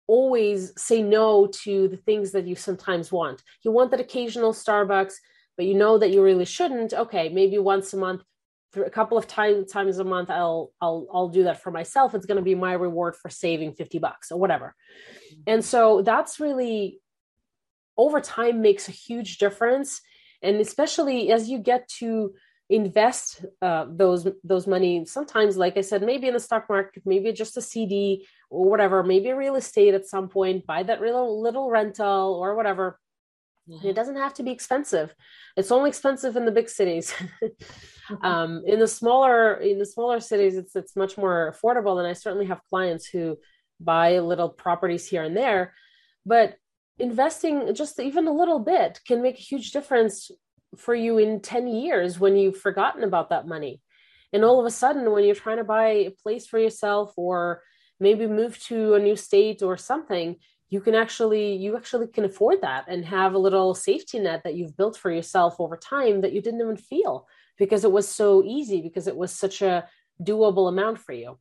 always 0.06 0.74
say 0.78 1.02
no 1.02 1.48
to 1.48 1.88
the 1.88 1.98
things 1.98 2.34
that 2.34 2.46
you 2.46 2.56
sometimes 2.56 3.12
want. 3.12 3.42
You 3.64 3.72
want 3.72 3.92
that 3.92 4.02
occasional 4.02 4.52
Starbucks, 4.52 5.14
but 5.56 5.66
you 5.66 5.76
know 5.76 5.98
that 5.98 6.12
you 6.12 6.22
really 6.22 6.46
shouldn't. 6.46 6.94
Okay, 6.94 7.30
maybe 7.30 7.58
once 7.58 7.94
a 7.94 7.98
month 7.98 8.24
a 8.76 8.90
couple 8.90 9.18
of 9.18 9.28
times 9.28 9.72
times 9.72 10.00
a 10.00 10.04
month 10.04 10.30
I'll 10.30 10.72
I'll 10.82 11.08
I'll 11.14 11.30
do 11.30 11.44
that 11.44 11.62
for 11.62 11.72
myself. 11.72 12.16
It's 12.16 12.26
going 12.26 12.38
to 12.38 12.44
be 12.44 12.56
my 12.56 12.74
reward 12.74 13.16
for 13.16 13.30
saving 13.30 13.74
50 13.74 14.00
bucks 14.00 14.32
or 14.32 14.40
whatever. 14.40 14.76
Mm-hmm. 15.32 15.42
And 15.48 15.66
so 15.66 16.02
that's 16.02 16.40
really 16.40 17.00
over 17.98 18.20
time 18.20 18.62
makes 18.62 18.88
a 18.88 18.92
huge 18.92 19.38
difference 19.38 20.02
and 20.42 20.60
especially 20.60 21.32
as 21.32 21.50
you 21.50 21.60
get 21.60 21.88
to 21.88 22.34
invest 22.70 23.46
uh, 23.62 23.86
those 23.90 24.28
those 24.44 24.68
money 24.68 25.06
sometimes 25.06 25.58
like 25.58 25.78
i 25.78 25.82
said 25.82 26.02
maybe 26.02 26.28
in 26.28 26.34
the 26.34 26.40
stock 26.40 26.66
market 26.70 27.04
maybe 27.06 27.32
just 27.32 27.58
a 27.58 27.62
cd 27.62 28.26
or 28.50 28.70
whatever 28.70 29.04
maybe 29.04 29.32
real 29.32 29.56
estate 29.56 29.94
at 29.94 30.08
some 30.08 30.28
point 30.30 30.66
buy 30.66 30.82
that 30.82 31.02
little 31.02 31.42
little 31.42 31.70
rental 31.70 32.40
or 32.42 32.56
whatever 32.56 33.00
mm-hmm. 33.70 33.88
it 33.88 33.96
doesn't 33.96 34.16
have 34.16 34.34
to 34.34 34.44
be 34.44 34.52
expensive 34.52 35.14
it's 35.58 35.72
only 35.72 35.90
expensive 35.90 36.36
in 36.36 36.46
the 36.46 36.52
big 36.52 36.70
cities 36.70 37.14
um, 38.22 38.64
in 38.66 38.80
the 38.80 38.88
smaller 38.88 39.56
in 39.56 39.80
the 39.80 39.86
smaller 39.86 40.20
cities 40.20 40.56
it's 40.56 40.76
it's 40.76 40.96
much 40.96 41.18
more 41.18 41.54
affordable 41.54 42.00
and 42.00 42.08
i 42.08 42.14
certainly 42.14 42.46
have 42.46 42.62
clients 42.70 43.08
who 43.08 43.38
buy 43.80 44.20
little 44.20 44.50
properties 44.50 45.08
here 45.08 45.24
and 45.24 45.36
there 45.36 45.74
but 46.26 46.56
investing 47.00 47.74
just 47.74 48.00
even 48.00 48.28
a 48.28 48.34
little 48.34 48.60
bit 48.60 49.00
can 49.08 49.22
make 49.22 49.36
a 49.36 49.42
huge 49.42 49.72
difference 49.72 50.32
for 50.78 50.96
you 50.96 51.18
in 51.18 51.40
10 51.42 51.68
years 51.68 52.20
when 52.20 52.36
you've 52.36 52.58
forgotten 52.58 53.04
about 53.04 53.30
that 53.30 53.48
money. 53.48 53.82
And 54.32 54.44
all 54.44 54.60
of 54.60 54.66
a 54.66 54.72
sudden 54.72 55.12
when 55.12 55.24
you're 55.24 55.36
trying 55.36 55.58
to 55.58 55.64
buy 55.64 55.90
a 55.90 56.10
place 56.24 56.48
for 56.48 56.58
yourself 56.58 57.14
or 57.18 57.62
maybe 58.00 58.26
move 58.26 58.60
to 58.64 58.96
a 58.96 59.00
new 59.00 59.16
state 59.16 59.62
or 59.62 59.78
something 59.78 60.38
you 60.70 60.82
can 60.82 60.96
actually 60.96 61.56
you 61.56 61.78
actually 61.78 62.08
can 62.08 62.26
afford 62.26 62.62
that 62.62 62.86
and 62.88 63.06
have 63.06 63.36
a 63.36 63.38
little 63.38 63.76
safety 63.76 64.18
net 64.18 64.42
that 64.44 64.56
you've 64.56 64.76
built 64.76 64.98
for 64.98 65.12
yourself 65.12 65.56
over 65.60 65.78
time 65.78 66.22
that 66.22 66.34
you 66.34 66.42
didn't 66.42 66.62
even 66.62 66.76
feel 66.76 67.28
because 67.58 67.84
it 67.84 67.92
was 67.92 68.08
so 68.08 68.44
easy 68.44 68.82
because 68.82 69.08
it 69.08 69.16
was 69.16 69.32
such 69.32 69.62
a 69.62 69.88
doable 70.22 70.70
amount 70.70 71.00
for 71.00 71.14
you. 71.14 71.38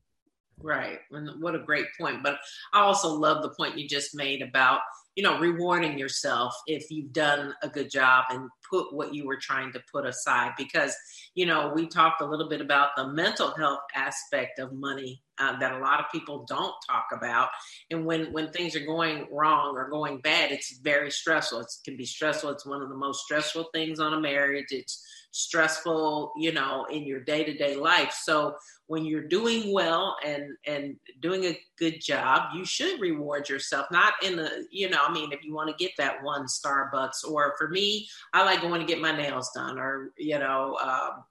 Right. 0.62 1.00
And 1.10 1.42
what 1.42 1.54
a 1.54 1.58
great 1.58 1.86
point. 1.98 2.22
But 2.22 2.38
i 2.72 2.80
also 2.80 3.12
love 3.12 3.42
the 3.42 3.50
point 3.50 3.78
you 3.78 3.88
just 3.88 4.14
made 4.14 4.42
about 4.42 4.80
you 5.16 5.22
know 5.22 5.38
rewarding 5.38 5.98
yourself 5.98 6.54
if 6.66 6.90
you've 6.90 7.12
done 7.12 7.54
a 7.62 7.68
good 7.68 7.90
job 7.90 8.24
and 8.30 8.48
put 8.70 8.94
what 8.94 9.12
you 9.14 9.26
were 9.26 9.36
trying 9.36 9.72
to 9.72 9.82
put 9.90 10.06
aside. 10.06 10.52
Because 10.56 10.94
you 11.34 11.46
know 11.46 11.72
we 11.74 11.86
talked 11.86 12.20
a 12.20 12.26
little 12.26 12.48
bit 12.48 12.60
about 12.60 12.90
the 12.96 13.08
mental 13.08 13.52
health 13.56 13.80
aspect 13.94 14.58
of 14.58 14.72
money 14.72 15.22
uh, 15.38 15.58
that 15.58 15.72
a 15.72 15.78
lot 15.78 16.00
of 16.00 16.06
people 16.12 16.44
don't 16.48 16.74
talk 16.88 17.06
about. 17.12 17.48
And 17.90 18.06
when 18.06 18.32
when 18.32 18.50
things 18.52 18.76
are 18.76 18.86
going 18.86 19.26
wrong 19.32 19.76
or 19.76 19.90
going 19.90 20.20
bad 20.20 20.52
it's 20.52 20.78
very 20.78 21.10
stressful. 21.10 21.60
It 21.60 21.72
can 21.84 21.96
be 21.96 22.06
stressful. 22.06 22.50
It's 22.50 22.66
one 22.66 22.82
of 22.82 22.88
the 22.88 22.94
most 22.94 23.24
stressful 23.24 23.70
things 23.74 23.98
on 23.98 24.14
a 24.14 24.20
marriage. 24.20 24.68
It's 24.70 25.04
stressful 25.32 26.32
you 26.36 26.52
know 26.52 26.84
in 26.90 27.02
your 27.04 27.20
day-to-day 27.20 27.76
life. 27.76 28.12
So 28.12 28.54
when 28.86 29.04
you're 29.04 29.26
doing 29.26 29.72
well 29.72 30.16
and 30.24 30.56
and 30.66 30.96
doing 31.20 31.44
a 31.44 31.58
good 31.78 32.00
job 32.00 32.50
you 32.54 32.64
should 32.64 33.00
reward 33.00 33.48
yourself. 33.48 33.86
Not 33.90 34.14
in 34.22 34.36
the 34.36 34.66
you 34.70 34.88
know 34.90 35.00
i 35.06 35.12
mean 35.12 35.32
if 35.32 35.42
you 35.44 35.54
want 35.54 35.68
to 35.70 35.84
get 35.84 35.92
that 35.98 36.22
one 36.22 36.46
starbucks 36.46 37.24
or 37.28 37.54
for 37.58 37.68
me 37.68 38.08
i 38.32 38.44
like 38.44 38.60
going 38.60 38.80
to 38.80 38.86
get 38.86 39.00
my 39.00 39.16
nails 39.16 39.50
done 39.54 39.78
or 39.78 40.12
you 40.16 40.38
know 40.38 40.78
um, 40.82 41.24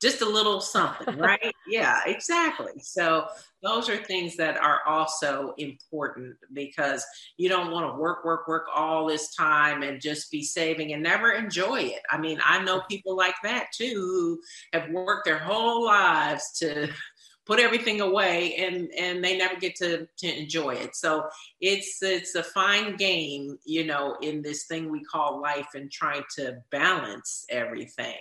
just 0.00 0.22
a 0.22 0.28
little 0.28 0.60
something, 0.60 1.16
right? 1.16 1.54
yeah, 1.68 2.00
exactly. 2.06 2.72
So 2.80 3.26
those 3.62 3.88
are 3.88 3.96
things 3.96 4.36
that 4.36 4.56
are 4.56 4.80
also 4.86 5.54
important 5.58 6.36
because 6.52 7.04
you 7.36 7.48
don't 7.48 7.70
want 7.70 7.86
to 7.86 8.00
work, 8.00 8.24
work, 8.24 8.48
work 8.48 8.66
all 8.74 9.06
this 9.06 9.34
time 9.34 9.82
and 9.82 10.00
just 10.00 10.30
be 10.30 10.42
saving 10.42 10.92
and 10.92 11.02
never 11.02 11.32
enjoy 11.32 11.80
it. 11.80 12.02
I 12.10 12.18
mean, 12.18 12.40
I 12.44 12.62
know 12.64 12.82
people 12.90 13.16
like 13.16 13.36
that 13.44 13.68
too 13.72 13.94
who 13.94 14.40
have 14.72 14.90
worked 14.90 15.24
their 15.24 15.38
whole 15.38 15.84
lives 15.84 16.50
to 16.58 16.88
put 17.44 17.58
everything 17.58 18.00
away 18.00 18.54
and 18.56 18.90
and 18.98 19.24
they 19.24 19.36
never 19.36 19.56
get 19.56 19.74
to 19.76 20.06
to 20.18 20.40
enjoy 20.40 20.74
it. 20.74 20.94
So 20.94 21.28
it's 21.60 22.02
it's 22.02 22.34
a 22.34 22.42
fine 22.42 22.96
game 22.96 23.58
you 23.64 23.84
know 23.84 24.16
in 24.20 24.42
this 24.42 24.64
thing 24.64 24.90
we 24.90 25.02
call 25.02 25.40
life 25.40 25.68
and 25.74 25.90
trying 25.90 26.24
to 26.36 26.58
balance 26.70 27.44
everything. 27.50 28.16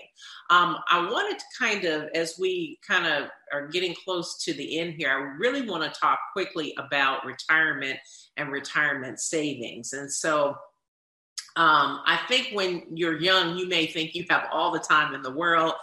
Um, 0.50 0.78
i 0.90 1.00
wanted 1.00 1.40
to 1.40 1.46
kind 1.58 1.86
of 1.86 2.10
as 2.14 2.38
we 2.40 2.80
kind 2.86 3.06
of 3.06 3.30
are 3.54 3.68
getting 3.68 3.96
close 4.06 4.44
to 4.44 4.54
the 4.54 4.80
end 4.80 4.94
here 4.98 5.10
i 5.10 5.14
really 5.14 5.68
want 5.68 5.84
to 5.84 6.00
talk 6.00 6.20
quickly 6.34 6.74
about 6.78 7.26
retirement 7.26 8.00
and 8.38 8.52
retirement 8.52 9.20
savings. 9.20 9.94
And 9.94 10.12
so 10.12 10.56
um, 11.56 12.02
I 12.06 12.20
think 12.28 12.52
when 12.54 12.84
you're 12.94 13.20
young, 13.20 13.58
you 13.58 13.68
may 13.68 13.88
think 13.88 14.16
you 14.16 14.26
have 14.30 14.48
all 14.52 14.72
the 14.72 14.80
time 14.80 15.14
in 15.14 15.22
the 15.22 15.32
world 15.32 15.74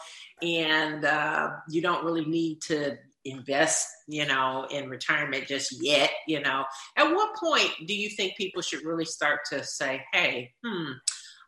and 0.40 1.04
uh, 1.04 1.50
you 1.68 1.82
don't 1.82 2.04
really 2.04 2.24
need 2.24 2.62
to 2.62 2.96
invest, 3.30 3.86
you 4.06 4.26
know, 4.26 4.66
in 4.70 4.88
retirement 4.88 5.46
just 5.46 5.82
yet, 5.82 6.10
you 6.26 6.40
know. 6.40 6.64
At 6.96 7.12
what 7.12 7.36
point 7.36 7.70
do 7.86 7.94
you 7.94 8.10
think 8.10 8.36
people 8.36 8.62
should 8.62 8.84
really 8.84 9.04
start 9.04 9.40
to 9.50 9.64
say, 9.64 10.02
hey, 10.12 10.52
hmm, 10.64 10.92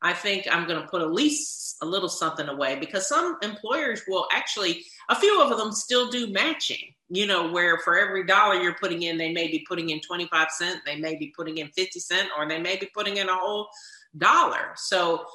I 0.02 0.12
think 0.12 0.46
I'm 0.50 0.66
going 0.66 0.80
to 0.80 0.88
put 0.88 1.02
at 1.02 1.12
least 1.12 1.76
a 1.82 1.86
little 1.86 2.08
something 2.08 2.48
away 2.48 2.76
because 2.76 3.08
some 3.08 3.36
employers 3.42 4.02
will 4.08 4.26
actually, 4.32 4.84
a 5.08 5.14
few 5.14 5.42
of 5.42 5.56
them 5.56 5.72
still 5.72 6.10
do 6.10 6.32
matching, 6.32 6.94
you 7.08 7.26
know, 7.26 7.50
where 7.50 7.78
for 7.78 7.98
every 7.98 8.24
dollar 8.24 8.54
you're 8.54 8.76
putting 8.80 9.02
in, 9.02 9.18
they 9.18 9.32
may 9.32 9.48
be 9.48 9.64
putting 9.68 9.90
in 9.90 10.00
25 10.00 10.50
cent, 10.50 10.80
they 10.86 10.96
may 10.96 11.16
be 11.16 11.32
putting 11.36 11.58
in 11.58 11.68
50 11.68 12.00
cent, 12.00 12.28
or 12.36 12.48
they 12.48 12.58
may 12.58 12.76
be 12.76 12.88
putting 12.94 13.18
in 13.18 13.28
a 13.28 13.34
whole 13.34 13.68
dollar. 14.16 14.72
So 14.76 15.26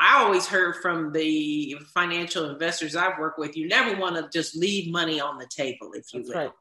I 0.00 0.22
always 0.22 0.46
heard 0.46 0.76
from 0.76 1.12
the 1.12 1.76
financial 1.94 2.48
investors 2.48 2.96
I've 2.96 3.18
worked 3.18 3.38
with, 3.38 3.54
you 3.54 3.68
never 3.68 4.00
want 4.00 4.16
to 4.16 4.30
just 4.32 4.56
leave 4.56 4.90
money 4.90 5.20
on 5.20 5.36
the 5.36 5.46
table, 5.46 5.92
if 5.92 6.12
you 6.14 6.20
That's 6.20 6.34
will. 6.34 6.40
Right. 6.40 6.52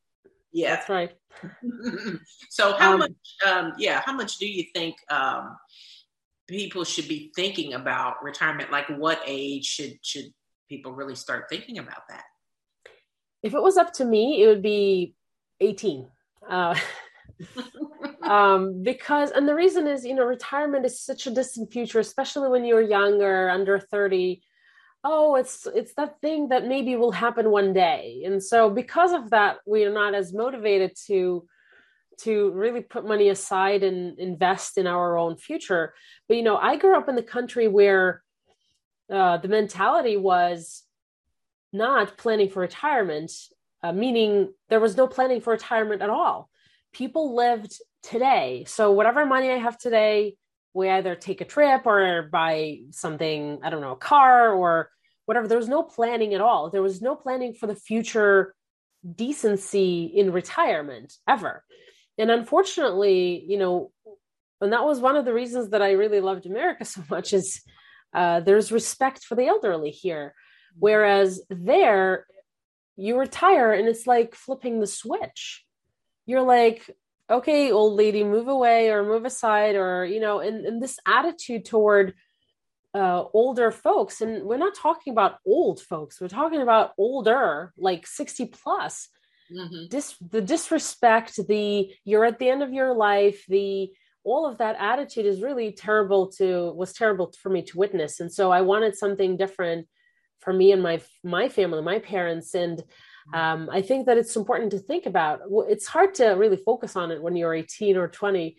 Yeah, 0.52 0.76
that's 0.76 0.90
right. 0.90 1.12
so, 2.50 2.74
how 2.74 2.94
um, 2.94 3.00
much? 3.00 3.12
Um, 3.48 3.74
yeah, 3.78 4.02
how 4.04 4.14
much 4.14 4.40
do 4.40 4.48
you 4.48 4.66
think 4.74 4.96
um, 5.10 5.56
people 6.48 6.84
should 6.84 7.08
be 7.08 7.32
thinking 7.36 7.76
about 7.76 8.24
retirement? 8.24 8.72
Like, 8.72 8.90
what 8.90 9.22
age 9.26 9.66
should 9.66 10.00
should 10.02 10.34
people 10.68 10.92
really 10.92 11.16
start 11.16 11.46
thinking 11.50 11.78
about 11.78 12.08
that? 12.10 12.24
If 13.44 13.54
it 13.54 13.62
was 13.62 13.78
up 13.78 13.94
to 13.94 14.06
me, 14.06 14.44
it 14.44 14.48
would 14.48 14.64
be 14.64 15.14
eighteen. 15.62 16.08
Uh, 16.48 16.76
um, 18.24 18.84
because 18.84 19.32
and 19.32 19.48
the 19.48 19.56
reason 19.56 19.88
is 19.88 20.06
you 20.06 20.14
know 20.14 20.26
retirement 20.26 20.86
is 20.86 21.00
such 21.00 21.28
a 21.28 21.32
distant 21.32 21.72
future 21.72 22.00
especially 22.00 22.50
when 22.50 22.66
you're 22.66 22.82
younger 22.82 23.50
under 23.50 23.80
30 23.80 24.42
oh 25.04 25.36
it's 25.36 25.68
it's 25.74 25.94
that 25.94 26.20
thing 26.22 26.50
that 26.50 26.68
maybe 26.68 26.96
will 26.96 27.12
happen 27.12 27.52
one 27.52 27.74
day. 27.74 28.24
And 28.26 28.44
so 28.44 28.70
because 28.70 29.14
of 29.14 29.30
that 29.30 29.58
we 29.66 29.86
are 29.86 29.94
not 29.94 30.14
as 30.14 30.34
motivated 30.34 30.92
to 31.08 31.48
to 32.22 32.52
really 32.52 32.82
put 32.82 33.08
money 33.08 33.30
aside 33.30 33.82
and 33.82 34.20
invest 34.20 34.78
in 34.78 34.88
our 34.88 35.18
own 35.18 35.38
future. 35.38 35.94
But 36.28 36.38
you 36.38 36.44
know 36.44 36.58
i 36.58 36.76
grew 36.76 36.98
up 36.98 37.10
in 37.10 37.16
the 37.16 37.24
country 37.24 37.68
where 37.68 38.22
uh, 39.12 39.38
the 39.38 39.48
mentality 39.48 40.18
was 40.18 40.84
not 41.74 42.18
planning 42.18 42.50
for 42.50 42.60
retirement 42.60 43.32
uh, 43.82 43.94
meaning 43.94 44.54
there 44.70 44.80
was 44.80 44.98
no 44.98 45.08
planning 45.08 45.42
for 45.42 45.52
retirement 45.52 46.02
at 46.02 46.10
all 46.10 46.50
people 46.94 47.36
lived 47.36 47.74
today. 48.04 48.66
So 48.68 48.92
whatever 48.92 49.26
money 49.26 49.52
I 49.52 49.58
have 49.58 49.78
today, 49.78 50.36
we 50.74 50.90
either 50.90 51.16
take 51.16 51.42
a 51.42 51.46
trip 51.46 51.86
or 51.86 52.30
buy 52.32 52.80
something, 52.92 53.60
I 53.64 53.70
don't 53.70 53.82
know, 53.82 53.94
a 53.94 53.98
car 53.98 54.54
or 54.54 54.90
whatever. 55.26 55.48
There 55.48 55.58
was 55.58 55.68
no 55.68 55.84
planning 55.84 56.34
at 56.34 56.42
all. 56.42 56.70
There 56.70 56.82
was 56.82 57.02
no 57.02 57.16
planning 57.16 57.54
for 57.54 57.68
the 57.68 57.76
future 57.76 58.54
decency 59.16 60.06
in 60.06 60.32
retirement 60.32 61.14
ever. 61.28 61.64
And 62.18 62.30
unfortunately, 62.30 63.46
you 63.48 63.58
know, 63.58 63.92
and 64.62 64.74
that 64.74 64.84
was 64.84 65.00
one 65.00 65.16
of 65.16 65.26
the 65.26 65.34
reasons 65.34 65.70
that 65.70 65.82
I 65.82 65.92
really 65.92 66.20
loved 66.20 66.46
America 66.46 66.84
so 66.86 67.02
much 67.10 67.34
is 67.34 67.62
uh, 68.14 68.42
there's 68.42 68.72
respect 68.72 69.24
for 69.24 69.36
the 69.36 69.48
elderly 69.48 69.92
here. 69.92 70.34
Whereas 70.78 71.42
there, 71.50 72.26
you 72.96 73.18
retire 73.18 73.72
and 73.72 73.88
it's 73.88 74.06
like 74.06 74.36
flipping 74.36 74.80
the 74.80 74.88
switch. 74.88 75.64
You're 76.30 76.44
like, 76.44 76.90
okay 77.30 77.72
old 77.72 77.96
lady 77.96 78.24
move 78.24 78.48
away 78.48 78.90
or 78.90 79.04
move 79.04 79.26
aside 79.26 79.76
or 79.76 80.04
you 80.06 80.20
know 80.20 80.40
and, 80.40 80.66
and 80.66 80.82
this 80.82 80.98
attitude 81.06 81.66
toward 81.66 82.14
uh, 82.96 83.24
older 83.34 83.72
folks. 83.72 84.22
And 84.22 84.46
we're 84.46 84.58
not 84.58 84.74
talking 84.74 85.12
about 85.12 85.38
old 85.46 85.80
folks. 85.80 86.20
We're 86.20 86.28
talking 86.28 86.62
about 86.62 86.94
older 86.98 87.72
like 87.78 88.08
60 88.08 88.48
plus. 88.48 89.10
Mm-hmm. 89.56 89.90
Dis- 89.90 90.18
the 90.28 90.42
disrespect 90.42 91.40
the 91.48 91.92
you're 92.04 92.26
at 92.26 92.40
the 92.40 92.50
end 92.50 92.62
of 92.62 92.72
your 92.72 92.94
life 92.94 93.44
the 93.48 93.90
all 94.24 94.46
of 94.46 94.60
that 94.60 94.76
attitude 94.80 95.26
is 95.26 95.42
really 95.42 95.72
terrible 95.72 96.28
to 96.34 96.72
was 96.74 96.94
terrible 96.94 97.34
for 97.42 97.50
me 97.50 97.62
to 97.64 97.78
witness. 97.78 98.20
And 98.20 98.32
so 98.32 98.52
i 98.52 98.62
wanted 98.62 98.96
something 98.96 99.38
different 99.38 99.88
for 100.40 100.54
me 100.54 100.72
and 100.72 100.84
my 100.84 101.02
my 101.24 101.50
family 101.50 101.82
my 101.82 102.00
parents. 102.00 102.54
And 102.54 102.84
um, 103.34 103.70
I 103.72 103.82
think 103.82 104.08
that 104.08 104.18
it's 104.18 104.36
important 104.36 104.72
to 104.72 104.80
think 104.80 105.06
about. 105.06 105.42
It's 105.68 105.88
hard 105.88 106.16
to 106.16 106.30
really 106.30 106.58
focus 106.58 106.96
on 106.96 107.12
it 107.12 107.22
when 107.22 107.36
you're 107.36 107.54
18 107.54 107.96
or 107.96 108.08
20, 108.08 108.58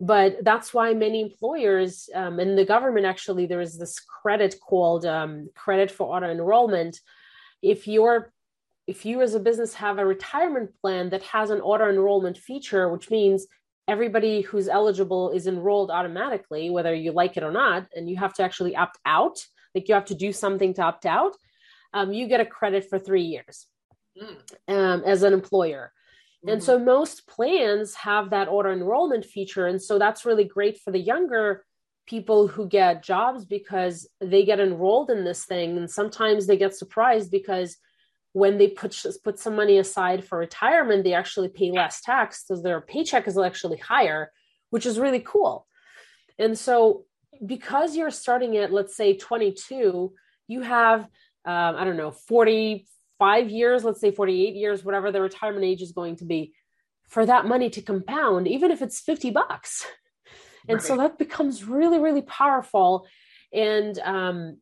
but 0.00 0.44
that's 0.44 0.72
why 0.72 0.94
many 0.94 1.22
employers 1.22 2.08
um, 2.14 2.38
and 2.38 2.56
the 2.56 2.64
government 2.64 3.06
actually 3.06 3.46
there 3.46 3.60
is 3.60 3.78
this 3.78 3.98
credit 3.98 4.56
called 4.60 5.06
um, 5.06 5.48
credit 5.56 5.90
for 5.90 6.14
auto 6.14 6.30
enrollment. 6.30 7.00
If 7.62 7.88
you're 7.88 8.32
if 8.86 9.04
you 9.04 9.20
as 9.22 9.34
a 9.34 9.40
business 9.40 9.74
have 9.74 9.98
a 9.98 10.06
retirement 10.06 10.70
plan 10.80 11.10
that 11.10 11.22
has 11.24 11.50
an 11.50 11.60
auto 11.60 11.88
enrollment 11.88 12.38
feature, 12.38 12.88
which 12.88 13.10
means 13.10 13.48
everybody 13.88 14.42
who's 14.42 14.68
eligible 14.68 15.32
is 15.32 15.48
enrolled 15.48 15.90
automatically, 15.90 16.70
whether 16.70 16.94
you 16.94 17.10
like 17.10 17.36
it 17.36 17.42
or 17.42 17.50
not, 17.50 17.88
and 17.96 18.08
you 18.08 18.16
have 18.16 18.34
to 18.34 18.44
actually 18.44 18.76
opt 18.76 18.98
out, 19.04 19.38
like 19.74 19.88
you 19.88 19.94
have 19.94 20.04
to 20.04 20.14
do 20.14 20.32
something 20.32 20.72
to 20.74 20.82
opt 20.82 21.04
out, 21.04 21.32
um, 21.94 22.12
you 22.12 22.28
get 22.28 22.40
a 22.40 22.46
credit 22.46 22.88
for 22.88 23.00
three 23.00 23.22
years 23.22 23.66
mm. 24.20 24.74
um, 24.74 25.02
as 25.04 25.22
an 25.22 25.32
employer. 25.32 25.92
Mm-hmm. 26.44 26.52
And 26.52 26.62
so 26.62 26.78
most 26.78 27.26
plans 27.26 27.94
have 27.94 28.30
that 28.30 28.48
auto 28.48 28.72
enrollment 28.72 29.24
feature. 29.24 29.66
And 29.66 29.82
so 29.82 29.98
that's 29.98 30.24
really 30.24 30.44
great 30.44 30.78
for 30.80 30.90
the 30.90 31.00
younger 31.00 31.64
people 32.06 32.46
who 32.46 32.68
get 32.68 33.02
jobs 33.02 33.44
because 33.44 34.08
they 34.20 34.44
get 34.44 34.60
enrolled 34.60 35.10
in 35.10 35.24
this 35.24 35.44
thing. 35.44 35.76
And 35.76 35.90
sometimes 35.90 36.46
they 36.46 36.56
get 36.56 36.74
surprised 36.74 37.30
because 37.30 37.76
when 38.36 38.58
they 38.58 38.68
put 38.68 38.94
put 39.24 39.38
some 39.38 39.56
money 39.56 39.78
aside 39.78 40.22
for 40.22 40.36
retirement, 40.36 41.04
they 41.04 41.14
actually 41.14 41.48
pay 41.48 41.70
less 41.70 42.02
tax, 42.02 42.44
so 42.46 42.60
their 42.60 42.82
paycheck 42.82 43.26
is 43.26 43.38
actually 43.38 43.78
higher, 43.78 44.30
which 44.68 44.84
is 44.84 44.98
really 44.98 45.20
cool. 45.20 45.66
And 46.38 46.58
so, 46.58 47.06
because 47.46 47.96
you're 47.96 48.10
starting 48.10 48.58
at 48.58 48.70
let's 48.70 48.94
say 48.94 49.16
22, 49.16 50.12
you 50.48 50.60
have 50.60 51.00
um, 51.46 51.76
I 51.76 51.84
don't 51.84 51.96
know 51.96 52.10
40 52.10 52.86
five 53.18 53.50
years, 53.50 53.84
let's 53.84 54.00
say 54.00 54.10
48 54.10 54.54
years, 54.54 54.84
whatever 54.84 55.10
the 55.10 55.20
retirement 55.20 55.64
age 55.64 55.82
is 55.82 55.92
going 55.92 56.16
to 56.16 56.24
be, 56.24 56.54
for 57.08 57.24
that 57.24 57.46
money 57.46 57.70
to 57.70 57.82
compound, 57.82 58.48
even 58.48 58.70
if 58.70 58.82
it's 58.82 59.00
50 59.00 59.30
bucks. 59.30 59.86
And 60.68 60.78
right. 60.78 60.82
so 60.82 60.96
that 60.96 61.18
becomes 61.18 61.64
really, 61.64 61.98
really 61.98 62.22
powerful. 62.22 63.06
And, 63.52 63.98
um, 64.00 64.58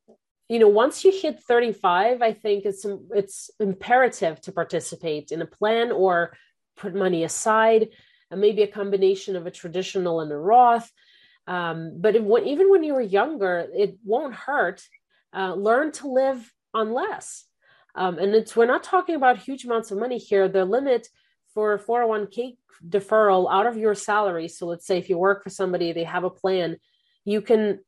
you 0.49 0.59
know, 0.59 0.69
once 0.69 1.05
you 1.05 1.11
hit 1.11 1.43
35, 1.43 2.21
I 2.21 2.33
think 2.33 2.67
it's, 2.67 2.85
it's 3.13 3.51
imperative 3.59 4.41
to 4.43 4.53
participate 4.53 5.33
in 5.33 5.41
a 5.41 5.47
plan 5.47 5.91
or 5.91 6.37
put 6.77 6.95
money 6.95 7.25
aside, 7.25 7.89
and 8.31 8.41
maybe 8.41 8.63
a 8.63 8.67
combination 8.67 9.37
of 9.37 9.47
a 9.47 9.51
traditional 9.51 10.21
and 10.21 10.31
a 10.31 10.37
Roth. 10.37 10.91
Um, 11.47 11.95
but 12.01 12.17
it, 12.17 12.23
even 12.47 12.71
when 12.71 12.83
you 12.83 12.95
were 12.95 13.01
younger, 13.01 13.67
it 13.75 13.97
won't 14.05 14.35
hurt. 14.35 14.83
Uh, 15.35 15.55
learn 15.55 15.93
to 15.93 16.09
live 16.09 16.53
on 16.73 16.93
less. 16.93 17.45
Um, 17.95 18.19
and 18.19 18.35
it's 18.35 18.57
we're 18.57 18.67
not 18.67 18.83
talking 18.83 19.15
about 19.15 19.39
huge 19.39 19.65
amounts 19.65 19.91
of 19.91 19.99
money 19.99 20.19
here. 20.19 20.49
The 20.49 20.65
limit 20.65 21.09
for 21.53 21.79
401k 21.79 22.57
deferral 22.89 23.53
out 23.53 23.67
of 23.67 23.77
your 23.77 23.95
salary. 23.95 24.49
So 24.49 24.67
let's 24.67 24.87
say 24.87 24.99
if 24.99 25.09
you 25.09 25.17
work 25.17 25.45
for 25.45 25.51
somebody, 25.51 25.93
they 25.93 26.05
have 26.05 26.25
a 26.25 26.31
plan, 26.31 26.77
you 27.25 27.41
can 27.41 27.81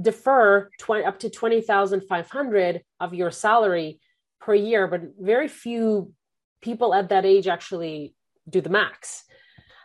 defer 0.00 0.70
20, 0.78 1.04
up 1.04 1.18
to 1.20 1.30
20,500 1.30 2.82
of 3.00 3.14
your 3.14 3.30
salary 3.30 4.00
per 4.40 4.54
year, 4.54 4.86
but 4.86 5.02
very 5.18 5.48
few 5.48 6.12
people 6.60 6.94
at 6.94 7.08
that 7.08 7.24
age 7.24 7.46
actually 7.46 8.14
do 8.48 8.60
the 8.60 8.70
max. 8.70 9.24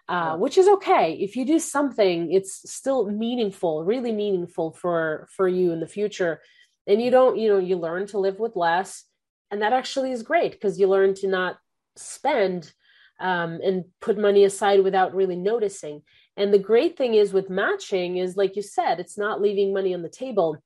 Uh, 0.09 0.35
which 0.37 0.57
is 0.57 0.67
okay 0.67 1.13
if 1.21 1.35
you 1.35 1.45
do 1.45 1.59
something 1.59 2.33
it's 2.33 2.67
still 2.67 3.05
meaningful 3.11 3.83
really 3.83 4.11
meaningful 4.11 4.71
for 4.71 5.27
for 5.37 5.47
you 5.47 5.71
in 5.71 5.79
the 5.79 5.85
future 5.85 6.41
and 6.87 6.99
you 6.99 7.11
don't 7.11 7.37
you 7.37 7.47
know 7.47 7.59
you 7.59 7.77
learn 7.77 8.07
to 8.07 8.17
live 8.17 8.39
with 8.39 8.55
less 8.55 9.03
and 9.51 9.61
that 9.61 9.73
actually 9.73 10.11
is 10.11 10.23
great 10.23 10.51
because 10.51 10.79
you 10.79 10.87
learn 10.87 11.13
to 11.15 11.27
not 11.27 11.57
spend 11.95 12.71
um, 13.19 13.59
and 13.63 13.85
put 13.99 14.17
money 14.17 14.43
aside 14.43 14.83
without 14.83 15.13
really 15.13 15.35
noticing. 15.35 16.01
And 16.37 16.53
the 16.53 16.59
great 16.59 16.97
thing 16.97 17.15
is 17.15 17.33
with 17.33 17.49
matching 17.49 18.17
is, 18.17 18.37
like 18.37 18.55
you 18.55 18.61
said, 18.61 18.99
it's 18.99 19.17
not 19.17 19.41
leaving 19.41 19.73
money 19.73 19.93
on 19.93 20.01
the 20.01 20.09
table. 20.09 20.57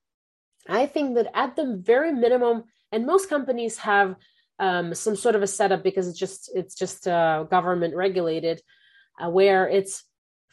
I 0.68 0.86
think 0.86 1.16
that 1.16 1.28
at 1.34 1.56
the 1.56 1.76
very 1.76 2.12
minimum, 2.12 2.64
and 2.92 3.06
most 3.06 3.28
companies 3.28 3.78
have 3.78 4.14
um, 4.58 4.94
some 4.94 5.16
sort 5.16 5.34
of 5.34 5.42
a 5.42 5.48
setup 5.48 5.82
because 5.82 6.06
it's 6.06 6.18
just 6.18 6.50
it's 6.54 6.74
just 6.76 7.08
uh, 7.08 7.42
government 7.44 7.96
regulated, 7.96 8.62
uh, 9.20 9.28
where 9.28 9.68
it's 9.68 10.04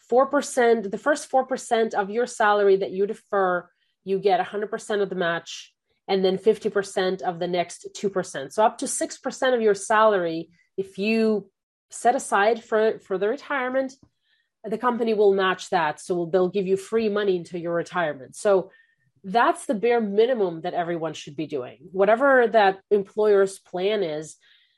four 0.10 0.26
percent. 0.26 0.90
The 0.90 0.98
first 0.98 1.30
four 1.30 1.46
percent 1.46 1.94
of 1.94 2.10
your 2.10 2.26
salary 2.26 2.78
that 2.78 2.92
you 2.92 3.06
defer, 3.06 3.70
you 4.04 4.18
get 4.18 4.42
hundred 4.42 4.72
percent 4.72 5.02
of 5.02 5.10
the 5.10 5.16
match, 5.16 5.72
and 6.12 6.26
then 6.26 6.38
fifty 6.38 6.70
percent 6.70 7.22
of 7.22 7.40
the 7.40 7.48
next 7.48 7.88
two 7.96 8.10
percent. 8.10 8.54
So 8.54 8.66
up 8.66 8.78
to 8.80 8.88
six 8.88 9.18
percent 9.18 9.56
of 9.56 9.62
your 9.62 9.76
salary, 9.76 10.50
if 10.78 10.98
you 10.98 11.50
set 11.90 12.16
aside 12.16 12.64
for 12.64 13.00
for 13.00 13.18
the 13.18 13.28
retirement 13.28 13.94
the 14.64 14.78
company 14.78 15.14
will 15.14 15.34
match 15.34 15.70
that 15.70 16.00
so 16.00 16.30
they'll 16.32 16.50
give 16.50 16.68
you 16.68 16.78
free 16.78 17.10
money 17.10 17.36
into 17.36 17.60
your 17.60 17.74
retirement 17.74 18.36
so 18.36 18.72
that's 19.24 19.66
the 19.66 19.74
bare 19.74 20.02
minimum 20.02 20.62
that 20.62 20.74
everyone 20.74 21.14
should 21.14 21.36
be 21.36 21.46
doing 21.46 21.78
whatever 21.92 22.48
that 22.48 22.80
employer's 22.90 23.60
plan 23.60 24.04
is 24.04 24.38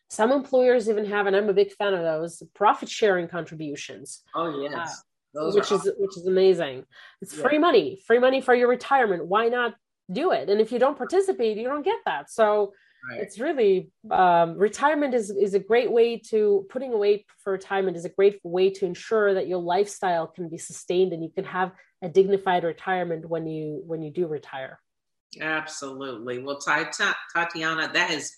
some 0.10 0.32
employers 0.32 0.90
even 0.90 1.06
have 1.06 1.28
and 1.28 1.36
i'm 1.36 1.50
a 1.50 1.54
big 1.54 1.72
fan 1.74 1.94
of 1.94 2.02
those 2.02 2.42
profit 2.56 2.90
sharing 2.90 3.28
contributions 3.28 4.24
oh 4.36 4.64
yes 4.64 5.04
uh, 5.40 5.52
which 5.52 5.72
is 5.72 5.72
awesome. 5.72 5.94
which 6.00 6.18
is 6.18 6.26
amazing 6.26 6.84
it's 7.22 7.36
yeah. 7.36 7.44
free 7.44 7.60
money 7.60 8.02
free 8.08 8.20
money 8.20 8.42
for 8.42 8.56
your 8.56 8.68
retirement 8.68 9.26
why 9.26 9.50
not 9.50 9.76
do 10.12 10.32
it 10.32 10.50
and 10.50 10.60
if 10.60 10.72
you 10.72 10.80
don't 10.80 10.98
participate 10.98 11.58
you 11.58 11.64
don't 11.64 11.86
get 11.86 12.00
that 12.06 12.30
so 12.30 12.74
Right. 13.10 13.20
It's 13.20 13.38
really 13.38 13.90
um, 14.12 14.58
retirement 14.58 15.14
is 15.14 15.30
is 15.30 15.54
a 15.54 15.60
great 15.60 15.92
way 15.92 16.18
to 16.30 16.66
putting 16.70 16.94
away 16.94 17.26
for 17.44 17.52
retirement 17.52 17.98
is 17.98 18.06
a 18.06 18.10
great 18.10 18.40
way 18.44 18.70
to 18.70 18.86
ensure 18.86 19.34
that 19.34 19.48
your 19.48 19.60
lifestyle 19.60 20.26
can 20.26 20.48
be 20.48 20.58
sustained 20.58 21.12
and 21.12 21.22
you 21.22 21.30
can 21.30 21.44
have 21.44 21.74
a 22.02 22.08
dignified 22.08 22.64
retirement 22.64 23.28
when 23.28 23.46
you 23.46 23.84
when 23.86 24.02
you 24.02 24.10
do 24.10 24.28
retire. 24.28 24.80
Absolutely. 25.42 26.40
Well, 26.40 26.60
Tatiana, 26.60 27.92
that 27.94 28.10
has 28.10 28.32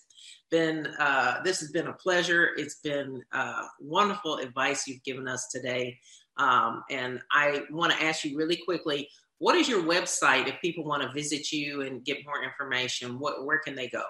been 0.50 0.88
uh, 0.98 1.42
this 1.44 1.60
has 1.60 1.70
been 1.70 1.86
a 1.86 1.92
pleasure. 1.92 2.50
It's 2.56 2.80
been 2.80 3.22
uh, 3.32 3.62
wonderful 3.80 4.38
advice 4.38 4.88
you've 4.88 5.04
given 5.04 5.28
us 5.28 5.48
today, 5.52 5.96
um, 6.38 6.82
and 6.90 7.20
I 7.30 7.62
want 7.70 7.92
to 7.92 8.02
ask 8.02 8.24
you 8.24 8.36
really 8.36 8.56
quickly. 8.56 9.08
What 9.38 9.56
is 9.56 9.68
your 9.68 9.82
website 9.82 10.48
if 10.48 10.60
people 10.60 10.84
want 10.84 11.02
to 11.02 11.12
visit 11.12 11.52
you 11.52 11.82
and 11.82 12.04
get 12.04 12.24
more 12.24 12.42
information? 12.42 13.18
What 13.18 13.44
where 13.44 13.58
can 13.58 13.74
they 13.74 13.88
go? 13.88 14.02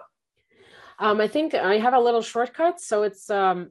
Um, 0.99 1.21
I 1.21 1.29
think 1.29 1.55
I 1.55 1.79
have 1.79 1.95
a 1.95 2.01
little 2.01 2.23
shortcut. 2.23 2.81
So 2.81 3.03
it's 3.03 3.29
um, 3.29 3.71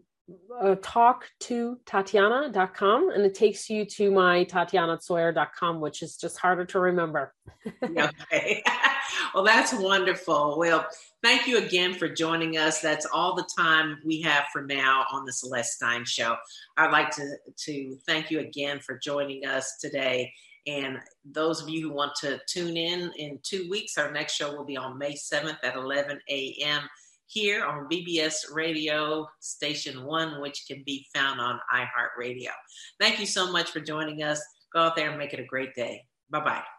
uh, 0.60 0.76
talk 0.82 1.30
to 1.40 1.80
Tatiana.com 1.86 3.10
and 3.10 3.24
it 3.26 3.36
takes 3.36 3.70
you 3.70 3.86
to 3.86 4.12
my 4.12 4.46
TatianaTsoir.com, 4.46 5.80
which 5.80 6.02
is 6.02 6.18
just 6.18 6.38
harder 6.38 6.66
to 6.66 6.80
remember. 6.80 7.34
okay. 7.84 8.64
well, 9.34 9.44
that's 9.44 9.74
wonderful. 9.74 10.58
Well, 10.58 10.86
thank 11.24 11.48
you 11.48 11.58
again 11.58 11.94
for 11.94 12.08
joining 12.08 12.58
us. 12.58 12.82
That's 12.82 13.06
all 13.06 13.36
the 13.36 13.48
time 13.58 14.00
we 14.04 14.22
have 14.22 14.46
for 14.52 14.64
now 14.64 15.06
on 15.12 15.26
the 15.26 15.34
Celeste 15.34 15.74
Stein 15.74 16.06
Show. 16.06 16.36
I'd 16.78 16.92
like 16.92 17.12
to, 17.16 17.36
to 17.66 17.98
thank 18.08 18.32
you 18.32 18.40
again 18.40 18.80
for 18.80 18.98
joining 18.98 19.46
us 19.46 19.78
today. 19.80 20.32
And 20.68 21.00
those 21.24 21.62
of 21.62 21.70
you 21.70 21.82
who 21.82 21.94
want 21.94 22.16
to 22.22 22.40
tune 22.48 22.76
in 22.76 23.12
in 23.18 23.40
two 23.44 23.70
weeks, 23.70 23.98
our 23.98 24.12
next 24.12 24.34
show 24.34 24.56
will 24.56 24.66
be 24.66 24.78
on 24.78 24.98
May 24.98 25.14
7th 25.14 25.58
at 25.64 25.76
11 25.76 26.20
a.m 26.30 26.82
here 27.28 27.66
on 27.66 27.88
BBS 27.90 28.54
Radio 28.54 29.28
Station 29.40 30.04
1, 30.06 30.42
which 30.42 30.66
can 30.68 30.84
be 30.86 31.06
found 31.14 31.40
on 31.40 31.60
iHeartRadio. 31.74 32.52
Thank 33.00 33.20
you 33.20 33.26
so 33.26 33.52
much 33.52 33.72
for 33.72 33.80
joining 33.80 34.24
us. 34.24 34.42
Go 34.74 34.82
out 34.82 34.96
there 34.96 35.10
and 35.10 35.18
make 35.18 35.34
it 35.34 35.40
a 35.40 35.46
great 35.46 35.74
day. 35.76 36.04
Bye 36.30 36.42
bye. 36.42 36.75